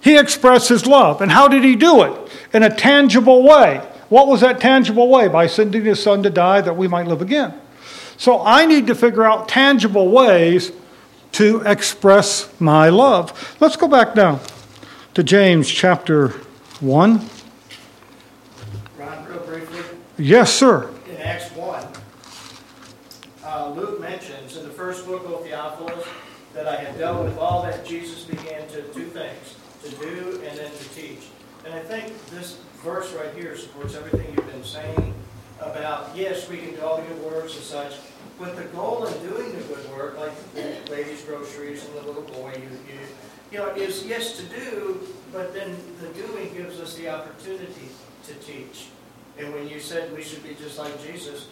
He 0.00 0.18
expressed 0.18 0.68
His 0.68 0.86
love. 0.86 1.22
And 1.22 1.32
how 1.32 1.48
did 1.48 1.64
He 1.64 1.76
do 1.76 2.02
it? 2.02 2.30
In 2.52 2.62
a 2.62 2.74
tangible 2.74 3.42
way. 3.42 3.80
What 4.08 4.26
was 4.26 4.40
that 4.40 4.60
tangible 4.60 5.08
way? 5.08 5.28
By 5.28 5.46
sending 5.46 5.84
his 5.84 6.02
son 6.02 6.22
to 6.22 6.30
die 6.30 6.60
that 6.60 6.76
we 6.76 6.88
might 6.88 7.06
live 7.06 7.22
again. 7.22 7.54
So 8.16 8.44
I 8.44 8.66
need 8.66 8.86
to 8.86 8.94
figure 8.94 9.24
out 9.24 9.48
tangible 9.48 10.08
ways 10.08 10.72
to 11.32 11.62
express 11.62 12.48
my 12.60 12.88
love. 12.88 13.56
Let's 13.60 13.76
go 13.76 13.88
back 13.88 14.14
now 14.14 14.40
to 15.14 15.24
James 15.24 15.68
chapter 15.68 16.28
1. 16.80 17.28
Ron, 18.96 19.24
real 19.26 19.38
briefly. 19.40 19.80
Yes, 20.16 20.52
sir. 20.52 20.90
In 21.08 21.16
Acts 21.16 21.50
1, 21.56 21.86
uh, 23.44 23.70
Luke 23.70 24.00
mentions 24.00 24.56
in 24.56 24.64
the 24.64 24.70
first 24.70 25.06
book 25.06 25.24
of 25.26 25.44
Theophilus 25.44 26.06
that 26.52 26.68
I 26.68 26.76
have 26.76 26.96
dealt 26.96 27.24
with 27.24 27.36
all 27.36 27.62
that 27.64 27.84
Jesus 27.84 28.22
began 28.22 28.66
to 28.68 28.82
do 28.92 29.04
things, 29.06 29.56
to 29.82 29.90
do 29.90 30.40
and 30.46 30.56
then 30.56 30.70
to 30.70 30.88
teach. 30.90 31.24
And 31.64 31.74
I 31.74 31.80
think 31.80 32.12
this 32.30 32.58
verse 32.82 33.12
right 33.14 33.34
here 33.34 33.56
supports 33.56 33.94
everything 33.94 34.34
you've 34.34 34.46
been 34.46 34.64
saying 34.64 35.14
about, 35.60 36.14
yes, 36.14 36.48
we 36.48 36.58
can 36.58 36.74
do 36.74 36.82
all 36.82 36.98
the 36.98 37.02
good 37.02 37.22
works 37.22 37.54
and 37.56 37.64
such, 37.64 37.94
but 38.38 38.56
the 38.56 38.64
goal 38.64 39.06
in 39.06 39.28
doing 39.28 39.52
the 39.52 39.62
good 39.62 39.90
work, 39.90 40.18
like 40.18 40.54
the 40.54 40.90
ladies' 40.90 41.22
groceries 41.22 41.84
and 41.86 41.94
the 41.94 42.02
little 42.02 42.22
boy, 42.22 42.52
you, 42.56 42.68
you, 42.92 43.00
you 43.50 43.58
know, 43.58 43.68
is 43.70 44.04
yes 44.04 44.36
to 44.36 44.42
do, 44.44 45.00
but 45.32 45.54
then 45.54 45.74
the 46.00 46.08
doing 46.08 46.52
gives 46.54 46.80
us 46.80 46.96
the 46.96 47.08
opportunity 47.08 47.88
to 48.26 48.34
teach. 48.34 48.88
And 49.38 49.52
when 49.54 49.68
you 49.68 49.80
said 49.80 50.14
we 50.14 50.22
should 50.22 50.42
be 50.42 50.54
just 50.54 50.78
like 50.78 51.02
Jesus, 51.02 51.48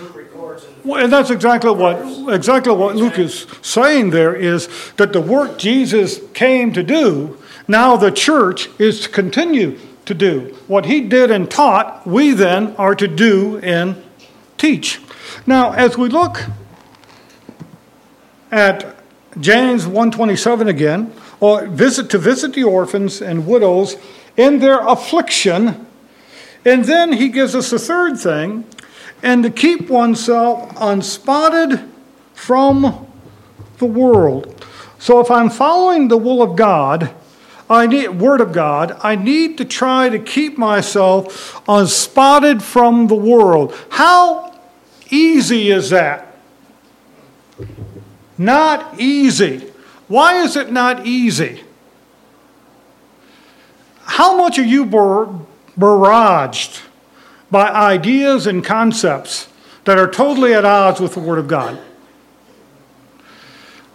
Luke 0.00 0.16
records 0.16 0.66
well, 0.84 1.02
and 1.02 1.12
that's 1.12 1.30
exactly 1.30 1.70
what 1.70 2.34
exactly 2.34 2.72
what 2.72 2.96
Luke 2.96 3.20
is 3.20 3.46
saying 3.62 4.10
there 4.10 4.34
is 4.34 4.68
that 4.96 5.12
the 5.12 5.20
work 5.20 5.58
Jesus 5.58 6.20
came 6.34 6.72
to 6.72 6.82
do, 6.82 7.38
now 7.68 7.96
the 7.96 8.10
church 8.10 8.68
is 8.78 9.00
to 9.02 9.08
continue 9.08 9.78
to 10.04 10.14
do. 10.14 10.56
What 10.66 10.86
he 10.86 11.00
did 11.02 11.30
and 11.30 11.50
taught, 11.50 12.06
we 12.06 12.32
then 12.32 12.74
are 12.76 12.94
to 12.94 13.08
do 13.08 13.58
and 13.58 14.02
teach. 14.56 15.00
Now, 15.46 15.72
as 15.72 15.98
we 15.98 16.08
look 16.08 16.42
at 18.50 18.96
James 19.40 19.84
127 19.86 20.68
again, 20.68 21.12
or 21.40 21.66
visit 21.66 22.08
to 22.10 22.18
visit 22.18 22.54
the 22.54 22.64
orphans 22.64 23.20
and 23.20 23.46
widows 23.46 23.96
in 24.36 24.60
their 24.60 24.86
affliction, 24.86 25.86
and 26.64 26.84
then 26.84 27.12
he 27.12 27.28
gives 27.28 27.54
us 27.54 27.72
a 27.72 27.78
third 27.78 28.18
thing, 28.18 28.64
and 29.22 29.42
to 29.42 29.50
keep 29.50 29.90
oneself 29.90 30.72
unspotted 30.76 31.88
from 32.34 33.06
the 33.78 33.86
world. 33.86 34.64
So 34.98 35.20
if 35.20 35.30
I'm 35.30 35.50
following 35.50 36.08
the 36.08 36.16
will 36.16 36.42
of 36.42 36.56
God, 36.56 37.14
I 37.68 37.86
need 37.86 38.20
word 38.20 38.40
of 38.40 38.52
God. 38.52 38.96
I 39.02 39.16
need 39.16 39.58
to 39.58 39.64
try 39.64 40.08
to 40.08 40.18
keep 40.18 40.56
myself 40.56 41.60
unspotted 41.68 42.62
from 42.62 43.08
the 43.08 43.16
world. 43.16 43.74
How 43.90 44.58
easy 45.10 45.70
is 45.70 45.90
that? 45.90 46.36
Not 48.38 49.00
easy. 49.00 49.72
Why 50.08 50.42
is 50.42 50.56
it 50.56 50.70
not 50.70 51.06
easy? 51.06 51.62
How 54.04 54.36
much 54.36 54.58
are 54.58 54.64
you 54.64 54.86
bar- 54.86 55.28
barraged 55.76 56.82
by 57.50 57.68
ideas 57.68 58.46
and 58.46 58.64
concepts 58.64 59.48
that 59.84 59.98
are 59.98 60.10
totally 60.10 60.54
at 60.54 60.64
odds 60.64 61.00
with 61.00 61.14
the 61.14 61.20
Word 61.20 61.38
of 61.38 61.48
God? 61.48 61.80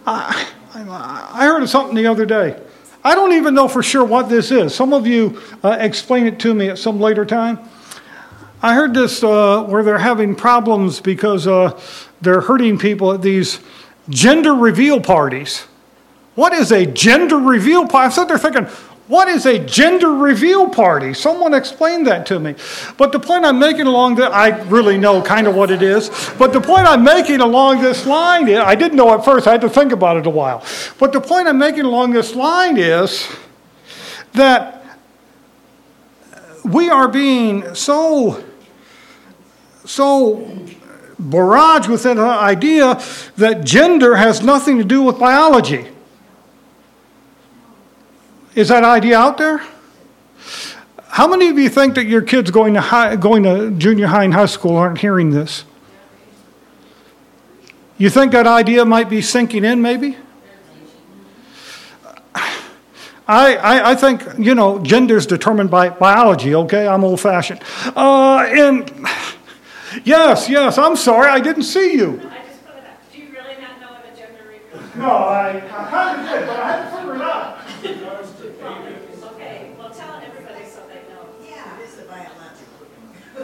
I, 0.06 0.48
I 0.74 1.44
heard 1.44 1.62
of 1.62 1.70
something 1.70 1.94
the 1.94 2.06
other 2.06 2.26
day. 2.26 2.60
I 3.04 3.14
don't 3.14 3.32
even 3.32 3.54
know 3.54 3.66
for 3.66 3.82
sure 3.82 4.04
what 4.04 4.28
this 4.28 4.50
is. 4.50 4.74
Some 4.74 4.92
of 4.92 5.06
you 5.06 5.40
uh, 5.64 5.76
explain 5.80 6.26
it 6.26 6.38
to 6.40 6.54
me 6.54 6.68
at 6.68 6.78
some 6.78 7.00
later 7.00 7.24
time. 7.24 7.58
I 8.62 8.74
heard 8.74 8.94
this 8.94 9.24
uh, 9.24 9.64
where 9.64 9.82
they're 9.82 9.98
having 9.98 10.36
problems 10.36 11.00
because 11.00 11.48
uh, 11.48 11.80
they're 12.20 12.42
hurting 12.42 12.78
people 12.78 13.12
at 13.12 13.20
these 13.20 13.58
gender 14.08 14.54
reveal 14.54 15.00
parties. 15.00 15.66
What 16.36 16.52
is 16.52 16.70
a 16.70 16.86
gender 16.86 17.38
reveal 17.38 17.88
party? 17.88 18.06
I 18.06 18.10
sat 18.10 18.28
there 18.28 18.38
thinking, 18.38 18.68
what 19.08 19.28
is 19.28 19.46
a 19.46 19.58
gender 19.58 20.12
reveal 20.12 20.68
party? 20.68 21.12
Someone 21.12 21.54
explain 21.54 22.04
that 22.04 22.24
to 22.26 22.38
me. 22.38 22.54
But 22.96 23.12
the 23.12 23.18
point 23.18 23.44
I'm 23.44 23.58
making 23.58 23.86
along 23.86 24.14
that, 24.16 24.32
I 24.32 24.60
really 24.62 24.96
know 24.96 25.20
kind 25.20 25.46
of 25.48 25.54
what 25.54 25.70
it 25.70 25.82
is. 25.82 26.08
But 26.38 26.52
the 26.52 26.60
point 26.60 26.86
I'm 26.86 27.02
making 27.02 27.40
along 27.40 27.82
this 27.82 28.06
line 28.06 28.48
is, 28.48 28.58
I 28.58 28.74
didn't 28.74 28.96
know 28.96 29.12
at 29.12 29.24
first, 29.24 29.46
I 29.46 29.52
had 29.52 29.60
to 29.62 29.68
think 29.68 29.92
about 29.92 30.16
it 30.18 30.26
a 30.26 30.30
while. 30.30 30.64
But 30.98 31.12
the 31.12 31.20
point 31.20 31.48
I'm 31.48 31.58
making 31.58 31.84
along 31.84 32.12
this 32.12 32.34
line 32.34 32.76
is 32.76 33.28
that 34.34 34.84
we 36.64 36.88
are 36.88 37.08
being 37.08 37.74
so, 37.74 38.42
so 39.84 40.48
barraged 41.20 41.88
with 41.88 42.06
an 42.06 42.18
idea 42.20 43.02
that 43.36 43.64
gender 43.64 44.16
has 44.16 44.42
nothing 44.42 44.78
to 44.78 44.84
do 44.84 45.02
with 45.02 45.18
biology. 45.18 45.88
Is 48.54 48.68
that 48.68 48.84
idea 48.84 49.18
out 49.18 49.38
there? 49.38 49.62
How 51.08 51.26
many 51.26 51.48
of 51.48 51.58
you 51.58 51.68
think 51.68 51.94
that 51.94 52.04
your 52.04 52.22
kids 52.22 52.50
going 52.50 52.74
to 52.74 52.80
high, 52.80 53.16
going 53.16 53.42
to 53.44 53.70
junior 53.70 54.06
high 54.06 54.24
and 54.24 54.34
high 54.34 54.46
school 54.46 54.76
aren't 54.76 54.98
hearing 54.98 55.30
this? 55.30 55.64
You 57.96 58.10
think 58.10 58.32
that 58.32 58.46
idea 58.46 58.84
might 58.84 59.08
be 59.08 59.22
sinking 59.22 59.64
in, 59.64 59.80
maybe? 59.80 60.16
I, 63.28 63.56
I, 63.56 63.90
I 63.92 63.94
think, 63.94 64.22
you 64.38 64.54
know, 64.54 64.80
gender 64.80 65.16
is 65.16 65.26
determined 65.26 65.70
by 65.70 65.88
biology, 65.90 66.54
okay? 66.54 66.86
I'm 66.86 67.04
old 67.04 67.20
fashioned. 67.20 67.60
Uh, 67.94 68.44
and 68.48 68.90
yes, 70.04 70.48
yes, 70.48 70.76
I'm 70.76 70.96
sorry, 70.96 71.30
I 71.30 71.40
didn't 71.40 71.62
see 71.62 71.94
you. 71.94 72.20
I 72.20 72.44
just 72.44 72.66
put 72.66 72.74
it 72.76 72.84
up. 72.84 73.12
Do 73.12 73.18
you 73.18 73.28
really 73.32 73.60
not 73.60 73.80
know 73.80 73.92
what 73.92 74.04
a 74.12 74.16
gender 74.16 74.42
reveal? 74.46 74.82
No, 74.98 75.08
I, 75.08 75.56
I 75.56 75.90
kind 75.90 76.20
of 76.20 76.26
did, 76.28 76.46
but 76.48 76.58
I 76.58 76.72
had 76.72 76.90
to 76.90 76.96
figure 76.96 77.14
it 77.14 77.22
out. 77.22 77.58
Okay, 79.34 79.74
well, 79.78 79.90
tell 79.90 80.14
everybody 80.16 80.64
so 80.66 80.80
they 80.88 81.02
know. 81.12 81.22
Yeah. 81.42 81.78
It 81.78 81.84
is 81.84 81.98
a 82.00 82.02
biological. 82.02 82.86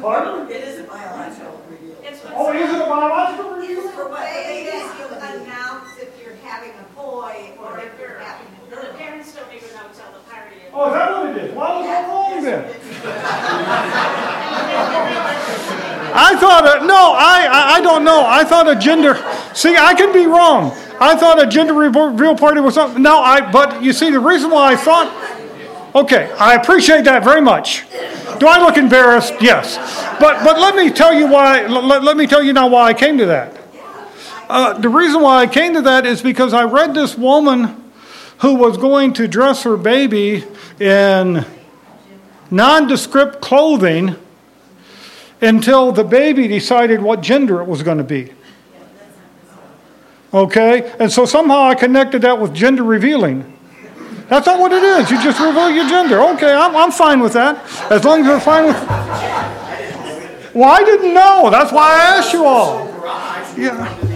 Pardon? 0.01 0.51
It 0.51 0.62
is 0.64 0.80
a 0.80 0.82
biological 0.84 1.61
reveal. 1.70 1.96
It's 2.03 2.20
Oh, 2.26 2.44
what, 2.44 2.57
is 2.57 2.70
it 2.70 2.76
a 2.76 2.86
biological 2.86 3.55
It's 3.55 3.61
review? 3.68 3.82
the 3.96 4.07
way 4.09 4.68
that 4.70 4.84
you 4.99 5.07
announce 5.42 5.99
if 5.99 6.11
you're 6.22 6.36
having 6.44 6.70
a 6.70 6.84
boy 6.96 7.53
or 7.62 7.78
if 7.80 7.92
you're 8.01 8.18
having 8.18 8.46
a 8.46 8.70
the 8.70 8.92
parents 8.99 9.32
don't 9.34 9.53
even 9.55 9.68
know 9.74 9.82
till 9.92 10.12
the 10.12 10.20
party. 10.30 10.57
is- 10.57 10.72
Oh, 10.72 10.86
is 10.88 10.92
that 10.94 11.11
what 11.12 11.26
it 11.30 11.36
is? 11.44 11.55
Why 11.55 11.76
was 11.76 11.86
I 11.86 11.90
wrong 12.07 12.42
then? 12.44 12.64
I 16.14 16.36
thought, 16.36 16.64
a, 16.82 16.86
no, 16.86 16.94
I, 17.16 17.46
I, 17.51 17.74
I 17.76 17.80
don't 17.80 18.03
know. 18.05 18.24
I 18.26 18.44
thought 18.44 18.68
a 18.68 18.74
gender, 18.76 19.14
see, 19.55 19.76
I 19.76 19.94
can 19.94 20.12
be 20.12 20.26
wrong. 20.26 20.72
I 21.01 21.16
thought 21.16 21.40
a 21.42 21.46
gender 21.46 21.74
reveal 21.74 22.34
party 22.36 22.61
was 22.61 22.74
something, 22.74 23.03
no, 23.03 23.18
I, 23.20 23.51
but 23.51 23.82
you 23.82 23.92
see, 23.92 24.11
the 24.11 24.18
reason 24.20 24.51
why 24.51 24.72
I 24.72 24.76
thought, 24.76 25.12
okay, 25.94 26.30
I 26.38 26.55
appreciate 26.55 27.05
that 27.05 27.22
very 27.24 27.40
much. 27.40 27.84
Do 28.39 28.47
I 28.47 28.59
look 28.61 28.76
embarrassed? 28.76 29.34
Yes. 29.41 29.76
But, 30.20 30.45
but 30.45 30.59
let 30.59 30.74
me 30.76 30.91
tell 30.91 31.12
you 31.12 31.26
why, 31.26 31.66
let, 31.66 32.03
let 32.03 32.16
me 32.16 32.26
tell 32.26 32.43
you 32.43 32.53
now 32.53 32.68
why 32.68 32.89
I 32.89 32.95
came 32.95 33.18
to 33.18 33.26
that. 33.26 33.57
Uh, 34.49 34.72
the 34.78 34.89
reason 34.89 35.20
why 35.20 35.43
I 35.43 35.47
came 35.47 35.74
to 35.74 35.82
that 35.82 36.07
is 36.07 36.22
because 36.22 36.55
I 36.55 36.64
read 36.64 36.95
this 36.95 37.18
woman 37.18 37.91
who 38.41 38.55
was 38.55 38.78
going 38.78 39.12
to 39.14 39.28
dress 39.28 39.64
her 39.64 39.76
baby 39.76 40.45
in 40.80 41.45
nondescript 42.51 43.41
clothing 43.41 44.16
until 45.41 45.93
the 45.93 46.05
baby 46.05 46.49
decided 46.49 47.03
what 47.03 47.20
gender 47.20 47.61
it 47.61 47.66
was 47.66 47.82
going 47.82 47.99
to 47.99 48.05
be. 48.05 48.32
Okay? 50.32 50.93
And 50.99 51.11
so 51.11 51.26
somehow 51.26 51.64
I 51.64 51.74
connected 51.74 52.22
that 52.22 52.41
with 52.41 52.55
gender 52.55 52.84
revealing. 52.84 53.57
That's 54.29 54.47
not 54.47 54.61
what 54.61 54.72
it 54.72 54.83
is. 54.83 55.11
You 55.11 55.22
just 55.22 55.41
reveal 55.41 55.70
your 55.70 55.89
gender. 55.89 56.20
Okay, 56.35 56.53
I'm, 56.53 56.76
I'm 56.76 56.93
fine 56.93 57.20
with 57.20 57.33
that. 57.33 57.64
As 57.91 58.05
long 58.05 58.20
as 58.20 58.26
you're 58.26 58.41
fine 58.41 58.66
with. 58.66 58.76
Well, 60.55 60.70
I 60.70 60.83
didn't 60.85 61.14
know. 61.14 61.49
That's 61.51 61.72
why 61.72 61.95
I 61.95 62.16
asked 62.16 62.33
you 62.33 62.45
all. 62.45 62.87
Yeah. 63.57 64.09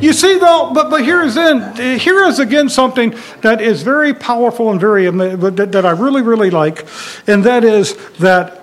You 0.00 0.12
see, 0.12 0.38
though, 0.38 0.72
but, 0.74 0.90
but 0.90 1.02
here 1.02 1.22
is 1.22 1.36
in 1.36 1.98
here 1.98 2.24
is 2.24 2.38
again 2.38 2.68
something 2.68 3.14
that 3.40 3.60
is 3.60 3.82
very 3.82 4.14
powerful 4.14 4.70
and 4.70 4.80
very 4.80 5.10
that, 5.10 5.72
that 5.72 5.86
I 5.86 5.90
really 5.90 6.22
really 6.22 6.50
like, 6.50 6.86
and 7.26 7.42
that 7.44 7.64
is 7.64 7.96
that 8.18 8.62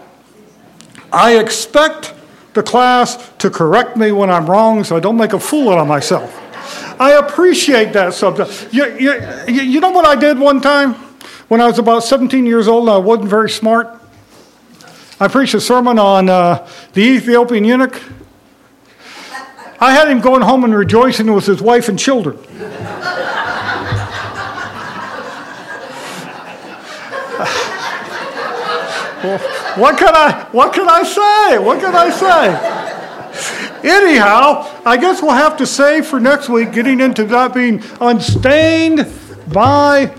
I 1.12 1.38
expect 1.38 2.14
the 2.54 2.64
class 2.64 3.32
to 3.40 3.50
correct 3.50 3.98
me 3.98 4.14
when 4.14 4.30
I'm 4.30 4.50
wrong, 4.50 4.84
so 4.84 4.96
I 4.96 5.02
don't 5.02 5.18
make 5.18 5.34
a 5.34 5.40
fool 5.40 5.70
out 5.70 5.80
of 5.80 5.88
myself. 5.88 6.45
I 7.00 7.14
appreciate 7.14 7.93
that 7.93 8.14
subject. 8.14 8.70
You, 8.72 8.86
you, 8.98 9.62
you 9.62 9.80
know 9.80 9.91
what 9.91 10.06
I 10.06 10.16
did 10.16 10.39
one 10.39 10.62
time 10.62 10.93
when 11.48 11.60
I 11.60 11.68
was 11.68 11.78
about 11.78 12.04
17 12.04 12.46
years 12.46 12.68
old 12.68 12.84
and 12.88 12.91
I 12.91 12.98
wasn't 12.98 13.30
very 13.30 13.50
smart? 13.50 14.02
I 15.20 15.28
preached 15.28 15.54
a 15.54 15.62
sermon 15.62 16.00
on 16.00 16.30
uh, 16.30 16.68
the 16.93 17.02
Ethiopian 17.02 17.66
eunuch. 17.66 18.02
I 19.80 19.91
had 19.91 20.08
him 20.10 20.22
going 20.22 20.41
home 20.41 20.64
and 20.64 20.74
rejoicing 20.74 21.34
with 21.34 21.46
his 21.46 21.62
wife 21.62 21.89
and 21.89 22.00
children. 22.00 22.38
Well, 29.24 29.39
what 29.78 29.98
can 29.98 30.16
I 30.16 30.48
what 30.52 30.74
can 30.74 30.88
I 30.88 31.04
say? 31.04 31.58
What 31.60 31.80
can 31.82 31.93
I 31.93 32.10
say? 32.10 32.85
Anyhow, 33.86 34.68
I 34.84 34.98
guess 34.98 35.22
we'll 35.22 35.32
have 35.36 35.58
to 35.58 35.66
say 35.68 36.02
for 36.02 36.20
next 36.20 36.50
week, 36.50 36.72
getting 36.72 37.00
into 37.00 37.24
not 37.26 37.54
being 37.54 37.84
unstained 38.02 39.08
by 39.54 40.12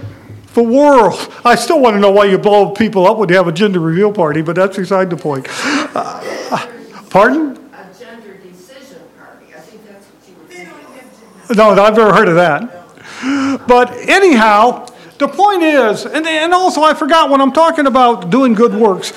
the 0.54 0.62
world. 0.62 1.32
I 1.44 1.56
still 1.56 1.80
want 1.80 1.94
to 1.94 2.00
know 2.00 2.12
why 2.12 2.26
you 2.26 2.38
blow 2.38 2.70
people 2.70 3.08
up 3.08 3.18
when 3.18 3.28
you 3.28 3.34
have 3.34 3.48
a 3.48 3.52
gender 3.52 3.80
reveal 3.80 4.12
party, 4.12 4.40
but 4.40 4.54
that's 4.54 4.76
beside 4.76 5.10
the 5.10 5.16
point. 5.16 5.48
Uh, 5.50 6.66
pardon? 7.10 7.56
A 7.72 7.86
gender 7.98 8.36
decision 8.36 9.00
party, 9.18 9.46
I 9.52 9.58
think 9.58 9.84
that's 9.88 10.06
what 10.06 10.28
you 10.28 10.36
were 10.40 10.46
thinking. 10.46 11.56
No, 11.56 11.70
I've 11.70 11.96
never 11.96 12.14
heard 12.14 12.28
of 12.28 12.36
that. 12.36 13.66
But 13.66 13.90
anyhow, 14.08 14.86
the 15.18 15.26
point 15.26 15.64
is, 15.64 16.06
and, 16.06 16.24
and 16.24 16.54
also 16.54 16.82
I 16.82 16.94
forgot 16.94 17.30
when 17.30 17.40
I'm 17.40 17.52
talking 17.52 17.86
about 17.86 18.30
doing 18.30 18.54
good 18.54 18.74
works, 18.74 19.12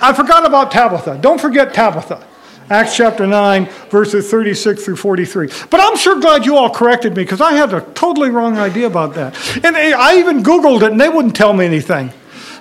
I 0.00 0.12
forgot 0.12 0.46
about 0.46 0.70
Tabitha. 0.70 1.18
Don't 1.20 1.40
forget 1.40 1.74
Tabitha. 1.74 2.24
Acts 2.70 2.96
chapter 2.96 3.26
9, 3.26 3.66
verses 3.90 4.30
36 4.30 4.84
through 4.84 4.96
43. 4.96 5.48
But 5.70 5.80
I'm 5.80 5.96
sure 5.96 6.20
glad 6.20 6.44
you 6.44 6.56
all 6.56 6.68
corrected 6.68 7.16
me 7.16 7.22
because 7.22 7.40
I 7.40 7.52
had 7.52 7.72
a 7.72 7.80
totally 7.94 8.30
wrong 8.30 8.58
idea 8.58 8.86
about 8.86 9.14
that. 9.14 9.34
And 9.64 9.74
I 9.76 10.18
even 10.18 10.42
Googled 10.42 10.82
it 10.82 10.92
and 10.92 11.00
they 11.00 11.08
wouldn't 11.08 11.34
tell 11.34 11.54
me 11.54 11.64
anything. 11.64 12.12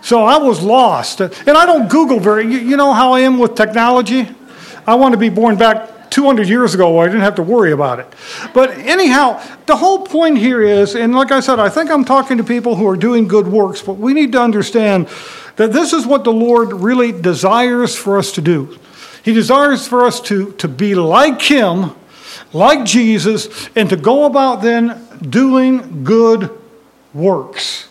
So 0.01 0.24
I 0.24 0.38
was 0.38 0.62
lost. 0.62 1.20
And 1.20 1.49
I 1.49 1.66
don't 1.66 1.89
Google 1.89 2.20
very, 2.20 2.45
you, 2.45 2.78
know 2.78 2.93
how 2.93 3.12
I 3.12 3.22
am 3.22 3.38
with 3.38 3.55
technology? 3.55 4.30
I 4.86 4.95
want 4.95 5.12
to 5.12 5.18
be 5.18 5.28
born 5.28 5.58
back 5.58 6.10
200 6.10 6.47
years 6.47 6.74
ago 6.74 6.95
where 6.95 7.03
I 7.03 7.08
didn't 7.10 7.24
have 7.24 7.36
to 7.36 7.43
worry 7.43 7.74
about 7.74 7.99
it. 7.99 8.08
But 8.53 8.72
anyhow, 8.78 9.43
the 9.66 9.76
whole 9.76 10.05
point 10.05 10.38
here 10.38 10.62
is, 10.62 10.95
and 10.95 11.14
like 11.14 11.34
I 11.34 11.41
said, 11.41 11.60
I 11.60 11.68
think 11.68 11.91
I'm 11.91 12.05
talking 12.05 12.38
to 12.38 12.43
people 12.45 12.78
who 12.78 12.88
are 12.88 12.95
doing 12.95 13.28
good 13.28 13.47
works, 13.47 13.82
but 13.82 13.97
we 13.97 14.14
need 14.14 14.32
to 14.32 14.41
understand 14.41 15.10
that 15.58 15.74
this 15.74 15.91
is 15.91 16.05
what 16.05 16.24
the 16.24 16.32
Lord 16.32 16.72
really 16.72 17.12
desires 17.12 17.93
for 17.93 18.18
us 18.18 18.32
to 18.34 18.41
do. 18.41 18.80
He 19.28 19.34
desires 19.34 19.86
for 19.86 20.05
us 20.05 20.21
to, 20.21 20.53
to 20.53 20.69
be 20.69 20.95
like 20.95 21.41
Him, 21.41 21.91
like 22.53 22.86
Jesus, 22.86 23.69
and 23.75 23.89
to 23.89 23.97
go 23.97 24.23
about 24.23 24.61
then 24.61 25.05
doing 25.19 26.05
good 26.05 26.49
works. 27.13 27.89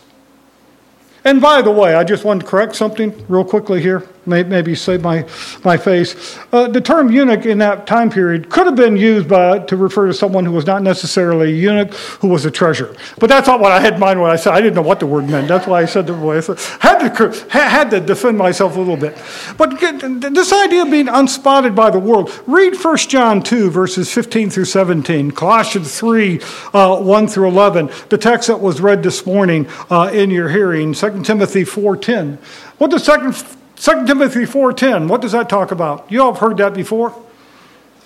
And 1.23 1.39
by 1.39 1.61
the 1.61 1.69
way, 1.69 1.93
I 1.93 2.03
just 2.03 2.23
wanted 2.23 2.39
to 2.39 2.47
correct 2.47 2.75
something 2.75 3.23
real 3.27 3.45
quickly 3.45 3.83
here, 3.83 4.09
maybe 4.27 4.75
save 4.75 5.01
my, 5.01 5.25
my 5.63 5.77
face. 5.77 6.37
Uh, 6.51 6.67
the 6.67 6.81
term 6.81 7.11
eunuch 7.11 7.45
in 7.45 7.57
that 7.59 7.87
time 7.87 8.09
period 8.09 8.49
could 8.49 8.65
have 8.65 8.75
been 8.75 8.97
used 8.97 9.27
by, 9.27 9.59
to 9.59 9.75
refer 9.75 10.07
to 10.07 10.13
someone 10.13 10.45
who 10.45 10.51
was 10.51 10.65
not 10.65 10.83
necessarily 10.83 11.51
a 11.51 11.55
eunuch, 11.55 11.93
who 11.93 12.27
was 12.27 12.45
a 12.45 12.51
treasurer. 12.51 12.95
But 13.19 13.27
that's 13.29 13.47
not 13.47 13.59
what 13.59 13.71
I 13.71 13.79
had 13.79 13.95
in 13.95 13.99
mind 13.99 14.21
when 14.21 14.29
I 14.29 14.35
said, 14.35 14.53
I 14.53 14.61
didn't 14.61 14.75
know 14.75 14.81
what 14.81 14.99
the 14.99 15.07
word 15.07 15.29
meant. 15.29 15.47
That's 15.47 15.67
why 15.67 15.81
I 15.81 15.85
said 15.85 16.07
the 16.07 16.13
way 16.13 16.37
I 16.37 16.41
said. 16.41 16.59
Had 16.79 17.15
to, 17.15 17.49
had 17.49 17.89
to 17.91 17.99
defend 17.99 18.37
myself 18.37 18.75
a 18.75 18.79
little 18.79 18.97
bit. 18.97 19.17
But 19.57 19.79
this 19.79 20.53
idea 20.53 20.83
of 20.83 20.91
being 20.91 21.07
unspotted 21.07 21.75
by 21.75 21.89
the 21.89 21.99
world, 21.99 22.31
read 22.45 22.75
1 22.75 22.97
John 22.97 23.41
2, 23.41 23.69
verses 23.69 24.13
15 24.13 24.49
through 24.49 24.65
17, 24.65 25.31
Colossians 25.31 25.97
3, 25.97 26.41
uh, 26.73 26.99
1 27.01 27.27
through 27.27 27.47
11, 27.47 27.89
the 28.09 28.17
text 28.17 28.47
that 28.47 28.59
was 28.59 28.81
read 28.81 29.03
this 29.03 29.25
morning 29.25 29.67
uh, 29.89 30.09
in 30.13 30.29
your 30.29 30.49
hearing, 30.49 30.93
2 30.93 31.23
Timothy 31.23 31.63
4.10. 31.63 32.37
What 32.77 32.91
does 32.91 33.05
2, 33.05 33.56
2 33.77 34.05
Timothy 34.05 34.41
4.10, 34.41 35.07
what 35.07 35.21
does 35.21 35.31
that 35.31 35.49
talk 35.49 35.71
about? 35.71 36.11
You 36.11 36.21
all 36.21 36.33
have 36.33 36.41
heard 36.41 36.57
that 36.57 36.73
before. 36.73 37.13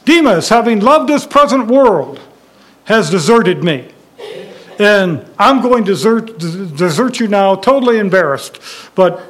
Demas, 0.05 0.49
having 0.49 0.79
loved 0.79 1.09
this 1.09 1.25
present 1.25 1.67
world, 1.67 2.19
has 2.85 3.09
deserted 3.09 3.63
me. 3.63 3.91
And 4.79 5.25
I'm 5.37 5.61
going 5.61 5.85
to 5.85 5.91
desert, 5.91 6.37
desert 6.39 7.19
you 7.19 7.27
now, 7.27 7.55
totally 7.55 7.99
embarrassed. 7.99 8.59
But 8.95 9.21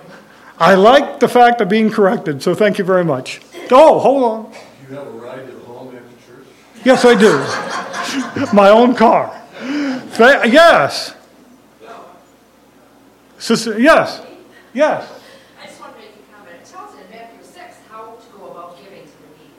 I 0.57 0.75
like 0.75 1.19
the 1.19 1.27
fact 1.27 1.61
of 1.61 1.69
being 1.69 1.89
corrected, 1.91 2.41
so 2.41 2.55
thank 2.55 2.77
you 2.77 2.83
very 2.83 3.03
much. 3.03 3.41
Oh, 3.69 3.99
hold 3.99 4.23
on. 4.23 4.51
Do 4.51 4.57
you 4.89 4.95
have 4.95 5.07
a 5.07 5.11
ride 5.11 5.45
to 5.47 5.51
the 5.51 5.65
home 5.65 5.95
after 5.95 6.33
church? 6.33 6.47
Yes, 6.83 7.05
I 7.05 7.15
do. 7.15 8.55
My 8.55 8.69
own 8.69 8.95
car. 8.95 9.37
Yes. 10.19 11.15
Sister, 13.41 13.79
yes. 13.79 14.21
Yes. 14.71 15.09
I 15.59 15.65
just 15.65 15.81
want 15.81 15.95
to 15.95 15.99
make 15.99 16.13
a 16.13 16.31
comment. 16.31 16.61
It 16.61 16.65
tells 16.69 16.93
in 16.93 17.09
Matthew 17.09 17.41
6 17.41 17.57
how 17.89 18.13
to 18.13 18.37
go 18.37 18.51
about 18.51 18.77
giving 18.77 19.01
to 19.01 19.17
the 19.17 19.29
needy. 19.33 19.57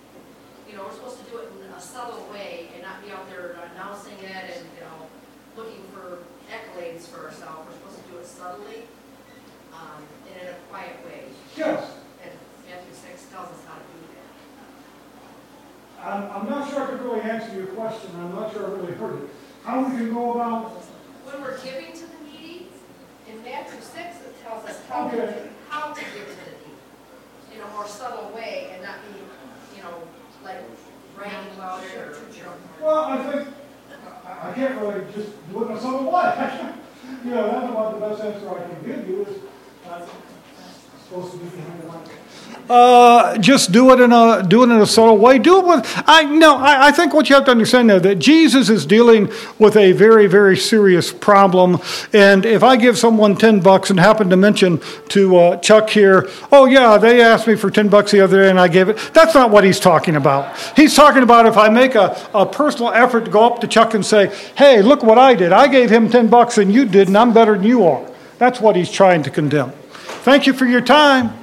You 0.71 0.77
know, 0.77 0.85
we're 0.85 0.95
supposed 0.95 1.19
to 1.19 1.27
do 1.29 1.39
it 1.39 1.51
in 1.59 1.67
a 1.67 1.81
subtle 1.81 2.23
way 2.31 2.71
and 2.75 2.83
not 2.87 3.03
be 3.05 3.11
out 3.11 3.29
there 3.29 3.59
announcing 3.75 4.15
it 4.23 4.55
and, 4.55 4.63
you 4.79 4.87
know, 4.87 5.11
looking 5.57 5.83
for 5.91 6.23
accolades 6.47 7.11
for 7.11 7.27
ourselves. 7.27 7.67
We're 7.67 7.75
supposed 7.91 8.07
to 8.07 8.13
do 8.13 8.19
it 8.19 8.27
subtly 8.27 8.87
um, 9.75 9.99
and 10.31 10.47
in 10.47 10.55
a 10.55 10.57
quiet 10.71 10.95
way. 11.05 11.25
Yes. 11.57 11.83
And 12.23 12.31
Matthew 12.71 12.95
6 12.95 13.35
tells 13.35 13.51
us 13.51 13.67
how 13.67 13.83
to 13.83 13.87
do 13.99 13.99
that. 14.15 14.31
I'm, 16.23 16.43
I'm 16.43 16.49
not 16.51 16.71
sure 16.71 16.83
I 16.83 16.87
could 16.87 17.03
really 17.03 17.21
answer 17.23 17.55
your 17.57 17.67
question. 17.69 18.11
I'm 18.17 18.35
not 18.35 18.53
sure 18.53 18.67
I 18.67 18.71
really 18.81 18.95
heard 18.95 19.23
it. 19.23 19.29
How 19.65 19.85
we 19.85 19.97
can 19.97 20.13
go 20.13 20.35
about 20.35 20.71
When 20.71 21.43
we're 21.43 21.59
giving 21.63 21.93
to 21.93 22.01
the 22.01 22.19
needy, 22.31 22.67
in 23.29 23.43
Matthew 23.43 23.81
6, 23.81 23.97
it 23.97 24.35
how, 24.89 25.07
Okay. 25.07 25.49
how 25.69 25.93
to 25.93 26.01
give 26.01 26.27
to 26.29 26.45
the 26.45 26.51
needy. 26.51 27.57
In 27.57 27.61
a 27.61 27.69
more 27.75 27.87
subtle 27.87 28.31
way 28.35 28.71
and 28.75 28.83
not 28.83 28.97
be, 29.07 29.19
you 29.77 29.83
know, 29.83 29.95
like 30.45 30.59
bragging 31.17 31.53
about 31.57 31.83
it 31.85 31.97
or, 31.97 32.11
know. 32.11 32.53
Well, 32.81 33.05
I 33.05 33.33
think, 33.33 33.49
I 34.27 34.51
I 34.51 34.53
can't 34.53 34.81
really 34.81 35.05
just 35.15 35.31
do 35.51 35.65
it 35.65 35.71
in 35.71 35.77
a 35.77 35.81
subtle 35.81 36.11
way. 36.11 36.69
You 37.25 37.31
know, 37.31 37.51
that's 37.51 37.71
about 37.71 37.95
the 37.95 38.07
best 38.07 38.23
answer 38.23 38.49
I 38.49 38.63
can 38.63 38.87
give 38.87 39.09
you 39.09 39.23
is, 39.23 39.37
uh, 39.89 40.07
supposed 41.05 41.33
to 41.33 41.39
be 41.39 41.45
behind 41.51 41.83
the 41.83 41.87
mic. 41.87 42.22
Uh, 42.71 43.37
just 43.39 43.73
do 43.73 43.93
it 43.93 44.01
in 44.01 44.13
a 44.13 44.43
do 44.47 44.63
it 44.63 44.67
in 44.67 44.81
a 44.81 44.87
subtle 44.87 45.19
way. 45.19 45.37
Do 45.37 45.59
it 45.59 45.67
with 45.67 46.03
I 46.07 46.23
no. 46.23 46.57
I, 46.57 46.87
I 46.87 46.93
think 46.93 47.13
what 47.13 47.29
you 47.29 47.35
have 47.35 47.45
to 47.47 47.51
understand 47.51 47.89
now 47.89 47.99
that 47.99 48.15
Jesus 48.15 48.71
is 48.71 48.87
dealing 48.87 49.31
with 49.59 49.77
a 49.77 49.93
very 49.93 50.27
very 50.27 50.57
serious 50.57 51.13
problem. 51.13 51.81
And 52.13 52.47
if 52.47 52.63
I 52.63 52.77
give 52.77 52.97
someone 52.97 53.37
ten 53.37 53.61
bucks 53.61 53.91
and 53.91 53.99
happen 53.99 54.31
to 54.31 54.37
mention 54.37 54.81
to 55.09 55.37
uh, 55.37 55.57
Chuck 55.59 55.91
here, 55.91 56.31
oh 56.53 56.65
yeah, 56.65 56.97
they 56.99 57.21
asked 57.21 57.47
me 57.47 57.57
for 57.57 57.69
ten 57.69 57.89
bucks 57.89 58.13
the 58.13 58.21
other 58.21 58.45
day 58.45 58.49
and 58.49 58.61
I 58.61 58.69
gave 58.69 58.89
it. 58.89 58.97
That's 59.13 59.35
not 59.35 59.51
what 59.51 59.65
he's 59.65 59.81
talking 59.81 60.15
about. 60.15 60.57
He's 60.77 60.95
talking 60.95 61.25
about 61.25 61.47
if 61.47 61.59
I 61.59 61.69
make 61.69 61.97
a, 61.97 62.17
a 62.33 62.47
personal 62.47 62.93
effort 62.93 63.25
to 63.27 63.31
go 63.31 63.45
up 63.45 63.61
to 63.63 63.67
Chuck 63.67 63.93
and 63.93 64.07
say, 64.07 64.35
hey, 64.57 64.83
look 64.83 65.03
what 65.03 65.19
I 65.19 65.35
did. 65.35 65.53
I 65.53 65.67
gave 65.67 65.91
him 65.91 66.09
ten 66.09 66.29
bucks 66.29 66.57
and 66.59 66.73
you 66.73 66.87
did, 66.87 67.09
and 67.09 67.19
I'm 67.19 67.35
better 67.35 67.55
than 67.55 67.67
you 67.67 67.85
are. 67.87 68.09
That's 68.39 68.61
what 68.61 68.77
he's 68.77 68.91
trying 68.91 69.25
to 69.25 69.31
condemn. 69.31 69.73
Thank 70.25 70.47
you 70.47 70.55
for 70.55 70.65
your 70.65 70.81
time. 70.81 71.42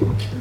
Thank 0.00 0.32
you. 0.32 0.37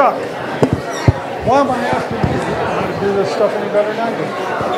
Chuck, 0.00 0.16
why 1.46 1.60
am 1.60 1.70
I 1.70 1.76
asking 1.76 2.16
you 2.16 2.94
to 2.94 3.00
do 3.00 3.12
this 3.16 3.30
stuff 3.32 3.52
any 3.52 3.70
better 3.70 3.92
than 3.92 4.00
I 4.00 4.64
do? 4.64 4.70